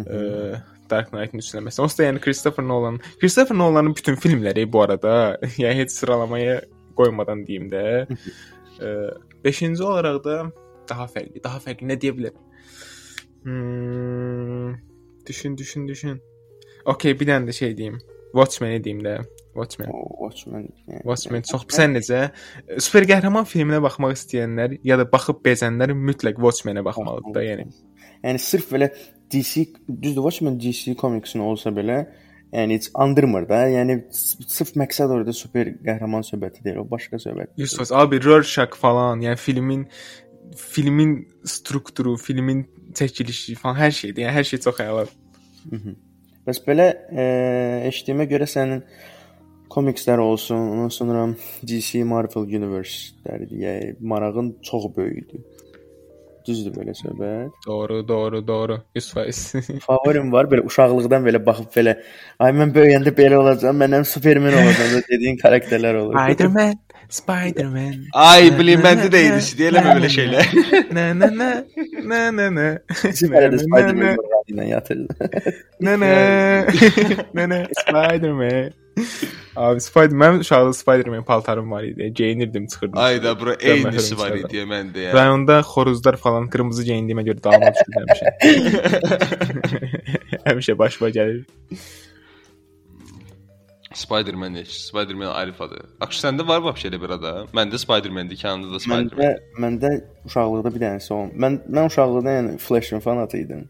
Ə, 0.00 0.62
Dark 0.90 1.12
Knight-ın 1.12 1.42
üçləməsi. 1.42 1.82
Onsuz 1.84 1.98
da 1.98 2.08
yəni 2.08 2.22
Christopher 2.24 2.64
Nolan, 2.64 2.98
Christopher 3.20 3.58
Nolan'ın 3.58 3.94
bütün 3.96 4.16
filmləri 4.22 4.66
bu 4.72 4.82
arada, 4.82 5.36
yəni 5.62 5.82
heç 5.82 5.92
sıralamaya 5.98 6.62
qoymadan 6.96 7.44
deyim 7.46 7.68
də. 7.72 7.84
5-ci 9.44 9.82
olaraq 9.84 10.24
da 10.24 10.40
daha 10.88 11.06
fərqli, 11.10 11.42
daha 11.44 11.60
fərqli 11.62 11.88
nə 11.90 12.00
deyə 12.00 12.16
bilərəm? 12.16 12.42
Hmm, 13.46 14.74
düşün, 15.28 15.56
düşün, 15.58 15.88
düşün. 15.88 16.20
Okay, 16.84 17.14
bir 17.18 17.28
dənə 17.28 17.48
də 17.48 17.54
şey 17.54 17.76
deyim. 17.78 18.00
Watchmen-i 18.34 18.82
deyim 18.84 19.02
də. 19.04 19.18
Watchmen. 19.56 19.90
Watchmen. 20.20 20.68
yəni. 20.88 21.02
Watchmen 21.08 21.44
çox 21.48 21.64
sən 21.72 21.96
necə? 21.96 22.20
Super 22.82 23.06
qəhrəman 23.08 23.46
filminə 23.48 23.80
baxmaq 23.84 24.16
istəyənlər 24.16 24.78
ya 24.84 24.98
da 25.00 25.06
baxıb 25.12 25.40
bezənlər 25.46 25.94
mütləq 25.96 26.40
Watchmen-ə 26.42 26.84
baxmalıdır 26.84 27.36
da, 27.38 27.44
yəni. 27.46 27.66
Yəni 28.24 28.42
sırf 28.42 28.68
belə 28.74 28.90
DC 29.32 29.66
düzdür 29.88 30.26
Watchmen 30.26 30.60
DC 30.60 30.96
komiksin 31.00 31.44
olsa 31.46 31.72
belə, 31.76 32.02
yəni 32.52 32.76
heç 32.78 32.90
andırmır 32.94 33.48
da. 33.48 33.62
Yəni 33.72 33.98
sırf 34.12 34.74
məqsəd 34.82 35.16
orada 35.16 35.34
super 35.36 35.72
qəhrəman 35.88 36.26
söhbəti 36.28 36.64
deyil, 36.66 36.82
o 36.84 36.88
başqa 36.90 37.20
söhbət. 37.22 37.54
Yusuf 37.60 37.92
abi 37.92 38.20
Rorschach 38.24 38.76
falan, 38.80 39.24
yəni 39.24 39.40
filmin 39.40 39.86
filmin 40.56 41.28
strukturu, 41.44 42.16
filmin 42.16 42.66
çəkilişi 42.96 43.56
falan 43.60 43.80
hər 43.80 43.94
şeydir. 43.94 44.26
Yəni 44.26 44.36
hər 44.36 44.50
şey 44.52 44.62
çox 44.68 44.84
əladır. 44.84 45.16
Mhm. 45.72 45.96
Bəs 46.46 46.62
belə 46.62 46.86
e, 47.10 47.26
eşitdiyimə 47.88 48.28
görə 48.30 48.46
sənin 48.46 48.84
komikslər 49.72 50.22
olsun, 50.22 50.68
ondan 50.76 50.92
sonra 50.94 51.26
DC 51.66 52.04
Marvel 52.06 52.46
Universe-ləri 52.58 53.48
deyə 53.50 53.76
marağın 54.00 54.54
çox 54.64 54.86
böyükdür. 54.96 55.42
Düzdür 56.46 56.76
belə 56.76 56.92
söhbət? 56.94 57.54
Doğru, 57.66 57.96
doğru, 58.08 58.40
doğru. 58.46 58.76
100%. 58.94 59.80
Favorim 59.86 60.30
var 60.32 60.46
belə 60.52 60.62
uşaqlıqdan 60.68 61.26
belə 61.26 61.40
baxıb 61.46 61.72
belə 61.74 61.96
ay 62.38 62.54
mən 62.54 62.70
böyüyəndə 62.76 63.10
belə 63.16 63.40
olacağam, 63.40 63.80
mən 63.82 63.98
həm 63.98 64.06
Superman 64.06 64.54
olacağam 64.60 65.02
dediyin 65.10 65.40
karakterlər 65.42 65.98
olur. 66.04 66.14
Spider-Man, 66.14 66.78
Spider-Man. 67.08 68.06
Ay, 68.14 68.50
də 69.12 69.20
idi, 69.28 69.42
deyirəm 69.60 69.86
belə 69.98 70.10
şeylər. 70.12 70.46
Nə 70.96 71.04
nə 71.20 71.28
nə 71.40 71.50
nə 72.10 72.22
nə 72.38 72.46
nə. 72.56 72.66
Bizim 73.04 73.36
hələ 73.36 73.52
də 73.54 73.60
Spider-Man 73.62 74.16
ilə 74.52 74.66
yatırdı. 74.72 75.30
Nə 75.86 75.94
nə. 76.02 76.10
Nə 77.36 77.46
nə 77.52 77.60
Spider-Man. 77.82 78.74
Abi 79.56 79.80
Spider-Man 79.80 80.40
uşaqlıq 80.40 80.76
Spider-Man 80.76 81.24
paltarım 81.24 81.70
var 81.70 81.82
idi. 81.82 82.12
Geyinirdim, 82.14 82.66
çıxırdım. 82.66 82.98
Ay 82.98 83.22
da 83.22 83.40
bura 83.40 83.54
eynisi 83.54 84.18
var 84.18 84.32
idi 84.36 84.64
məndə 84.68 84.98
ya. 84.98 85.12
Rayonda 85.14 85.60
xoruzlar 85.60 86.16
falan 86.16 86.48
qırmızı 86.50 86.84
geyindiyimə 86.88 87.24
görə 87.28 87.44
dalma 87.44 87.72
düşdüm 87.76 87.94
həmişə. 88.02 88.26
həmişə 90.48 90.78
başıma 90.78 91.08
gəlir. 91.18 91.44
Spider-Man 93.96 94.54
heç. 94.60 94.70
Spider-Man 94.90 95.26
alfadır. 95.40 95.86
Axı 96.04 96.20
səndə 96.26 96.44
var 96.48 96.60
vəbşə 96.66 96.90
elə 96.90 96.98
bir 97.02 97.10
ada. 97.16 97.32
Məndə 97.56 97.78
Spider-Man-dir, 97.84 98.36
Kənanda 98.42 98.68
da 98.74 98.78
Məndə 98.92 99.10
Spider-Man. 99.10 99.40
məndə 99.64 99.90
uşaqlıqda 100.28 100.72
bir 100.74 100.82
dənəsi 100.84 101.12
olm. 101.16 101.30
Mən 101.42 101.58
mən 101.76 101.88
uşaqlıqda 101.90 102.34
yəni 102.38 102.58
Flash-ın 102.66 103.00
fanatı 103.06 103.38
idim. 103.44 103.62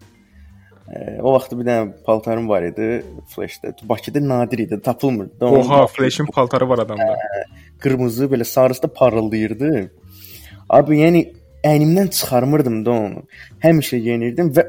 E, 0.86 0.98
o 1.22 1.32
vaxt 1.34 1.52
bir 1.58 1.66
dənə 1.68 1.92
paltarım 2.06 2.48
var 2.48 2.62
idi 2.62 2.88
Flash-da. 3.34 3.72
Bakıda 3.82 4.20
nadir 4.28 4.58
idi, 4.66 4.80
tapılmırdı. 4.84 5.44
Onun 5.46 5.60
Oha, 5.60 5.86
Flash-in 5.86 6.26
paltarı 6.26 6.68
var 6.68 6.78
adamda. 6.78 7.16
qırmızı 7.80 8.24
belə 8.24 8.44
sarısı 8.44 8.82
da 8.82 8.88
parıldayırdı. 8.92 9.70
Abi 10.68 10.98
yəni 11.04 11.20
əynimdən 11.64 12.10
çıxarmırdım 12.10 12.84
da 12.86 12.90
onu. 12.90 13.22
Həmişə 13.62 13.98
geyinirdim 13.98 14.52
və 14.56 14.64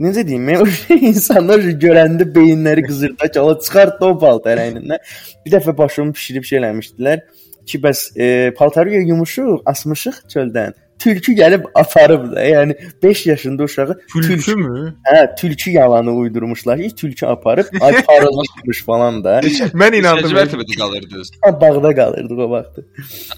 necə 0.00 0.26
deyim, 0.26 0.46
mən 0.48 0.62
o 0.64 0.66
şey 0.66 1.02
insanlar 1.12 1.64
görəndə 1.84 2.28
beyinləri 2.34 2.86
qızırdı 2.86 3.30
ki, 3.32 3.40
ala 3.40 3.58
çıxart 3.60 4.02
o 4.02 4.14
paltar 4.18 4.62
əynindən. 4.62 5.02
Bir 5.46 5.56
dəfə 5.56 5.76
başımı 5.78 6.14
bişirib 6.14 6.48
şey 6.50 6.62
eləmişdilər 6.62 7.26
ki, 7.66 7.82
bəs 7.84 8.06
e, 8.18 8.54
paltarı 8.58 9.04
yumuşuq, 9.10 9.62
asmışıq 9.66 10.24
çöldən. 10.34 10.80
Tülkü 10.98 11.32
gəlib 11.36 11.64
aparıb 11.74 12.32
da. 12.32 12.44
Yəni 12.44 12.76
5 13.02 13.26
yaşında 13.26 13.62
uşağı 13.62 13.98
Tülkü 14.12 14.56
mü? 14.56 14.94
Hə, 15.04 15.36
tülkü 15.36 15.70
yalanı 15.70 16.12
uydurmuşlar. 16.12 16.78
İlk 16.78 16.96
tülkü 16.96 17.26
aparıb 17.26 17.64
ay 17.80 18.02
parılmışmış 18.06 18.84
falan 18.84 19.24
da. 19.24 19.40
Mən 19.74 19.98
inandım. 19.98 20.30
Mərtəbədə 20.32 20.78
qalırdınız? 20.78 21.30
Ha, 21.44 21.60
Bağda 21.60 21.94
qalırdıq 21.94 22.38
o 22.38 22.50
vaxt. 22.50 22.78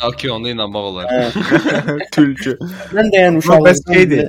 Okey, 0.08 0.30
onda 0.30 0.50
inanmaq 0.50 0.84
olar. 0.90 1.06
Tülkü. 2.12 2.58
Mən 2.92 3.10
də 3.12 3.24
yəni 3.24 3.42
uşaqlıqdan 3.42 3.72
bəs 3.72 3.94
şeydir, 3.94 4.28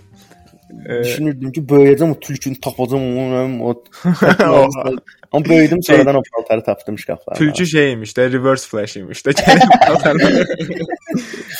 belə 0.70 1.04
Düşünürdüm 1.04 1.52
ki, 1.52 1.62
böyüyəcəm 1.70 2.12
o 2.12 2.20
tülkünü 2.20 2.60
tapacam 2.62 3.02
onu, 3.18 3.64
o. 3.64 3.84
Amma 5.32 5.46
böyüdüm 5.46 5.84
sonradan 5.84 6.16
o 6.16 6.22
paltarı 6.34 6.64
tapdım 6.64 7.00
şkaflarda. 7.00 7.40
Tülkü 7.40 7.66
şey 7.68 7.94
imiş 7.94 8.14
də, 8.14 8.32
reverse 8.34 8.68
flash 8.68 8.98
imiş 8.98 9.22
də. 9.26 9.32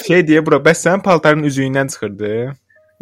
Şey 0.08 0.24
deyə 0.28 0.46
bura, 0.46 0.60
bəs 0.64 0.84
sənin 0.88 1.04
paltarın 1.04 1.44
üzüyündən 1.44 1.92
çıxırdı. 1.92 2.52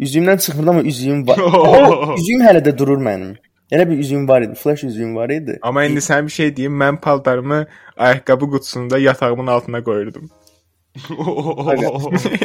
Üzüyümdən 0.00 0.38
çıxmırdı 0.38 0.70
amma 0.70 0.82
üzüyüm 0.82 1.26
var. 1.28 1.38
Üzüyüm 2.20 2.42
hələ 2.46 2.64
də 2.64 2.78
durur 2.78 2.98
mənim. 2.98 3.36
Elə 3.72 3.90
bir 3.90 3.98
üzüyüm 3.98 4.28
var 4.28 4.42
idi, 4.42 4.54
flash 4.54 4.84
üzüyüm 4.84 5.16
var 5.16 5.30
idi. 5.30 5.58
Amma 5.62 5.84
indi 5.84 6.02
sən 6.04 6.26
bir 6.26 6.32
şey 6.32 6.56
deyim, 6.56 6.76
mən 6.80 7.00
paltarımı 7.00 7.66
ayaqqabı 7.96 8.50
qutusunda 8.50 8.98
yatağımın 8.98 9.46
altına 9.46 9.84
qoyurdum. 9.84 10.30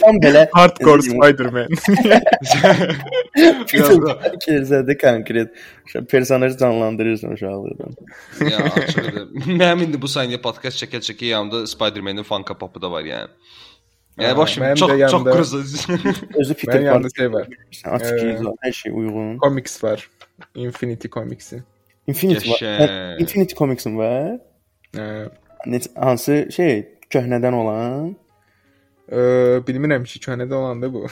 Tam 0.01 0.17
belə 0.23 0.47
hardcore 0.53 1.01
Spider-Man. 1.07 1.71
Kerzədə 4.45 4.95
konkret 5.01 5.49
şu 5.91 6.05
personajı 6.05 6.57
canlandırırsan 6.57 7.31
uşaqlıqdan. 7.37 7.95
ya 8.51 8.57
açıqdır. 8.57 9.27
Mənim 9.61 9.83
indi 9.87 10.01
bu 10.01 10.07
saniyə 10.11 10.41
podkast 10.41 10.83
çəkə-çəkə 10.83 11.25
yanımda 11.33 11.67
Spider-Man-in 11.67 12.23
fanka 12.23 12.57
popu 12.57 12.81
da 12.81 12.91
var 12.91 13.03
yəni. 13.07 13.29
Yəni 14.19 14.33
Ha, 14.33 14.37
başım 14.37 14.63
mənim 14.63 14.75
də 14.75 14.77
çox 14.79 14.89
çox 14.89 14.99
yanımda- 14.99 15.31
qırızı. 15.31 15.57
Özü 16.35 16.53
Peter 16.53 16.79
Mənim 16.81 16.85
yanımda 16.85 17.09
şey 17.17 17.31
var. 17.33 17.47
Açıq 17.85 18.23
Ee, 18.23 18.27
yüzü 18.27 18.45
var, 18.45 18.55
hər 18.65 18.73
şey 18.73 18.91
uyğun. 18.91 19.37
Comics 19.37 19.83
var. 19.83 20.09
Infinity 20.55 21.07
Comics'i. 21.07 21.63
Infinity 22.07 22.49
var. 22.49 22.57
Qəşəng. 22.57 22.87
Hə, 22.87 23.21
Infinity 23.21 23.55
Comics'in 23.55 23.97
var. 23.97 24.39
Hə. 24.95 25.29
Neç- 25.65 25.91
Hansı 25.95 26.47
şey 26.51 26.87
köhnədən 27.13 27.53
olan? 27.53 28.15
Bilmirəm 29.67 30.05
ki, 30.07 30.21
köhnədə 30.23 30.55
olanda 30.55 30.87
bu. 30.93 31.03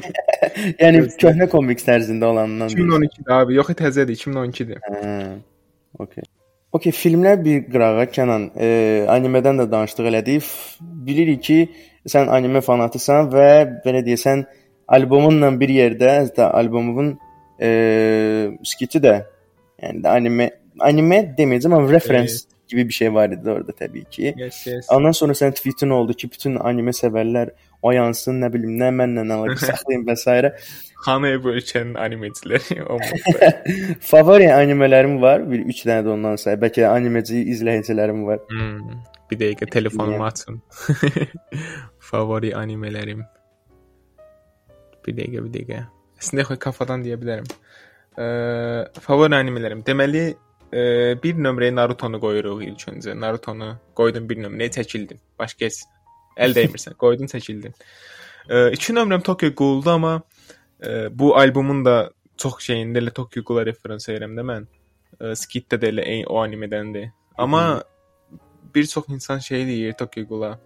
Yəni 0.82 1.06
köhnə 1.20 1.48
komiks 1.52 1.86
tərzində 1.86 2.28
olandan. 2.28 2.68
2012-də 2.74 3.38
abi, 3.38 3.56
yox 3.56 3.72
təzədir, 3.78 4.18
2012-dir. 4.20 4.82
Hə. 4.84 5.16
Okay. 6.02 6.26
Okay, 6.72 6.92
filmlər 6.96 7.40
bir 7.44 7.64
qırağa 7.72 8.06
Kənan, 8.12 8.50
e, 8.56 8.68
animedən 9.12 9.60
də 9.60 9.66
danışdıq 9.72 10.08
elədik. 10.08 10.52
Bilirik 11.08 11.42
ki, 11.44 11.58
sən 12.08 12.30
anime 12.32 12.62
fanatısan 12.64 13.28
və 13.32 13.48
belə 13.84 14.00
deyəsən 14.04 14.46
albomunla 14.92 15.52
bir 15.60 15.72
yerdə, 15.72 16.14
hətta 16.22 16.48
albomun 16.58 17.14
e, 17.60 17.70
skiti 18.66 19.00
də 19.04 19.18
yəni 19.82 20.02
də 20.04 20.16
anime 20.16 20.48
anime 20.80 21.20
deməyəcəm 21.38 21.76
amma 21.76 21.92
reference 21.92 22.44
gibi 22.72 22.86
bir 22.88 22.96
şey 22.96 23.12
var 23.14 23.34
idi 23.36 23.50
orada 23.50 23.72
təbii 23.76 24.04
ki. 24.10 24.34
Yes, 24.36 24.66
yes. 24.66 24.88
Ondan 24.90 25.14
sonra 25.16 25.36
sənin 25.38 25.54
tweetin 25.58 25.90
oldu 25.94 26.16
ki, 26.18 26.30
bütün 26.32 26.56
anime 26.56 26.94
sevərlər 26.96 27.52
oyansın, 27.82 28.40
nə 28.42 28.50
bilim, 28.54 28.74
nə 28.80 28.90
mənlə 28.98 29.24
əlaqə 29.26 29.58
saxlayın 29.70 30.06
və 30.08 30.16
s. 30.18 30.52
Xanə 31.02 31.32
bu 31.42 31.54
ölkənin 31.56 31.96
animeciləri 31.98 32.82
olmaqda. 32.86 33.48
Favori 34.12 34.46
animələrim 34.54 35.16
var. 35.22 35.42
Bir 35.50 35.64
3 35.74 35.84
dənə 35.88 36.06
də 36.06 36.12
ondan 36.14 36.38
say. 36.38 36.58
Bəlkə 36.62 36.86
animeci 36.86 37.42
izləyicilərim 37.56 38.22
var. 38.28 38.38
Hmm, 38.52 39.00
bir 39.30 39.40
dəqiqə 39.40 39.70
telefonumu 39.74 40.28
açım. 40.28 40.60
Favori 42.12 42.54
animələrim. 42.54 43.24
Bir 45.02 45.18
dəqiqə, 45.18 45.42
bir 45.42 45.52
dəqiqə. 45.56 45.82
Əslində 46.22 46.46
yox, 46.46 46.62
kafadan 46.62 47.02
deyə 47.02 47.18
bilərəm. 47.18 47.50
Ə, 48.14 48.26
favori 49.02 49.34
animələrim. 49.40 49.82
Deməli, 49.86 50.26
ə, 50.72 50.82
bir 51.22 51.38
nömrəyə 51.44 51.74
Naruto-nu 51.76 52.20
qoyuruq 52.22 52.64
ilk 52.66 52.86
öncə. 52.92 53.14
Naruto-nu 53.18 53.74
qoydum 53.98 54.28
bir 54.30 54.40
nömrəyə, 54.46 54.72
çəkildim. 54.78 55.20
Başqa 55.40 55.68
heç 55.68 55.82
əl 56.40 56.54
dəymirsən. 56.58 56.96
Qoydun, 57.00 57.30
çəkildin. 57.32 57.76
Ə, 58.48 58.64
iki 58.76 58.96
nömrəm 58.96 59.24
Tokyo 59.26 59.52
Ghoul-dur, 59.58 59.94
amma 59.96 60.14
ə, 60.18 61.08
bu 61.14 61.34
albomun 61.38 61.84
da 61.86 61.96
çox 62.40 62.62
şeyində 62.66 63.02
elə 63.02 63.14
Tokyo 63.14 63.44
Ghoul-a 63.46 63.66
referans 63.68 64.08
edirəm 64.08 64.36
də 64.38 64.46
mən. 64.48 64.68
Ə, 65.20 65.34
Skit-də 65.38 65.78
də 65.82 65.92
elə 65.92 66.08
eyni 66.08 66.26
o 66.30 66.40
animedəndir. 66.42 67.10
Amma 67.38 67.82
bir 68.74 68.86
çox 68.86 69.08
insan 69.08 69.38
şey 69.38 69.66
deyir 69.66 69.96
Tokyo 69.98 70.26
Ghoul-a. 70.28 70.56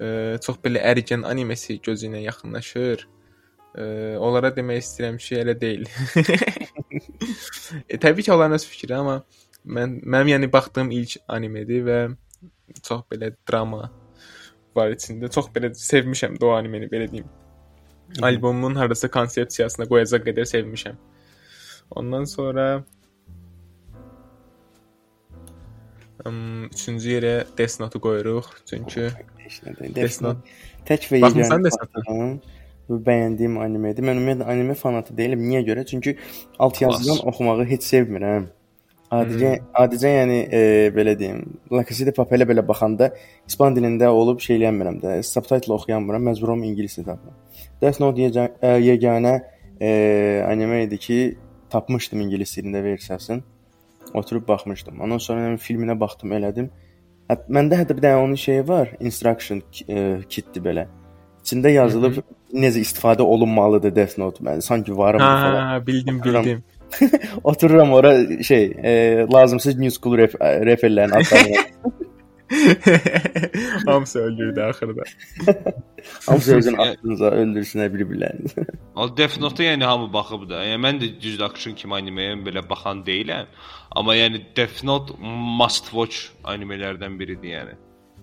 Ə, 0.00 0.38
çox 0.44 0.58
belə 0.64 0.82
ərgən 0.90 1.26
animesi 1.28 1.78
gözü 1.82 2.10
ilə 2.10 2.24
yaxınlaşır. 2.26 3.06
Ə, 3.70 3.84
onlara 4.18 4.50
demək 4.56 4.82
istəyirəm 4.82 5.20
ki, 5.22 5.36
elə 5.44 5.56
deyil. 5.60 5.86
e, 7.88 7.98
təbii 7.98 8.22
ki, 8.26 8.32
onların 8.32 8.58
öz 8.58 8.66
fikri, 8.66 8.94
amma 8.96 9.20
mən 9.66 10.00
mənim 10.04 10.34
yəni 10.34 10.52
baxdığım 10.52 10.90
ilk 10.96 11.18
animedir 11.28 11.84
və 11.86 11.98
çox 12.82 13.04
belə 13.12 13.34
drama 13.48 13.90
var 14.76 14.94
içində. 14.94 15.30
Çox 15.32 15.50
belə 15.54 15.74
sevmişəm 15.76 16.38
də 16.40 16.50
o 16.50 16.56
animeni, 16.56 16.88
belə 16.90 17.10
deyim. 17.12 17.28
albomumun 18.22 18.74
hardasa 18.74 19.10
konsepsiyasına 19.10 19.86
qoyacaq 19.90 20.24
qədər 20.26 20.48
sevmişəm. 20.50 20.96
Ondan 21.90 22.24
sonra 22.24 22.84
ım, 26.26 26.64
üçüncü 26.64 27.14
yerə 27.16 27.34
Death 27.58 27.80
Note-u 27.80 28.00
qoyuruq. 28.00 28.50
Çünki 28.66 29.10
Death 29.94 30.22
Note 30.22 30.58
tək 30.88 31.10
və 31.12 31.22
Baxmısan 31.26 31.62
yeganə 31.62 31.70
Death 31.70 31.82
Note-a? 31.82 32.59
Bəyəndiyim 32.98 33.58
animedir. 33.62 34.02
Mən 34.02 34.18
ümumiyyətlə 34.18 34.48
anime 34.52 34.74
fanatı 34.74 35.14
deyiləm. 35.16 35.44
Niyə 35.48 35.62
görə? 35.68 35.86
Çünki 35.86 36.16
altyazıdan 36.58 37.26
oxumağı 37.28 37.64
heç 37.70 37.86
sevmirəm. 37.86 38.48
Adicə 39.10 39.56
adicə 39.74 40.10
yəni 40.12 40.36
e, 40.54 40.58
belə 40.94 41.16
deyim, 41.18 41.40
La 41.74 41.82
Casa 41.82 42.04
de 42.06 42.12
Papel-ə 42.14 42.46
belə 42.46 42.62
baxanda 42.66 43.08
ispan 43.48 43.74
dilində 43.74 44.06
olub 44.14 44.38
şey 44.38 44.60
eləmirəm 44.60 45.00
də, 45.02 45.16
subtitle 45.26 45.74
oxuyamıram, 45.74 46.28
məcburum 46.28 46.62
ingilis 46.62 46.94
tapıram. 46.94 47.34
Death 47.82 47.98
Note 48.00 48.22
yeca- 48.22 48.52
e, 48.62 48.76
yeganə 48.78 49.40
e, 49.80 50.44
anime 50.46 50.84
idi 50.84 50.98
ki, 50.98 51.18
tapmışdım 51.70 52.20
ingilis 52.20 52.54
dilində 52.58 52.84
versiyasını. 52.84 53.42
Oturub 54.14 54.46
baxmışdım. 54.48 55.00
Ondan 55.00 55.18
sonra 55.18 55.48
yəni, 55.48 55.58
filminə 55.58 55.98
baxdım, 56.00 56.30
elədim. 56.38 56.70
Hət, 57.30 57.50
məndə 57.50 57.82
hətta 57.82 57.94
bir 57.98 58.06
dənə 58.06 58.22
onun 58.22 58.38
şeyi 58.38 58.62
var, 58.68 58.94
instruction 59.00 59.62
e, 59.88 60.20
kitdir 60.28 60.62
belə. 60.62 60.86
İçində 61.42 61.70
yazılıb 61.70 62.22
necə 62.52 62.82
istifadə 62.82 63.22
olunmalıdır 63.22 63.94
Death 63.94 64.18
Note. 64.18 64.44
Mən 64.44 64.60
sanki 64.60 64.96
varım 64.96 65.20
falan. 65.20 65.66
Ha, 65.66 65.86
bildim, 65.86 66.20
Otururam. 66.20 66.44
bildim. 66.44 66.64
Otururam 67.44 67.92
ora 67.92 68.42
şey, 68.42 68.64
e, 68.82 68.92
lazımsız 69.32 69.78
new 69.78 69.90
school 69.90 70.18
ref 70.18 70.34
referlərin 70.34 71.14
adlarını. 71.14 71.56
Hamısı 73.86 74.18
öldürdü 74.18 74.60
axırda. 74.60 75.02
Hamısı 76.26 76.56
özün 76.56 76.76
aklınıza 76.76 77.30
öldürsünə 77.30 77.86
bir-birlərini. 77.94 78.66
O 78.96 79.16
Death 79.16 79.38
Note-a 79.40 79.66
yəni 79.66 79.84
hamı 79.84 80.12
baxıb 80.12 80.48
da. 80.50 80.64
Yəni 80.64 80.82
mən 80.82 80.98
də 81.02 81.10
düz 81.22 81.40
action 81.40 81.74
kimi 81.78 81.94
animeyə 81.94 82.34
belə 82.46 82.64
baxan 82.70 83.04
deyiləm. 83.06 83.46
Amma 83.96 84.16
yəni 84.16 84.42
Death 84.56 84.82
Note 84.84 85.14
must 85.60 85.92
watch 85.94 86.32
animelərdən 86.44 87.18
biridir 87.20 87.54
yəni. 87.54 87.78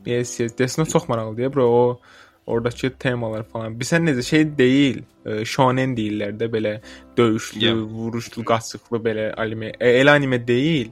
Yes, 0.05 0.39
yes. 0.39 0.57
Death 0.59 0.77
Note 0.79 0.91
çox 0.91 1.09
maraqlıdır, 1.09 1.53
bro. 1.53 1.65
O 1.67 1.99
oradakı 2.47 2.89
temalar 2.99 3.43
falan. 3.43 3.75
Bilsən 3.79 4.07
necə 4.07 4.23
şey 4.23 4.45
deyil, 4.57 5.01
e, 5.25 5.45
shonen 5.45 5.95
deyirlər 5.97 6.37
də 6.39 6.47
belə 6.53 6.73
döyüşlü, 7.17 7.59
Yeah. 7.65 7.75
vuruşlu, 7.75 8.43
qaçıqlı 8.45 8.97
belə 9.03 9.33
anime. 9.35 9.71
E, 9.79 9.89
elə 10.01 10.11
anime 10.15 10.47
deyil. 10.47 10.89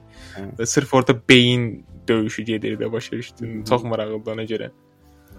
E, 0.58 0.66
sırf 0.66 0.94
orada 0.94 1.16
beyin 1.28 1.84
döyüşü 2.08 2.42
gedir 2.42 2.78
də 2.78 2.92
başa 2.92 3.16
düşdün. 3.16 3.64
Çox 3.64 3.82
maraqlıdır 3.84 4.32
ona 4.32 4.44
görə. 4.44 4.70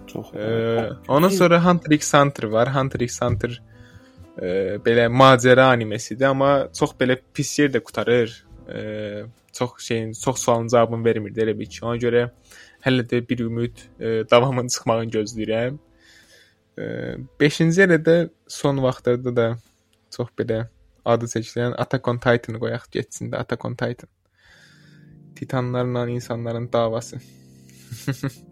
Çox. 0.06 0.34
E, 0.34 0.90
ondan 1.08 1.28
sonra 1.28 1.64
Hunter 1.64 1.90
x 1.94 2.14
Hunter 2.14 2.44
var. 2.44 2.74
Hunter 2.74 3.00
x 3.00 3.22
Hunter 3.22 3.62
e, 4.42 4.46
belə 4.84 5.08
macəra 5.08 5.70
animesidir, 5.72 6.26
amma 6.26 6.68
çox 6.78 6.94
belə 7.00 7.18
pis 7.34 7.58
yerdə 7.58 7.80
qutarır. 7.80 8.44
E, 8.74 8.78
çox 9.52 9.70
şeyin, 9.78 10.12
çox 10.12 10.38
sualın 10.38 10.68
cavabını 10.68 11.04
vermir 11.04 11.32
də 11.34 11.46
elə 11.46 11.58
bir 11.58 11.66
ki. 11.66 11.84
Ona 11.84 11.96
görə 11.96 12.30
hələ 12.84 13.04
də 13.10 13.28
bir 13.28 13.38
ümid 13.38 13.76
e, 14.00 14.06
davamının 14.30 14.68
çıxmağını 14.68 15.10
gözləyirəm. 15.10 15.78
5-ci 17.40 17.68
yerə 17.74 17.98
də 17.98 18.16
son 18.46 18.82
vaxtlarda 18.82 19.36
da 19.36 19.46
çox 20.14 20.28
belə 20.38 20.66
adı 21.04 21.26
çəkilən 21.32 21.74
Attack 21.78 22.08
on 22.08 22.18
Titan-ı 22.22 22.58
qoyaq 22.62 22.84
getsin 22.92 23.32
də 23.32 23.36
Attack 23.42 23.64
on 23.64 23.74
Titan. 23.74 24.10
Titanlarla 25.36 26.08
insanların 26.08 26.72
davası. 26.72 27.18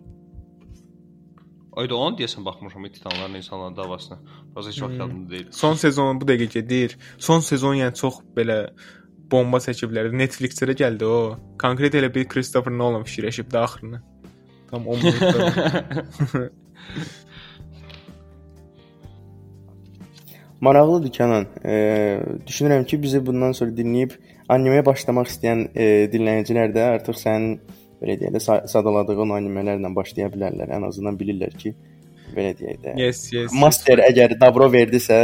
Ayda 1.77 1.95
onu 1.95 2.17
deyəsən 2.17 2.45
baxmışam 2.45 2.85
Titanların 2.93 3.35
insanların 3.35 3.77
davasına. 3.77 4.19
Prosta 4.55 4.71
heç 4.71 4.83
vaxt 4.83 5.01
yadımda 5.01 5.31
deyil. 5.31 5.47
Son 5.51 5.75
sezonu 5.75 6.21
bu 6.21 6.25
dəqiqə 6.25 6.61
gedir. 6.61 6.99
Son 7.19 7.41
sezon 7.41 7.75
yəni 7.77 7.95
çox 7.95 8.21
belə 8.37 8.71
bomba 9.31 9.59
çəkiblər. 9.59 10.09
Netflix-də 10.23 10.71
də 10.71 10.77
gəldi 10.83 11.05
o. 11.05 11.37
Konkret 11.61 11.95
elə 11.95 12.09
bir 12.15 12.29
Christopher 12.33 12.73
Nolan 12.73 13.05
fikirləşib 13.05 13.53
də 13.53 13.59
axırını. 13.59 14.01
Tam 14.71 14.87
10 14.89 14.99
minutda. 15.03 16.51
Maraqlıdır 20.61 21.13
Kənan. 21.13 21.47
E, 21.65 21.75
düşünürəm 22.47 22.87
ki, 22.87 23.03
bizi 23.03 23.21
bundan 23.27 23.53
sonra 23.53 23.75
dinləyib 23.77 24.15
animeyə 24.49 24.85
başlamaq 24.87 25.29
istəyən 25.29 25.67
e, 25.75 25.89
dinləyicilər 26.13 26.73
də 26.73 26.87
artıq 26.95 27.19
sənin 27.21 27.59
belə 28.01 28.17
deyək 28.21 28.33
də 28.37 28.41
sa- 28.41 28.63
sadaladığın 28.69 29.35
animelərlə 29.37 29.91
başlaya 29.97 30.31
bilərlər. 30.33 30.73
Ən 30.79 30.87
azından 30.89 31.19
bilirlər 31.21 31.53
ki, 31.61 31.75
belə 32.37 32.55
deyək 32.57 32.81
də. 32.85 32.97
Yes, 33.01 33.27
yes. 33.35 33.53
Master 33.53 34.01
əgər 34.07 34.37
dabro 34.41 34.71
verdisə, 34.73 35.21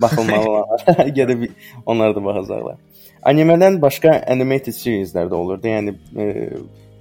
baxılmalılar. 0.00 0.84
Gedib 1.18 1.46
onlar 1.86 2.14
da 2.16 2.24
baxacaqlar. 2.24 2.80
Animedən 3.26 3.80
başqa 3.82 4.12
animated 4.28 4.76
serieslər 4.76 5.30
də 5.32 5.40
olurdu. 5.40 5.72
Yəni 5.72 5.96
e, 6.20 6.50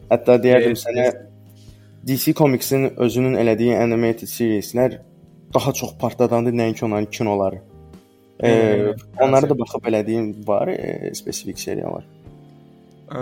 hətta 0.09 0.39
deyərdim 0.41 0.77
Yes, 0.77 0.85
sənə 0.87 1.09
yes. 1.09 1.19
DC 2.05 2.33
Comics-in 2.37 2.91
özünün 3.01 3.35
elədiyi 3.41 3.75
animated 3.81 4.29
serieslər 4.29 4.99
daha 5.55 5.73
çox 5.73 5.95
partladandı 5.99 6.49
nəinki 6.49 6.85
onların 6.85 7.09
kinoları. 7.11 7.61
E, 8.43 8.49
Hmm, 8.49 8.93
onları 9.19 9.49
da 9.49 9.59
baxıb 9.59 9.85
elədiyim 9.89 10.47
var, 10.47 10.67
e, 10.67 11.13
spesifik 11.15 11.59
seriyalar. 11.59 12.03
Ə, 13.09 13.21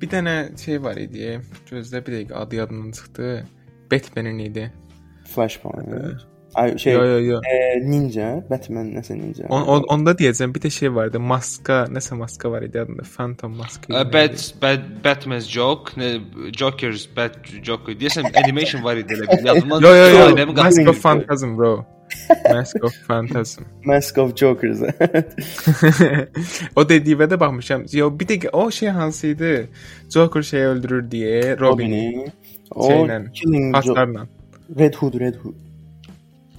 bir 0.00 0.10
dənə 0.12 0.34
şey 0.58 0.82
var 0.82 0.98
idi. 1.00 1.36
Gözlə 1.70 2.02
bir 2.06 2.16
dəqiqə 2.16 2.34
adı 2.34 2.56
yadımdan 2.56 2.90
çıxdı. 2.98 3.28
Batman-in 3.92 4.38
idi. 4.38 4.72
Flashpoint. 5.34 6.26
Ay 6.56 6.78
şey, 6.78 6.92
Yo, 6.92 7.04
yo, 7.04 7.18
yo. 7.20 7.40
E, 7.44 7.80
Ninja, 7.84 8.28
Batman 8.50 8.86
nəsə 8.96 9.12
Ninja. 9.12 9.44
On, 9.52 9.66
on, 9.74 9.82
onda 9.92 10.14
deyəcəm 10.16 10.54
bir 10.54 10.62
də 10.64 10.70
şey 10.72 10.88
vardı. 10.94 11.20
Maska, 11.20 11.82
nəsə 11.92 12.16
maska 12.16 12.48
var 12.50 12.64
idi 12.64 12.80
adında. 12.80 13.04
Phantom 13.16 13.58
maska. 13.60 13.90
Uh, 13.92 14.06
Bat, 14.12 14.44
Bat, 14.62 14.86
Batman's 15.04 15.50
Joke, 15.52 15.92
ne, 16.00 16.14
Joker's 16.56 17.04
Bat 17.16 17.36
Joke. 17.62 17.92
Deyəsən 18.00 18.30
animation 18.40 18.84
var 18.84 18.96
idi 19.02 19.18
elə 19.18 19.28
bir. 19.28 19.44
Yadımdan 19.50 19.84
Yo 19.84 19.92
yo 19.96 20.06
yo. 20.14 20.46
Mask 20.54 20.88
of 20.88 21.02
Phantasm 21.02 21.58
bro. 21.58 21.74
Mask 22.48 22.84
of 22.88 22.96
Phantasm. 23.08 23.68
Mask 23.92 24.18
of 24.18 24.32
Jokers. 24.40 24.80
o 26.76 26.86
dediyimə 26.88 27.28
də 27.28 27.40
baxmışam. 27.40 27.84
Yo 27.92 28.08
bir 28.16 28.32
dəqiqə 28.32 28.54
o 28.56 28.70
şey 28.70 28.94
hansı 28.96 29.34
idi? 29.34 29.52
Joker 30.08 30.42
şeyi 30.54 30.72
öldürür 30.72 31.04
deyə 31.04 31.60
Robin-i 31.60 32.02
Robin-i. 32.08 32.32
O 32.70 32.90
şeylə, 32.90 33.20
Killing. 33.32 33.76
Red 34.78 34.94
Hood, 34.94 35.20
Red 35.20 35.34
Hood. 35.44 35.65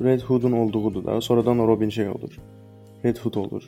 Red 0.04 0.22
Hood'un 0.22 0.52
olduğudur 0.52 1.06
da. 1.06 1.22
Sonradan 1.22 1.58
Robin 1.68 1.90
şey 1.90 2.10
olur. 2.10 2.40
Red 3.06 3.18
Hood 3.18 3.36
olur. 3.36 3.64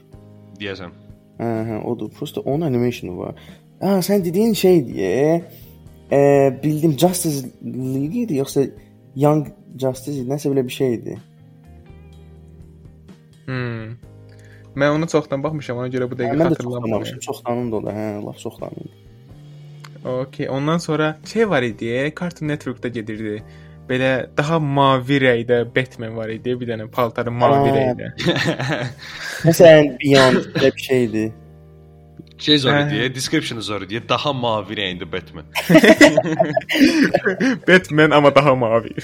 Deyəsən. 0.59 0.91
Hə, 1.39 1.49
hə, 1.69 1.84
odur. 1.84 2.09
Prosta 2.09 2.41
onun 2.41 2.65
animationu 2.67 3.17
var. 3.17 3.36
Ha, 3.80 3.99
sən 4.03 4.25
dediyin 4.25 4.53
şey 4.53 4.88
diye 4.88 5.43
e, 6.11 6.19
bildim 6.63 6.99
Justice 6.99 7.47
League 7.63 8.21
idi 8.21 8.36
yoxsa 8.36 8.65
Young 9.15 9.47
Justice 9.80 10.17
idi, 10.19 10.30
nəsə 10.30 10.51
belə 10.51 10.65
bir 10.67 10.75
şey 10.75 10.93
idi. 10.93 11.17
Hmm. 13.45 13.95
Mən 14.75 14.95
onu 14.95 15.07
çoxdan 15.09 15.43
baxmışam, 15.43 15.80
ona 15.82 15.88
görə 15.89 16.09
bu 16.11 16.17
dəqiqə 16.19 16.49
xatırlamıram. 16.51 17.19
çoxdanın 17.25 17.71
da 17.71 17.75
o 17.75 17.86
da, 17.86 17.93
hə, 17.95 18.25
laf 18.25 18.38
çoxdanın. 18.38 18.91
Okay, 20.05 20.49
ondan 20.49 20.77
sonra 20.77 21.17
şey 21.25 21.49
var 21.49 21.63
idi, 21.63 22.13
Cartoon 22.19 22.47
Network-da 22.47 22.88
gedirdi. 22.88 23.43
Belə 23.89 24.09
daha 24.37 24.59
mavi 24.61 25.17
rəngdə 25.23 25.63
Batman 25.73 26.13
var 26.17 26.29
idi, 26.29 26.53
bir 26.59 26.69
dənə 26.69 26.85
paltarı 26.93 27.31
mavi 27.33 27.71
Aa. 27.71 27.77
rəngdə. 27.77 28.09
Məsələn 29.47 29.95
Beyond 30.01 30.51
belə 30.55 30.69
bir 30.75 30.83
şey 30.85 31.05
idi. 31.07 31.23
Şey 32.39 32.57
zor 32.57 32.71
Hə. 32.71 32.87
idi, 32.87 33.15
description 33.15 33.59
zor 33.59 33.81
idi. 33.83 33.99
Daha 34.09 34.33
mavi 34.33 34.73
rəngli 34.79 35.07
Batman. 35.11 35.45
Batman 37.67 38.11
amma 38.11 38.35
daha 38.35 38.55
mavi. 38.55 38.89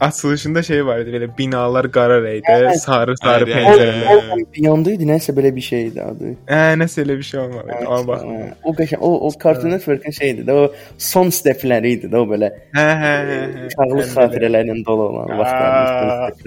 Açılışında 0.00 0.62
şey 0.62 0.86
var 0.86 0.98
idi, 1.02 1.10
belə 1.14 1.28
binalar 1.38 1.86
qara 1.92 2.18
rəngdə, 2.22 2.74
sarı 2.82 3.14
sarı 3.18 3.46
hə, 3.48 3.54
pəncərələr. 3.56 4.42
Beyond 4.56 4.86
idi, 4.92 5.06
nəsə 5.08 5.32
belə 5.36 5.50
bir 5.56 5.64
şey 5.64 5.86
idi 5.88 6.02
adı. 6.04 6.34
Hə, 6.50 6.60
nəsə 6.82 7.02
elə 7.06 7.16
bir 7.18 7.26
şey 7.26 7.40
olmalı. 7.40 7.64
idi. 7.72 7.86
Amma 7.86 8.02
bax. 8.10 8.22
Hə, 8.28 8.50
O 8.68 8.74
qəşəng 8.78 9.00
o 9.08 9.10
o 9.28 9.30
Cartoon 9.42 9.72
Network-ın 9.74 10.14
şeydi 10.18 10.44
də, 10.48 10.52
o 10.52 10.68
son 10.98 11.32
stepləri 11.34 11.94
idi 11.96 12.12
də 12.12 12.20
o 12.20 12.28
belə. 12.28 12.52
Hə, 12.76 12.86
hə, 13.02 13.14
hə. 13.30 13.40
hə. 13.56 13.64
Uşaqlıq 13.70 14.12
xatirələrlə 14.18 14.78
dolu 14.86 15.08
olan 15.08 15.32
Aa, 15.32 15.40
vaxtlarımız. 15.40 15.90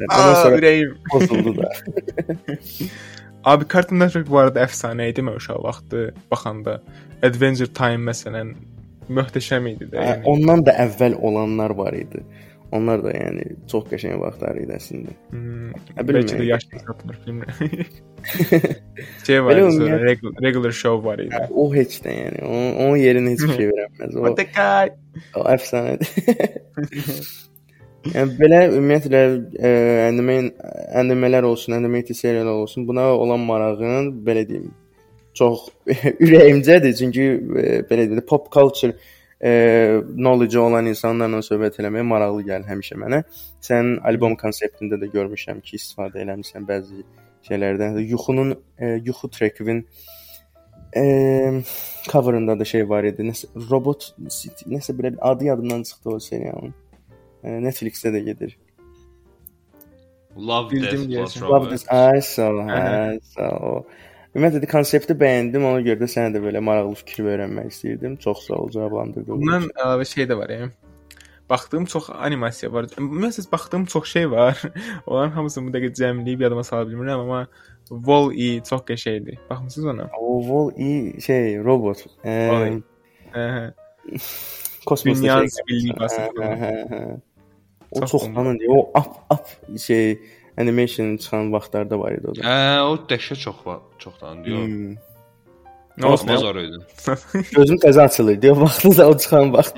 aa, 0.10 0.22
Ondan 0.22 0.42
sonra 0.44 0.56
ürəyim. 0.62 0.96
bozuldu 1.14 1.58
da. 1.58 1.68
Abi 3.46 3.66
Cartoon 3.74 4.00
Network 4.02 4.30
bu 4.32 4.40
arada 4.42 4.64
əfsanə 4.66 5.10
idi 5.12 5.22
mən 5.26 5.36
uşaq 5.40 5.60
vaxtı 5.64 6.08
baxanda. 6.32 6.80
Adventure 7.24 7.70
Time 7.78 8.02
məsələn 8.12 8.56
möhtəşəm 9.14 9.68
idi 9.76 9.86
də. 9.92 10.00
Hə, 10.02 10.08
Yəni. 10.16 10.24
Ondan 10.34 10.66
da 10.66 10.74
əvvəl 10.86 11.14
olanlar 11.22 11.76
var 11.78 11.94
idi. 11.94 12.24
Onlar 12.74 13.04
da 13.06 13.12
yəni 13.14 13.46
çox 13.72 13.86
qəşəng 13.92 14.18
vaxtlar 14.20 14.58
idi 14.64 14.74
əslində. 14.76 15.14
Hmm, 15.30 15.70
Hə, 15.94 16.02
bəlkə 16.02 16.08
də 16.08 16.24
bilmirəm. 16.34 16.48
yaşlı 16.50 16.80
satılır 16.88 17.18
bilmirəm. 17.28 17.58
şey 19.28 19.44
var 19.46 19.62
sonra 19.78 20.00
regular, 20.02 20.42
regular 20.48 20.72
show 20.82 20.98
var 21.06 21.22
idi. 21.22 21.30
Hə, 21.36 21.48
O 21.54 21.68
heç 21.76 22.00
də 22.04 22.16
yəni. 22.18 22.42
Onun, 22.50 22.72
onun 22.88 22.98
yerinə 22.98 23.36
heç 23.36 23.46
bir 23.46 23.54
şey 23.62 23.70
verəməz. 23.72 24.18
O, 24.18 25.42
o 25.42 25.48
əfsanədir. 25.54 26.10
Yəni 28.14 28.36
belə 28.38 28.60
ümumiyyətlə 28.70 29.22
ə, 29.58 29.70
anime 30.10 30.36
animelər 31.00 31.48
olsun, 31.48 31.74
animated 31.78 32.18
seriallar 32.18 32.62
olsun, 32.62 32.86
buna 32.88 33.08
olan 33.18 33.42
marağın 33.48 34.12
belə 34.26 34.44
deyim, 34.50 34.70
çox 35.34 35.68
ürəyimcədir. 36.26 36.94
Çünki 37.00 37.26
ə, 37.26 37.66
belə 37.90 38.06
deyim, 38.12 38.22
pop 38.30 38.52
culture 38.54 38.94
ə, 38.94 40.04
knowledge 40.12 40.62
olan 40.62 40.92
insanlarla 40.92 41.42
söhbət 41.46 41.82
eləmək 41.82 42.06
maraqlı 42.12 42.46
gəlir 42.52 42.70
həmişə 42.70 43.00
mənə. 43.02 43.24
Sənin 43.66 43.98
albom 44.06 44.38
konseptində 44.38 45.02
də 45.02 45.10
görmüşəm 45.16 45.64
ki, 45.66 45.80
istifadə 45.82 46.22
eləmisən 46.22 46.70
bəzi 46.70 47.02
şeylərdən. 47.50 47.98
Yuxunun 48.06 48.54
ə, 48.54 48.96
yuxu 49.02 49.34
trackinin 49.34 49.82
ə, 50.94 51.06
coverında 52.12 52.60
da 52.60 52.70
şey 52.70 52.86
var 52.90 53.10
idi. 53.10 53.26
Nəsə 53.34 53.50
Robot 53.72 54.12
nəsə 54.22 54.94
belə 54.94 55.18
adı 55.26 55.50
yadımdan 55.50 55.90
çıxdı 55.90 56.20
o 56.20 56.20
serialın. 56.20 56.76
Netflixdə 57.46 58.12
də 58.16 58.24
gedir. 58.26 58.58
Love 60.36 60.72
Bildim 60.72 61.12
Death 61.12 61.42
Love 61.42 61.70
this 61.70 61.86
ay 61.90 62.22
sağ 62.22 62.50
ol, 62.52 62.64
hə, 62.68 63.20
sağ 63.36 63.52
ol. 63.70 63.84
Ümumiyyətlə 64.36 64.68
konsepti 64.68 65.16
bəyəndim, 65.16 65.64
ona 65.64 65.80
görə 65.86 66.02
də 66.02 66.10
sənə 66.12 66.34
də 66.36 66.42
belə 66.44 66.60
maraqlı 66.60 66.98
fikir 67.00 67.30
öyrənmək 67.32 67.70
istəyirdim. 67.72 68.18
Çox 68.20 68.42
sağ 68.50 68.58
ol 68.66 68.72
cavablandırdığın 68.74 69.40
Bundan 69.40 69.64
üçün. 69.64 69.78
əlavə 69.86 70.08
şey 70.10 70.28
də 70.28 70.38
var 70.38 70.50
ya. 70.52 70.68
Baxdığım 71.50 71.86
çox 71.86 72.10
animasiya 72.10 72.72
var. 72.74 72.90
Ümumiyyətlə 73.00 73.46
baxdığım 73.52 73.86
çox 73.94 74.12
şey 74.12 74.32
var. 74.32 74.62
Onların 75.08 75.32
hamısını 75.38 75.70
bu 75.70 75.78
dəqiqə 75.78 75.94
cəmləyib 76.02 76.44
yadıma 76.44 76.64
sala 76.68 76.90
bilmirəm, 76.90 77.24
amma 77.24 77.46
Wall-E 77.88 78.60
çox 78.68 78.82
qəşəngdir. 78.90 79.38
Baxmısınız 79.50 79.88
ona? 79.94 80.10
O 80.20 80.42
Wall-E 80.50 81.22
şey 81.22 81.58
robot. 81.64 82.04
Hə, 82.26 82.82
hə. 83.38 83.64
kosmosda 84.86 85.22
Dünyanın 85.22 85.48
şey 85.48 85.50
zibilliyi 85.50 85.94
Hə, 85.94 86.00
basır. 86.00 87.22
O 87.92 88.00
Çox 88.00 88.12
çoxdanın 88.12 88.60
deyil. 88.60 88.70
O 88.70 88.80
up 89.00 89.08
up 89.34 89.78
şey 89.80 90.20
animation 90.58 91.18
çıxan 91.18 91.54
vaxtlarda 91.54 92.00
var 92.00 92.12
idi 92.12 92.28
o 92.28 92.36
da. 92.36 92.42
Hə, 92.42 92.82
o 92.82 92.96
dəhşət 93.10 93.40
çox 93.40 93.66
var, 93.66 93.80
çoxdan 94.00 94.46
deyir. 94.46 94.68
Hmm. 94.68 94.96
Nə 95.98 96.06
olsun? 96.06 96.28
Baxmaz 96.28 96.44
var 96.44 96.56
idi. 96.60 96.78
Gözüm 97.56 97.78
təzə 97.84 98.02
açılırdı. 98.04 98.52
O 98.52 98.62
vaxtında 98.62 99.10
o 99.10 99.18
çıxan 99.18 99.54
vaxt. 99.54 99.76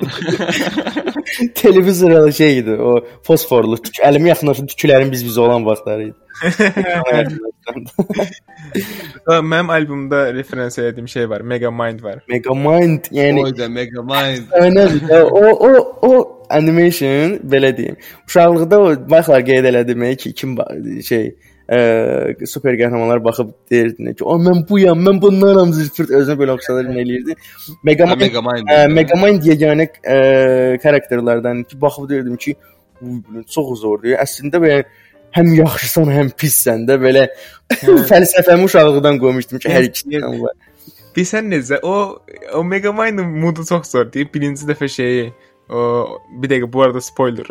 Televizor 1.55 2.31
şey 2.31 2.57
idi. 2.57 2.71
O 2.71 3.05
fosforlu. 3.23 3.77
Tük, 3.77 3.99
əlimi 4.01 4.27
yaxınlaşıb 4.33 4.69
tüklərin 4.71 5.11
biz-biz 5.11 5.37
olan 5.37 5.65
vaxtları 5.65 6.03
idi. 6.09 6.17
Mənim 9.27 9.69
albomda 9.71 10.33
referans 10.33 10.79
etdiyim 10.79 11.07
şey 11.07 11.29
var. 11.29 11.41
Megamind 11.41 12.03
var. 12.03 12.23
Megamind, 12.29 13.11
yəni 13.11 13.43
Oy 13.43 13.57
da 13.57 13.69
Megamind. 13.69 14.43
Aynen. 14.61 15.01
Ya, 15.09 15.25
o 15.25 15.45
o 15.69 15.97
o 16.01 16.11
animation 16.49 17.37
belə 17.51 17.77
deyim. 17.77 17.97
Uşaqlıqda 18.27 18.79
o 18.79 19.09
bayaqlar 19.09 19.45
qeyd 19.45 19.65
elədim 19.69 20.15
ki, 20.15 20.33
kim 20.33 20.57
şey 21.09 21.35
ə, 21.67 22.47
super 22.47 22.77
qəhrəmanlar 22.79 23.21
baxıb 23.23 23.51
deyirdilər 23.71 24.15
ki, 24.17 24.23
"O 24.23 24.37
mən 24.41 24.63
buyam, 24.69 25.01
mən 25.07 25.21
bundanam" 25.21 25.73
zırfırt 25.73 26.13
özünə 26.19 26.37
belə 26.39 26.55
oxşadırım 26.57 26.99
eləyirdi. 27.03 27.35
Megamind, 27.83 28.21
Megamind. 28.21 28.71
ə, 28.71 28.79
Megamind 28.93 29.49
yeganə 29.51 29.89
ə, 30.03 30.17
karakterlərdən 30.83 31.65
ki, 31.67 31.81
baxıb 31.81 32.09
deyirdim 32.09 32.37
ki, 32.37 32.55
"Uy, 33.01 33.19
bu 33.27 33.43
çox 33.43 33.79
zordur." 33.81 34.15
Əslində 34.15 34.63
belə 34.63 34.83
həm 35.37 35.53
yaxşısan, 35.57 36.13
həm 36.19 36.31
pissən 36.39 36.87
də 36.87 36.97
belə 37.01 37.27
fəlsəfəmi 38.11 38.69
uşaqlıqdan 38.69 39.19
qoymuşdum 39.23 39.59
ki, 39.59 39.69
hər 39.69 39.89
ikisindən 39.91 40.39
var. 40.41 40.55
Bilsən 41.17 41.49
necə? 41.49 41.79
O 41.83 42.21
o 42.53 42.63
Megamind'in 42.63 43.29
moodu 43.41 43.65
çox 43.65 43.91
zor 43.91 44.09
deyib 44.13 44.29
birinci 44.33 44.67
dəfə 44.69 44.87
şeyi 44.87 45.31
o 45.69 46.07
bir 46.41 46.49
dəqiqə 46.51 46.71
bu 46.73 46.81
arada 46.83 47.01
spoiler. 47.01 47.45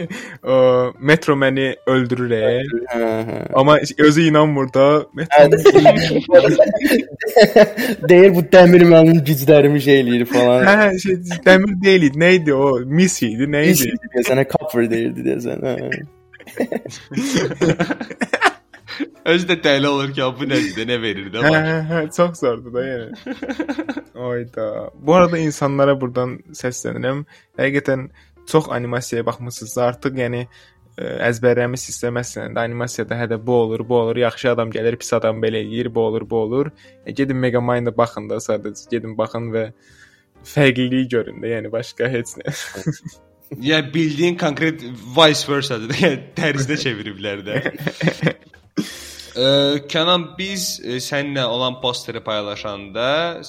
o 0.44 0.92
Metro 1.00 1.34
məni 1.36 1.74
öldürür. 1.86 2.30
e. 2.30 2.62
Hə, 2.92 2.98
hə. 3.28 3.52
Amma 3.54 3.78
özü 3.98 4.22
inanmır 4.28 4.72
da. 4.74 5.06
Metro 5.14 5.42
Deyir 8.08 8.34
bu 8.34 8.40
dəmir 8.52 8.82
mənim 8.92 9.18
güclərimi 9.24 9.80
şey 9.80 10.00
eləyir 10.02 10.24
falan. 10.32 10.64
Hə, 10.68 10.98
şey 11.02 11.14
dəmir 11.46 11.72
deyil 11.84 12.02
idi. 12.10 12.18
Nə 12.24 12.30
idi 12.40 12.52
o? 12.54 12.56
Mis 12.86 13.22
idi, 13.22 13.44
nə 13.48 13.60
Neyse 13.66 13.84
idi? 13.88 13.96
deyəsən, 14.16 14.44
copper 14.52 14.90
deyirdi 14.90 15.20
deyəsən. 15.28 15.58
Özü 19.24 19.48
də 19.48 19.56
dəli 19.64 19.88
olur 19.88 20.10
ki, 20.14 20.24
bu 20.38 20.48
nədir, 20.50 20.86
nə 20.88 20.98
verir 21.02 21.30
də 21.32 21.44
var. 21.44 21.56
hə, 21.68 21.78
hə, 21.90 22.02
çox 22.16 22.42
zordur 22.42 22.74
da 22.74 22.84
yəni. 22.86 24.02
Oyda. 24.14 24.66
Bu 24.94 25.14
arada 25.14 25.38
insanlara 25.38 25.94
burdan 26.00 26.38
səslənirəm. 26.58 27.24
Həqiqətən 27.60 28.08
çox 28.50 28.68
animasiyaya 28.70 29.26
baxmısınızsa 29.26 29.84
artıq 29.92 30.18
yəni 30.22 30.44
ə, 30.44 31.08
əzbərləmisinizsə 31.30 32.12
məsələn 32.14 32.56
də 32.56 32.66
animasiyada 32.66 33.18
hə 33.20 33.28
də 33.32 33.40
bu 33.46 33.56
olur, 33.64 33.86
bu 33.88 33.98
olur, 34.02 34.22
yaxşı 34.24 34.52
adam 34.52 34.72
gəlir, 34.74 34.98
pis 35.00 35.12
adam 35.18 35.42
belə 35.42 35.62
eləyir, 35.64 35.92
bu 35.94 36.06
olur, 36.10 36.28
bu 36.30 36.44
olur. 36.46 36.72
E, 37.06 37.12
gedin 37.12 37.36
Megamind-a 37.36 37.96
baxın 37.96 38.30
da 38.30 38.40
sadəcə 38.42 38.88
gedin 38.90 39.18
baxın 39.18 39.50
və 39.54 39.68
fərqliliyi 40.54 41.08
görün 41.08 41.42
də, 41.42 41.54
yəni 41.56 41.72
başqa 41.72 42.10
heç 42.12 42.38
nə. 42.40 42.56
Yəni 43.60 43.94
bildiyin 43.94 44.36
konkret 44.40 44.80
vice 45.16 45.52
versa-dır. 45.52 45.92
Yəni 46.00 46.20
tərsinə 46.38 46.78
çeviriblər 46.80 47.42
də. 47.44 47.60
Ə, 49.32 49.44
Kənan 49.88 50.26
biz 50.36 50.76
ə, 50.84 50.98
səninlə 51.00 51.44
olan 51.48 51.78
posteri 51.80 52.20
paylaşanda 52.24 53.40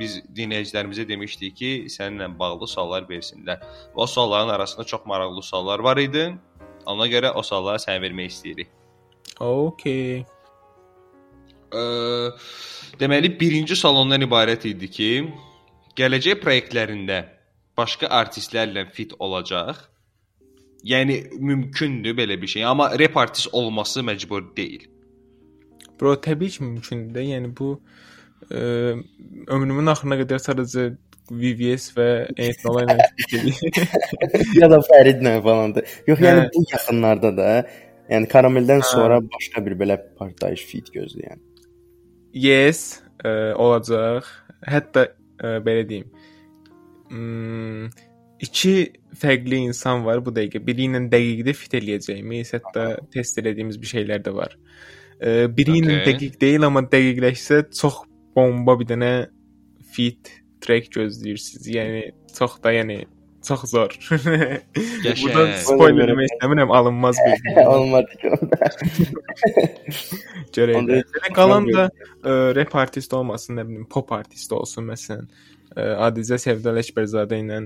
biz 0.00 0.16
dinləyicilərimizə 0.36 1.04
demişdik 1.08 1.56
ki, 1.58 1.72
səninlə 1.92 2.30
bağlı 2.40 2.68
suallar 2.70 3.04
versinlər. 3.08 3.60
O 3.94 4.06
sualların 4.06 4.48
arasında 4.54 4.84
çox 4.84 5.04
maraqlı 5.06 5.42
suallar 5.42 5.84
var 5.84 6.00
idi. 6.00 6.30
Ona 6.88 7.08
görə 7.12 7.34
o 7.36 7.42
sualları 7.44 7.82
sənə 7.82 8.00
vermək 8.00 8.32
istəyirik. 8.32 8.70
Okay. 9.40 10.24
Ə, 11.70 11.84
deməli 13.00 13.34
birinci 13.40 13.76
sual 13.76 14.00
ondan 14.00 14.24
ibarət 14.24 14.64
idi 14.72 14.88
ki, 14.88 15.10
gələcək 16.00 16.40
layihələrində 16.48 17.20
başqa 17.76 18.08
artistlərlə 18.22 18.88
fit 18.96 19.12
olacaq. 19.18 19.89
Yəni 20.86 21.18
mümkündür 21.36 22.16
belə 22.16 22.40
bir 22.40 22.48
şey, 22.48 22.64
amma 22.64 22.90
rep 22.98 23.16
artist 23.16 23.48
olması 23.52 24.00
məcbur 24.00 24.44
deyil. 24.56 24.86
Bro, 26.00 26.14
təbii 26.24 26.48
ki 26.54 26.64
mümkündür 26.64 27.18
də. 27.18 27.24
Yəni 27.34 27.50
bu 27.56 27.74
ə, 28.48 28.96
ömrümün 29.52 29.92
axırına 29.92 30.16
qədər 30.22 30.40
sadəcə 30.40 30.86
VVS 31.30 31.92
və 31.94 32.08
Etnola 32.48 32.86
ilə 32.86 32.96
ya 34.60 34.70
da 34.72 34.80
Fəridlə 34.88 35.36
falan 35.44 35.76
da. 35.76 35.84
Yox, 36.08 36.24
yəni 36.24 36.46
Hə. 36.46 36.48
bu 36.54 36.64
yaxınlarda 36.72 37.34
da, 37.36 37.50
yəni 38.10 38.30
Karameldən 38.32 38.82
sonra 38.88 39.20
başqa 39.22 39.64
bir 39.66 39.76
belə 39.82 40.00
partlayış 40.18 40.64
fit 40.70 40.88
gözləyən. 40.96 41.44
Yes, 42.32 43.02
ə, 43.20 43.52
olacaq. 43.60 44.28
Hətta 44.70 45.10
ə, 45.10 45.58
belə 45.66 45.84
deyim. 45.88 46.08
Hmm, 47.10 47.90
iki 48.40 48.92
fərqli 49.18 49.62
insan 49.66 50.04
var 50.06 50.20
bu 50.24 50.30
dəqiqə. 50.36 50.60
Biri 50.66 50.86
ilə 50.88 51.00
dəqiqdə 51.12 51.54
fit 51.56 51.74
eləyəcəyimiz, 51.80 52.52
hətta 52.56 52.86
test 53.12 53.38
elədiyimiz 53.42 53.78
bir 53.82 53.90
şeylər 53.94 54.22
də 54.26 54.34
var. 54.36 54.54
Ə, 55.20 55.48
biri 55.52 55.78
ilə 55.82 55.96
Okay. 56.00 56.12
dəqiq 56.12 56.38
deyil, 56.40 56.64
amma 56.68 56.82
dəqiqləşsə 56.92 57.62
çox 57.76 58.02
bomba 58.36 58.76
bir 58.80 58.86
dənə 58.92 59.12
fit 59.94 60.30
track 60.62 60.90
gözləyirsiniz. 60.94 61.66
Yəni 61.74 62.02
çox 62.36 62.58
da 62.62 62.72
yəni 62.76 63.00
çox 63.46 63.62
zor. 63.72 63.94
Burada 65.20 65.44
spoiler 65.64 66.10
vermək 66.12 66.28
istəmirəm, 66.30 66.72
alınmaz 66.76 67.16
bir. 67.26 67.44
Olmadı 67.74 68.18
ki 68.20 68.30
onda. 68.36 68.68
Görək. 70.54 70.76
Onda- 70.80 70.98
Yəni 71.00 71.32
qalan 71.36 71.68
da 71.72 71.86
ə, 72.22 72.34
rap 72.56 72.74
artist 72.82 73.12
olmasın, 73.16 73.56
nə 73.60 73.64
bilim, 73.68 73.86
pop 73.90 74.12
artist 74.12 74.52
olsun 74.52 74.88
məsələn. 74.90 75.26
Ə, 75.76 75.84
Adizə 76.08 76.38
Sevdal 76.42 76.80
Əkbərzadə 76.82 77.38
ilə 77.40 77.60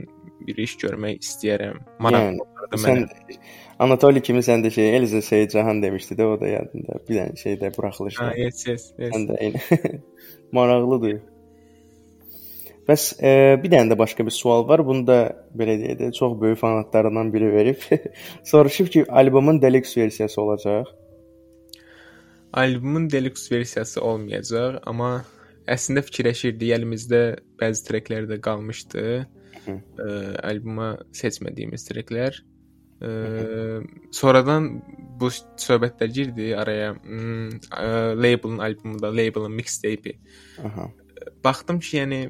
bir 0.46 0.56
iş 0.64 0.76
görmək 0.82 1.20
istəyirəm. 1.24 1.78
Yəni, 1.80 2.00
Maraqlıdır 2.06 2.82
sən. 2.84 3.04
Anatoli 3.84 4.22
kimi 4.22 4.42
sən 4.46 4.64
də 4.64 4.70
şey 4.70 4.96
Eliza 4.96 5.22
Seyidcahan 5.22 5.82
demişdi 5.82 6.16
də 6.18 6.24
o 6.24 6.40
da 6.40 6.48
yadında. 6.48 6.98
Bir 7.08 7.20
dənə 7.20 7.38
şeydə 7.40 7.70
buraxılışda. 7.76 8.26
Ha, 8.26 8.34
yes, 8.38 8.66
yes, 8.68 8.90
yes. 8.98 9.14
Sən 9.14 9.28
də 9.30 9.38
eyni. 9.40 10.00
Maraqlıdır. 10.58 11.22
Bəs 12.88 13.04
e, 13.16 13.30
bir 13.62 13.72
dənə 13.72 13.94
də 13.94 13.98
başqa 13.98 14.26
bir 14.26 14.34
sual 14.36 14.66
var. 14.68 14.84
Bunu 14.86 15.06
da 15.08 15.18
belə 15.56 15.78
deyək 15.80 16.00
də 16.02 16.10
çox 16.18 16.36
böyük 16.40 16.58
fanatlarından 16.60 17.32
biri 17.32 17.52
verib. 17.52 17.86
Soruşub 18.50 18.90
ki, 18.92 19.04
albomun 19.08 19.62
deluxe 19.62 20.00
versiyası 20.00 20.42
olacaq. 20.42 20.90
Albomun 22.52 23.08
deluxe 23.10 23.56
versiyası 23.56 24.02
olmayacaq, 24.04 24.82
amma 24.86 25.24
əslində 25.66 26.04
fikirləşirdik, 26.06 26.74
əlimizdə 26.76 27.22
bəzi 27.60 27.86
treklər 27.88 28.28
də 28.30 28.38
qalmışdı. 28.44 29.24
Hı. 29.64 29.76
Ə, 29.76 30.08
alboma 30.50 30.90
seçmədiyimiz 31.16 31.86
treklər. 31.88 32.40
Ə, 33.04 33.10
sonradan 34.14 34.68
bu 35.20 35.30
söhbətlər 35.30 36.12
girdi 36.14 36.50
araya. 36.58 36.92
Hmm, 37.04 37.56
ə, 37.70 38.14
labelin 38.18 38.60
albomunda, 38.64 39.12
labelin 39.14 39.54
mixtape. 39.54 40.18
Aha. 40.64 40.90
Baxdım 41.44 41.80
ki, 41.80 41.96
yəni 42.00 42.20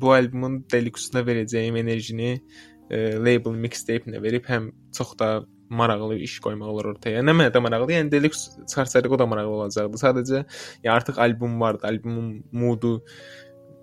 bu 0.00 0.12
albomun 0.16 0.62
deluxe-una 0.72 1.24
verəcəyim 1.26 1.78
enerjini 1.80 2.34
ə, 2.36 3.16
label 3.18 3.56
mixtape-nə 3.66 4.20
verib 4.24 4.48
həm 4.50 4.72
çox 4.96 5.14
da 5.20 5.30
maraqlı 5.68 6.16
iş 6.24 6.38
qoymaq 6.44 6.70
olar 6.72 6.92
ortaya. 6.94 7.22
Nə 7.24 7.34
mənada 7.36 7.60
maraqlı? 7.60 7.92
Yəni 7.98 8.12
deluxe 8.12 8.56
çıxarsaydı 8.62 9.10
o 9.12 9.18
da 9.20 9.26
maraqlı 9.28 9.56
olacaqdı. 9.60 10.00
Sadəcə 10.00 10.44
ya 10.84 10.94
artıq 10.94 11.20
album 11.20 11.60
vardı, 11.60 11.84
albumun 11.88 12.30
moodu 12.52 12.98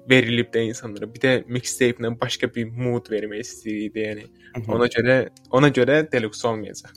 verilib 0.09 0.51
də 0.53 0.65
insanlara. 0.69 1.09
Bir 1.13 1.23
də 1.23 1.33
mixtape-lə 1.51 2.13
başqa 2.21 2.49
bir 2.55 2.69
mood 2.69 3.09
vermək 3.11 3.45
istəyirdi, 3.45 4.05
yəni. 4.07 4.25
Ona 4.71 4.89
görə 4.91 5.17
ona 5.51 5.71
görə 5.73 6.03
deluxe 6.11 6.47
olmayacaq. 6.47 6.93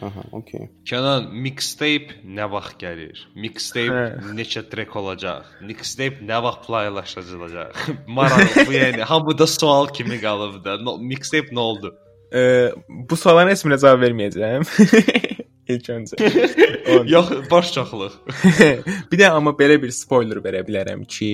Aha, 0.00 0.22
okey. 0.32 0.68
Kənan, 0.88 1.26
mixtape 1.44 2.22
nə 2.24 2.46
vaxt 2.48 2.78
gəlir? 2.80 3.18
Mixtape 3.36 3.96
Hə. 3.96 4.30
neçə 4.38 4.62
trek 4.72 4.94
olacaq? 4.96 5.48
Mixtape 5.66 6.24
nə 6.24 6.38
vaxt 6.44 6.64
playlaşdırılacaq? 6.68 7.82
Maraqlı, 8.16 8.64
bu 8.68 8.76
yəni 8.78 9.04
hamıda 9.10 9.46
sual 9.50 9.90
kimi 9.92 10.16
qalıb 10.22 10.62
da. 10.64 10.78
No, 10.80 10.96
mixtape 10.96 11.52
nə 11.52 11.66
oldu? 11.66 11.92
E, 12.32 12.40
bu 12.88 13.18
sualların 13.18 13.52
heç 13.52 13.66
birinə 13.66 13.80
cavab 13.82 14.06
verməyəcəm. 14.06 14.64
İlk 15.70 15.88
öncə. 15.94 16.18
Yox, 17.12 17.30
baş 17.50 17.72
çoxluq. 17.74 18.16
bir 19.12 19.20
də 19.20 19.30
amma 19.30 19.54
belə 19.58 19.78
bir 19.82 19.92
spoiler 19.94 20.42
verə 20.44 20.64
bilərəm 20.66 21.04
ki, 21.08 21.32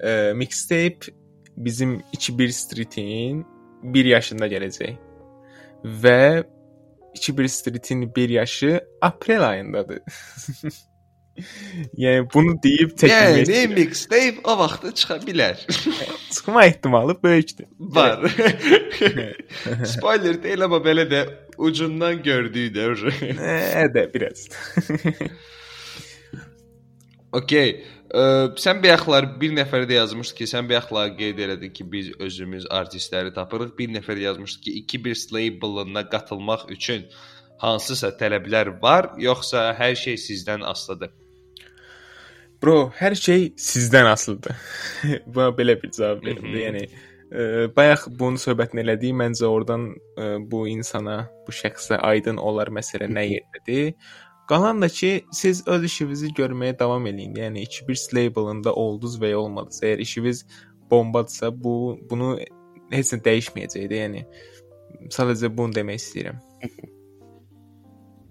e, 0.00 0.32
mixtape 0.36 1.12
bizim 1.56 2.00
21 2.12 2.48
Street-in 2.48 3.44
1 3.82 4.10
yaşında 4.14 4.48
gələcək. 4.52 4.96
Və 6.04 6.44
21 7.16 7.48
Street-in 7.48 8.14
1 8.16 8.28
yaşı 8.28 8.80
aprel 9.00 9.48
ayındadır. 9.48 10.00
yəni 11.98 12.26
bunu 12.34 12.56
deyib 12.62 12.96
çəkilmək 13.00 13.50
Yəni 13.50 13.74
mixtape 13.74 14.40
o 14.44 14.56
vaxt 14.58 14.88
çıxa 15.02 15.18
bilər. 15.26 15.60
çıxma 16.34 16.64
ehtimalı 16.64 17.16
böyükdür. 17.22 17.66
Var. 17.80 18.26
Spoiler 19.94 20.42
deyil 20.42 20.66
amma 20.66 20.82
belə 20.84 21.06
də 21.10 21.24
ucundan 21.58 22.22
gördük 22.22 22.74
də. 22.76 22.90
Ə 23.84 23.86
də 23.94 24.06
biraz. 24.14 24.48
Okey. 27.32 27.74
Ə, 28.10 28.22
sən 28.58 28.80
bayaqlar 28.82 29.28
bir 29.38 29.52
nəfər 29.54 29.84
də 29.86 30.00
yazmışdı 30.00 30.40
ki, 30.40 30.46
sən 30.50 30.66
bayaqlar 30.70 31.12
qeyd 31.18 31.38
elədin 31.44 31.70
ki, 31.74 31.86
biz 31.92 32.08
özümüz 32.18 32.66
artistləri 32.74 33.30
tapırıq. 33.36 33.76
Bir 33.78 33.92
nəfər 33.94 34.18
yazmışdı 34.18 34.64
ki, 34.64 34.72
2-1 34.98 35.28
labelına 35.36 36.08
qatılmaq 36.10 36.66
üçün 36.74 37.06
hansısa 37.62 38.10
tələblər 38.18 38.72
var, 38.82 39.12
yoxsa 39.18 39.68
hər 39.78 39.94
şey 39.94 40.18
sizdən 40.18 40.64
asılıdır? 40.66 41.12
Bro, 42.60 42.90
hər 42.92 43.14
şey 43.16 43.54
sizdən 43.56 44.04
asılıdır. 44.10 44.56
Buna 45.34 45.48
belə 45.56 45.78
bir 45.80 45.90
cavab 45.96 46.26
verim. 46.26 46.50
yəni 46.60 46.82
ə, 46.84 47.68
bayaq 47.76 48.02
bunu 48.20 48.40
söhbətini 48.42 48.82
elədik. 48.82 49.14
Məncə 49.16 49.48
oradan 49.48 49.86
ə, 50.20 50.26
bu 50.50 50.66
insana, 50.68 51.22
bu 51.46 51.54
şəxsə 51.56 51.96
aydın 52.04 52.36
olar 52.36 52.68
məsələ 52.68 53.08
nə 53.08 53.24
yerdədir. 53.30 53.94
Qalan 54.50 54.82
da 54.82 54.88
ki, 54.92 55.24
siz 55.32 55.62
öz 55.72 55.86
işinizi 55.88 56.34
görməyə 56.36 56.76
davam 56.78 57.06
eləyin. 57.08 57.38
Yəni 57.40 57.64
2-1 57.64 58.16
labelında 58.18 58.74
oldunuz 58.74 59.16
və 59.22 59.32
ya 59.32 59.40
olmadınız. 59.40 59.80
Əgər 59.80 60.04
işiniz 60.04 60.44
bombadsa, 60.90 61.48
bu 61.64 61.74
bunu 62.10 62.34
heç 62.92 63.14
nə 63.14 63.22
dəyişməyəcək 63.24 63.88
də, 63.88 64.02
yəni 64.04 64.24
sadəcə 65.14 65.48
bunu 65.56 65.78
demək 65.80 66.02
istəyirəm. 66.02 66.42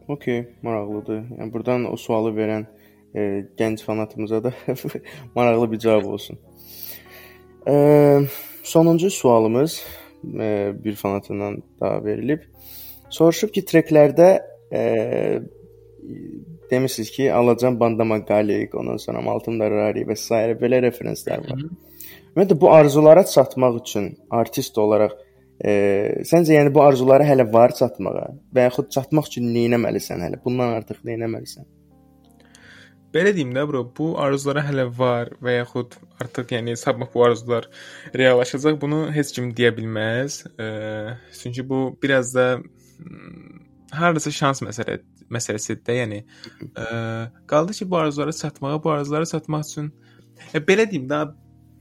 Okey, 0.09 0.43
maraqlıdır. 0.61 1.23
Yəni 1.39 1.53
burdan 1.53 1.89
o 1.89 1.95
sualı 1.97 2.35
verən 2.37 2.67
e, 3.15 3.45
gənc 3.57 3.83
fanatımıza 3.83 4.43
da 4.43 4.53
maraqlı 5.35 5.71
bir 5.71 5.79
cavab 5.79 6.05
olsun. 6.05 6.37
E, 7.67 7.73
sonuncu 8.63 9.11
sualımız 9.11 9.83
e, 10.39 10.73
bir 10.83 10.95
fanatından 10.95 11.63
daha 11.79 12.03
verilib. 12.05 12.43
Soruşub 13.09 13.53
ki, 13.53 13.63
treklərdə 13.65 14.29
e, 14.73 14.81
demisiniz 16.71 17.11
ki, 17.11 17.33
Alacan 17.33 17.79
Bandama 17.79 18.17
Galik, 18.17 18.75
ondan 18.75 18.97
sonra 18.97 19.21
Maltum 19.21 19.59
Darari 19.59 20.05
və 20.05 20.15
s. 20.15 20.35
belə 20.61 20.81
referenslər 20.85 21.41
var. 21.49 21.63
Ümumiyyətlə 22.35 22.59
bu 22.61 22.69
arzulara 22.71 23.25
çatmaq 23.25 23.81
üçün 23.81 24.11
artist 24.29 24.77
olaraq 24.77 25.15
e, 25.65 25.71
səncə 26.29 26.55
yəni 26.59 26.73
bu 26.73 26.83
arzulara 26.85 27.25
hələ 27.25 27.47
var 27.53 27.73
çatmağa 27.75 28.29
və 28.55 28.67
yaxud 28.69 28.91
çatmaq 28.93 29.31
üçün 29.31 29.49
nə 29.55 29.65
etməlisən 29.71 30.21
hələ? 30.27 30.39
Bundan 30.45 30.77
artıq 30.77 31.01
nə 31.07 31.17
etməlisən? 31.17 31.65
Belə 33.13 33.31
deyim 33.33 33.55
də 33.55 33.63
bro, 33.65 33.81
bu 33.97 34.11
arzulara 34.21 34.61
hələ 34.67 34.85
var 34.97 35.31
və 35.41 35.55
yaxud 35.59 35.95
artıq 36.21 36.53
yəni 36.53 36.75
sabah 36.77 37.09
bu 37.13 37.23
arzular 37.25 37.65
reallaşacaq, 38.13 38.77
bunu 38.81 38.99
heç 39.15 39.31
kim 39.33 39.49
deyə 39.57 39.71
bilməz. 39.77 40.43
E, 40.61 40.67
çünki 41.41 41.65
bu 41.69 41.79
biraz 42.03 42.35
da 42.35 42.45
mm, 42.59 43.63
hardasa 43.97 44.31
şans 44.31 44.61
məsələ 44.61 44.99
məsələsidir 45.33 45.81
də, 45.89 45.97
yəni 46.03 46.21
e, 46.69 46.85
qaldı 47.49 47.79
ki, 47.79 47.89
bu 47.89 47.97
arzulara 47.97 48.33
çatmağa, 48.33 48.77
bu 48.83 48.93
arzulara 48.93 49.25
çatmaq 49.25 49.65
üçün 49.65 49.93
e, 50.53 50.61
belə 50.69 50.85
deyim 50.91 51.09
də 51.09 51.23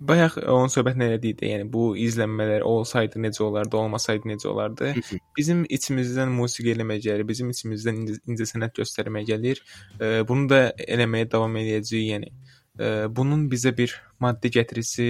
bayaq 0.01 0.36
onun 0.46 0.70
söhbətini 0.72 1.09
elədik 1.09 1.40
də, 1.40 1.49
yəni 1.53 1.66
bu 1.72 1.90
izlənmələr 1.99 2.62
olsaydı 2.66 3.20
necə 3.22 3.42
olardı, 3.42 3.76
olmasaydı 3.76 4.30
necə 4.30 4.49
olardı? 4.49 4.92
Bizim 5.36 5.64
içimizdən 5.64 6.30
musiqi 6.34 6.74
eləmək 6.76 7.03
gəlir, 7.07 7.26
bizim 7.28 7.51
içimizdən 7.55 8.03
incə, 8.05 8.18
incəsənət 8.30 8.78
göstərmək 8.78 9.28
gəlir. 9.32 9.62
E, 10.01 10.22
bunu 10.28 10.49
da 10.53 10.61
eləməyə 10.86 11.30
davam 11.32 11.59
edəcəyik, 11.62 12.09
yəni. 12.12 12.32
E, 12.78 12.90
bunun 13.11 13.49
bizə 13.51 13.74
bir 13.76 13.96
maddi 14.22 14.53
gətirisi 14.59 15.09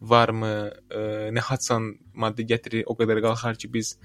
varmı? 0.00 0.54
E, 0.90 1.02
nə 1.36 1.44
haçan 1.50 1.92
maddi 2.14 2.48
gətiri 2.50 2.84
o 2.86 2.98
qədər 2.98 3.22
qalxar 3.24 3.58
ki, 3.62 3.72
biz 3.72 3.96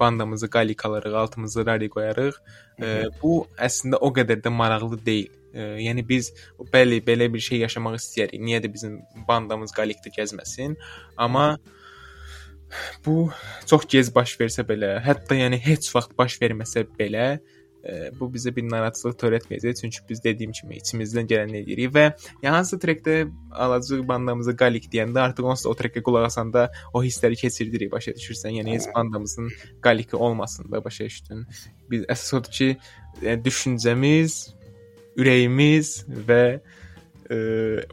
bandamızı 0.00 0.50
qalikalarıq, 0.50 1.14
altımıza 1.14 1.66
rari 1.66 1.90
qoyarıq. 1.92 2.40
E, 2.82 3.04
bu 3.22 3.44
əslində 3.58 4.00
o 4.00 4.10
qədər 4.16 4.42
də 4.42 4.52
maraqlı 4.54 5.04
deyil. 5.06 5.36
E, 5.54 5.66
yəni 5.86 6.06
biz 6.08 6.32
bəli 6.72 7.00
belə 7.06 7.30
bir 7.32 7.42
şey 7.44 7.64
yaşamaq 7.66 7.98
istəyirik. 8.00 8.40
Niyə 8.40 8.62
də 8.64 8.72
bizim 8.72 9.00
bandamız 9.28 9.74
qalikdə 9.76 10.12
gəzməsin? 10.16 10.76
Amma 11.16 11.58
bu 13.06 13.30
çox 13.66 13.86
gec 13.90 14.12
baş 14.14 14.36
versə 14.40 14.66
belə, 14.66 14.98
hətta 15.02 15.38
yəni 15.38 15.58
heç 15.62 15.90
vaxt 15.94 16.14
baş 16.18 16.38
verməsə 16.42 16.84
belə, 16.98 17.40
e, 17.84 18.10
bu 18.18 18.28
bizə 18.32 18.52
bir 18.56 18.66
narahatlıq 18.68 19.16
törətməyəcək. 19.20 19.80
Çünki 19.80 20.04
biz 20.08 20.22
dediyim 20.24 20.52
kimi 20.56 20.78
içimizdən 20.80 21.28
gələni 21.30 21.62
edirik 21.62 21.94
və 21.94 22.06
yəni 22.44 22.54
hansı 22.54 22.78
trekdə 22.82 23.16
alacaq 23.66 24.04
bandamızı 24.08 24.56
qalik 24.62 24.90
deyəndə 24.92 25.24
artıq 25.24 25.50
onsuz 25.52 25.66
da 25.66 25.72
o 25.72 25.78
trekə 25.78 26.04
qulaq 26.06 26.28
asanda 26.28 26.68
o 26.94 27.02
hissləri 27.04 27.38
keçirdirik, 27.40 27.92
başa 27.92 28.14
düşürsən? 28.18 28.60
Yəni 28.60 28.76
heç 28.76 28.88
bandamızın 28.94 29.50
qaliki 29.82 30.16
olmasın 30.16 30.70
da 30.72 30.84
başa 30.84 31.10
düşdün. 31.10 31.46
Biz 31.90 32.06
əsas 32.12 32.36
odur 32.38 32.56
ki, 32.58 32.70
yəni, 33.24 33.44
düşüncəmiz, 33.46 34.40
ürəyimiz 35.20 35.94
və 36.28 36.42
e, 37.30 37.38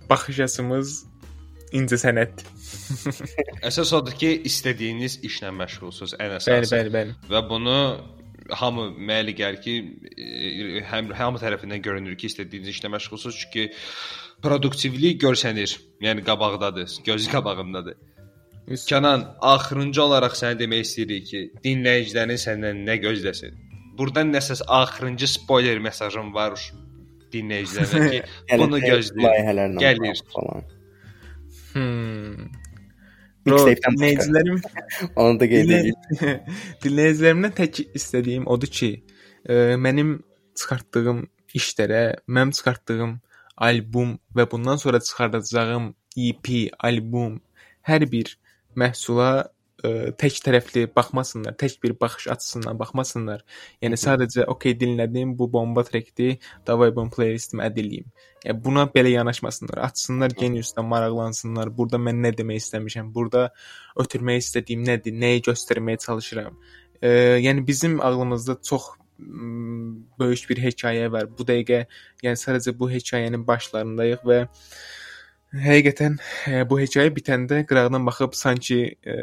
baxış 0.09 0.43
açımız 0.47 0.97
incə 1.78 1.99
sənət. 1.99 2.43
Əsas 3.67 3.91
odur 3.95 4.15
ki, 4.19 4.34
istədiyiniz 4.47 5.19
işlə 5.28 5.51
məşğulsunuz 5.55 6.15
ən 6.19 6.38
əsası. 6.39 6.53
Bəli, 6.53 6.71
bəli, 6.73 6.93
bəli. 6.95 7.17
Və 7.34 7.43
bunu 7.49 7.78
hamı 8.55 8.89
məli 9.09 9.36
gəlir 9.38 9.61
ki, 9.63 9.75
e, 10.15 10.84
həm 10.88 11.11
hamı 11.17 11.41
tərəfindən 11.43 11.84
görünür 11.84 12.17
ki, 12.19 12.32
istədiyiniz 12.32 12.75
işlə 12.75 12.91
məşğulsunuz 12.95 13.41
çünki 13.43 13.69
produktivlik 14.43 15.21
görsənir. 15.21 15.78
Yəni 16.03 16.23
qabaqdadır, 16.28 17.01
gözü 17.05 17.32
qabağındadır. 17.36 17.97
Kənan, 18.67 19.21
axırıncı 19.47 20.01
olaraq 20.03 20.34
sənə 20.36 20.57
demək 20.59 20.84
istəyirik 20.84 21.30
ki, 21.30 21.43
dinləyicilərin 21.63 22.39
səndən 22.41 22.84
nə 22.88 22.97
gözləsin? 23.03 23.55
Burdan 23.97 24.34
nəsə 24.34 24.59
axırıncı 24.67 25.28
spoiler 25.28 25.80
mesajım 25.80 26.34
var 26.34 26.57
dinləyicilərə 27.34 28.09
ki, 28.13 28.21
bunu 28.61 28.80
gözləyin. 28.84 29.78
Gəlir 29.82 30.23
falan. 30.34 30.65
Hmm. 31.73 32.47
Bro, 33.47 33.61
dinləyicilərim 33.69 34.59
onu 35.23 35.39
da 35.39 35.47
qeyd 35.47 35.71
edeyim. 35.71 36.41
dinləyicilərimdən 36.84 37.55
tək 37.61 37.84
istədiyim 37.95 38.47
odur 38.51 38.71
ki, 38.80 38.91
ə, 39.47 39.78
mənim 39.80 40.17
çıxartdığım 40.57 41.23
işlərə, 41.57 42.03
mənim 42.28 42.51
çıxartdığım 42.57 43.13
album 43.67 44.17
və 44.36 44.45
bundan 44.51 44.82
sonra 44.82 44.99
çıxardacağım 44.99 45.93
EP, 46.17 46.49
album 46.84 47.39
hər 47.88 48.05
bir 48.11 48.34
məhsula 48.78 49.47
ə, 49.84 50.11
tək 50.17 50.39
tərəfli 50.45 50.86
baxmasınlar, 50.95 51.55
tək 51.59 51.78
bir 51.84 51.95
baxış 52.01 52.28
açısından 52.34 52.80
baxmasınlar. 52.80 53.43
Yəni 53.84 53.99
sadəcə 54.01 54.47
okey 54.53 54.78
dinlədim, 54.80 55.36
bu 55.38 55.49
bomba 55.51 55.84
trekdir, 55.88 56.38
davay 56.67 56.93
bunu 56.95 57.13
playlistimə 57.13 57.67
əd 57.69 57.80
eləyim. 57.84 58.09
Yəni 58.45 58.63
buna 58.63 58.86
belə 58.93 59.13
yanaşmasınlar. 59.15 59.82
Açsınlar 59.89 60.36
Geniusdan 60.39 60.86
maraqlansınlar. 60.86 61.73
Burada 61.78 61.99
mən 62.01 62.21
nə 62.25 62.34
demək 62.38 62.61
istəmişəm, 62.63 63.13
burada 63.13 63.49
ötürmək 63.99 64.43
istədiyim 64.43 64.86
nədir, 64.88 65.17
nəyi 65.17 65.43
göstərməyə 65.49 66.01
çalışıram. 66.05 66.57
E, 67.01 67.09
yəni 67.43 67.65
bizim 67.67 68.01
ağlımızda 68.01 68.59
çox 68.63 68.93
böyük 69.19 70.49
bir 70.49 70.61
hekayə 70.61 71.11
var. 71.11 71.25
Bu 71.38 71.45
dəqiqə 71.47 71.86
yəni 72.23 72.38
sadəcə 72.38 72.73
bu 72.78 72.89
hekayənin 72.91 73.45
başlarındayıq 73.47 74.25
və 74.30 74.39
Həqiqətən 75.56 76.18
e, 76.52 76.64
bu 76.68 76.76
hekayə 76.82 77.12
bitəndə 77.16 77.62
qırağdan 77.70 78.04
baxıb 78.06 78.34
sanki 78.36 78.80
e, 79.08 79.14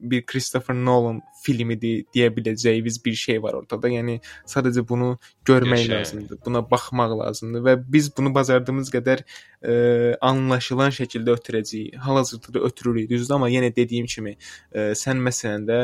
bir 0.00 0.24
Christopher 0.26 0.74
Nolan 0.74 1.20
filmidir 1.42 2.02
deyə 2.14 2.32
biləcəyimiz 2.34 2.98
bir 3.04 3.14
şey 3.14 3.38
var 3.42 3.54
ortada. 3.60 3.90
Yəni 3.92 4.18
sadəcə 4.50 4.82
bunu 4.88 5.12
görmək 5.46 5.84
Yaşa. 5.84 5.92
lazımdır. 5.94 6.40
Buna 6.46 6.64
baxmaq 6.70 7.14
lazımdır 7.20 7.62
və 7.68 7.76
biz 7.94 8.10
bunu 8.16 8.34
bacardığımız 8.34 8.90
qədər 8.94 9.22
e, 9.62 9.74
anlaşılan 10.20 10.94
şəkildə 10.94 11.36
ötürəcəyik. 11.38 11.96
Hal-hazırda 12.02 12.54
da 12.54 12.64
ötürürük, 12.68 13.10
düzdür, 13.10 13.34
amma 13.34 13.50
yenə 13.50 13.70
dediyim 13.76 14.06
kimi, 14.06 14.36
e, 14.72 14.90
sən 14.98 15.22
məsələn 15.22 15.66
də 15.68 15.78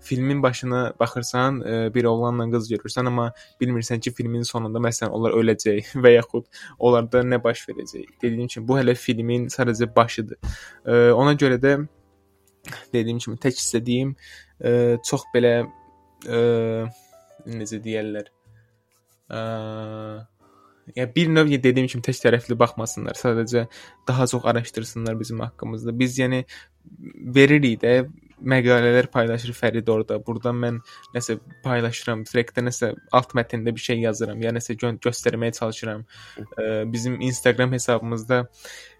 filmin 0.00 0.42
başına 0.42 0.94
baxırsan, 1.00 1.60
e, 1.60 1.94
bir 1.94 2.04
oğlanla 2.04 2.46
qız 2.54 2.70
görürsən, 2.72 3.06
amma 3.06 3.32
bilmirsən 3.60 4.00
ki, 4.00 4.12
filmin 4.16 4.42
sonunda 4.42 4.80
məsələn 4.80 5.16
onlar 5.16 5.36
öləcək 5.36 5.94
və 6.04 6.14
yaxud 6.16 6.48
onlarda 6.78 7.24
nə 7.24 7.42
baş 7.44 7.66
verəcək. 7.68 8.06
Dediyim 8.22 8.48
kimi, 8.48 8.68
bu 8.68 8.78
hələ 8.80 8.94
filmin 9.30 9.48
sadəcə 9.48 9.88
başıdır. 9.94 10.38
E, 10.86 11.12
ona 11.12 11.34
görə 11.34 11.58
də 11.60 11.76
dediyim 12.92 13.18
kimi 13.18 13.38
tək 13.38 13.58
istədiyim 13.58 14.14
e, 14.60 14.98
çox 15.06 15.24
belə 15.34 15.66
e, 16.26 16.40
necə 17.46 17.80
deyirlər? 17.82 18.30
E, 19.30 19.38
yəni 20.96 21.14
bir 21.16 21.28
növ 21.28 21.52
dediyim 21.62 21.88
kimi 21.88 22.02
tək 22.02 22.20
tərəfli 22.24 22.58
baxmasınlar. 22.58 23.14
Sadəcə 23.14 23.66
daha 24.08 24.26
çox 24.26 24.44
araşdırsınlar 24.44 25.20
bizim 25.20 25.40
haqqımızda. 25.40 25.98
Biz 25.98 26.18
yəni 26.18 26.44
veririk 27.36 27.80
də 27.82 27.94
məqalələr 28.40 29.08
paylaşır 29.12 29.52
Fərid 29.56 29.88
orada. 29.92 30.18
Burdan 30.24 30.56
mən 30.60 30.80
nəsə 31.14 31.36
paylaşıram, 31.64 32.24
Slack-də 32.28 32.64
nəsə 32.64 32.92
alt 33.16 33.34
mətndə 33.36 33.74
bir 33.76 33.84
şey 33.84 34.00
yazıram, 34.06 34.40
ya 34.42 34.52
nəsə 34.56 34.76
gö 34.80 34.94
göstərməyə 35.04 35.56
çalışıram. 35.58 36.04
E, 36.38 36.64
bizim 36.92 37.20
Instagram 37.20 37.72
hesabımızda 37.76 38.46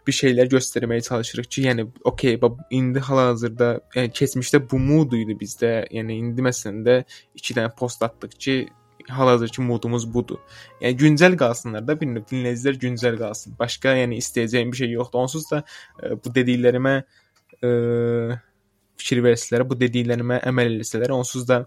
bir 0.06 0.16
şeylər 0.16 0.50
göstərməyə 0.52 1.04
çalışırıq 1.06 1.48
ki, 1.54 1.62
yəni 1.68 1.86
okey, 2.08 2.36
bax 2.42 2.64
indi 2.76 3.02
hal-hazırda, 3.04 3.70
yəni 3.96 4.12
keçmişdə 4.16 4.62
bu 4.70 4.80
mood 4.82 5.14
idi 5.18 5.36
bizdə. 5.40 5.72
Yəni 5.94 6.18
indi 6.22 6.44
məsələn 6.46 6.82
də 6.86 6.96
2 7.38 7.56
dənə 7.58 7.72
post 7.78 8.02
atdıq 8.06 8.36
ki, 8.44 8.56
hal-hazırki 9.10 9.62
modumuz 9.62 10.06
budur. 10.14 10.38
Yəni 10.80 10.98
güncəl 10.98 11.36
qalsınlar 11.40 11.86
da, 11.86 11.96
bir 12.00 12.10
növ 12.14 12.26
dinləyicilər 12.30 12.78
güncəl 12.84 13.18
qalsın. 13.20 13.56
Başqa 13.58 13.96
yəni 14.02 14.20
istəyəcəyim 14.22 14.72
bir 14.72 14.82
şey 14.82 14.94
yoxdur. 14.96 15.24
Onsuz 15.24 15.48
da 15.50 15.62
e, 16.02 16.14
bu 16.24 16.32
dediklərimə 16.36 16.94
e, 17.64 17.70
fikir 19.00 19.22
versələr, 19.24 19.66
bu 19.68 19.78
dediklərimə 19.80 20.40
əməl 20.50 20.80
etsələr, 20.84 21.14
onsuz 21.16 21.46
da 21.48 21.64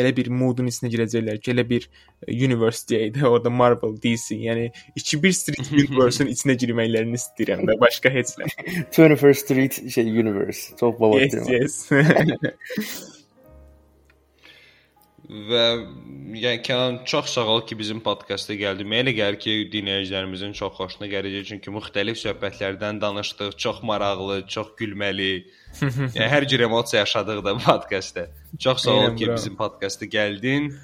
elə 0.00 0.12
bir 0.16 0.30
moodun 0.34 0.70
içinə 0.70 0.90
girəcəklər 0.92 1.40
ki, 1.42 1.54
elə 1.54 1.64
bir 1.68 1.88
e, 1.88 2.34
universe 2.34 2.86
deyək 2.90 3.14
də, 3.16 3.24
orada 3.30 3.52
Marvel, 3.52 3.96
DC, 4.02 4.38
yəni 4.44 4.68
2-1 4.98 5.36
Street 5.40 5.72
Universe-ün 5.80 6.32
içinə 6.34 6.58
girməklərini 6.60 7.20
istəyirəm 7.20 7.66
və 7.70 7.78
başqa 7.82 8.12
heç 8.14 8.36
nə. 8.40 8.50
21st 8.94 9.44
Street 9.44 9.82
şey 9.96 10.14
universe. 10.24 10.78
Çox 10.80 10.96
baba 11.00 11.20
Yes, 11.24 11.90
yes. 11.90 13.20
Və 15.24 15.64
yəni 16.36 16.60
Kənan 16.66 16.98
çox 17.08 17.30
sağ 17.32 17.46
ol 17.48 17.62
ki, 17.64 17.78
bizim 17.78 18.00
podkastda 18.04 18.56
gəldin. 18.60 18.88
Mənə 18.90 19.06
elə 19.06 19.14
gəlir 19.16 19.38
ki, 19.40 19.54
dinləyicilərimizin 19.72 20.52
çox 20.58 20.74
xoşuna 20.76 21.08
gələcək 21.08 21.46
çünki 21.48 21.72
müxtəlif 21.72 22.18
söhbətlərdən 22.20 23.00
danışdıq, 23.00 23.54
çox 23.56 23.80
maraqlı, 23.88 24.42
çox 24.52 24.74
gülməli. 24.80 25.46
yəni 25.80 26.28
hər 26.28 26.48
cür 26.48 26.66
emosiya 26.68 27.06
yaşadıq 27.06 27.40
da 27.44 27.56
podkastda. 27.56 28.26
Çox 28.58 28.84
sağ 28.84 28.98
ol 29.06 29.16
ki, 29.16 29.30
bizim 29.32 29.56
podkastda 29.56 30.10
gəldin. 30.12 30.74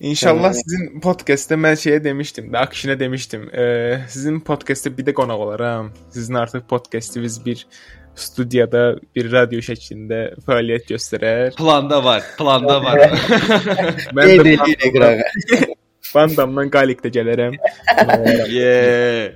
İnşallah 0.00 0.52
sizin 0.52 1.00
podkastda 1.00 1.58
mən 1.58 1.76
şeyə 1.78 1.98
demişdim, 2.04 2.52
də 2.54 2.62
Akşinə 2.66 2.98
demişdim. 3.00 3.48
E, 3.54 3.64
sizin 4.08 4.40
podkastda 4.40 4.90
bir 4.96 5.06
də 5.06 5.14
qonaq 5.14 5.42
olaram. 5.48 5.92
Sizin 6.10 6.34
artıq 6.34 6.66
podkastınız 6.70 7.46
bir 7.46 7.66
studiyada, 8.16 8.84
bir 9.16 9.30
radio 9.32 9.60
şəklində 9.64 10.20
fəaliyyət 10.46 10.90
göstərər. 10.94 11.54
Planda 11.58 11.98
var, 12.04 12.22
planda 12.38 12.78
var. 12.84 13.02
Mən 14.14 14.30
Qeyd 14.30 14.44
də 14.46 14.54
eləyirik 14.54 14.94
qırağa. 14.94 15.72
Bandamdan 16.14 16.68
Qalikdə 16.70 17.10
gələrəm. 17.14 17.56
yeah. 18.52 19.32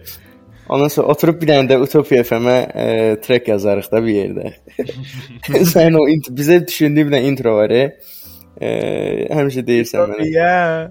Ondan 0.69 0.91
sonra 0.93 1.09
oturub 1.15 1.39
bir 1.41 1.49
dənə 1.49 1.65
də 1.71 1.79
Utopia 1.81 2.21
FM-ə 2.29 2.57
e, 2.77 2.87
track 3.25 3.49
yazarıq 3.49 3.87
da 3.93 4.03
bir 4.05 4.15
yerdə. 4.19 4.51
Sən 5.73 5.97
o 5.97 6.03
int 6.13 6.29
bizə 6.37 6.61
düşündüyün 6.67 7.09
bir 7.09 7.15
dənə 7.17 7.31
intro 7.31 7.55
var. 7.57 7.73
E, 7.73 7.83
e, 8.61 8.69
həmişə 9.33 9.65
deyirsən 9.65 10.13
mənə. 10.13 10.27
Ya. 10.29 10.91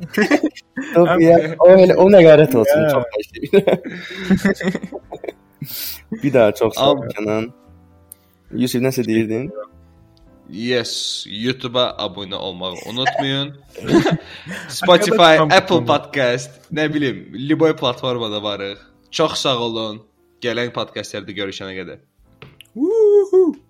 Utopia. 0.95 1.37
O 1.61 1.69
elə 1.77 1.93
o 2.01 2.09
nəqarət 2.09 2.57
olsun, 2.57 2.81
Ya. 2.81 2.89
çox 2.95 3.05
xoş. 3.13 3.27
bir 6.23 6.33
daha 6.33 6.51
çox 6.51 6.73
sağ 6.75 6.91
ol 6.91 6.97
Kənan. 7.13 7.51
Yusuf 8.55 8.81
nəsə 8.81 9.03
deyirdin? 9.07 9.49
Yes, 10.49 11.25
YouTube-a 11.27 11.89
abunə 11.99 12.35
olmağı 12.35 12.79
unutmayın. 12.87 13.57
Spotify, 14.79 15.41
Apple 15.43 15.83
Podcast, 15.85 16.71
nə 16.71 16.87
bilim, 16.93 17.25
Liboy 17.35 17.75
platformada 17.75 18.43
varıq. 18.43 18.79
Çox 19.11 19.39
sağ 19.43 19.57
olun. 19.59 20.01
Gələn 20.41 20.71
podkastlarda 20.71 21.35
görüşənə 21.35 21.75
qədər. 21.81 22.03
Woohoo. 22.77 23.66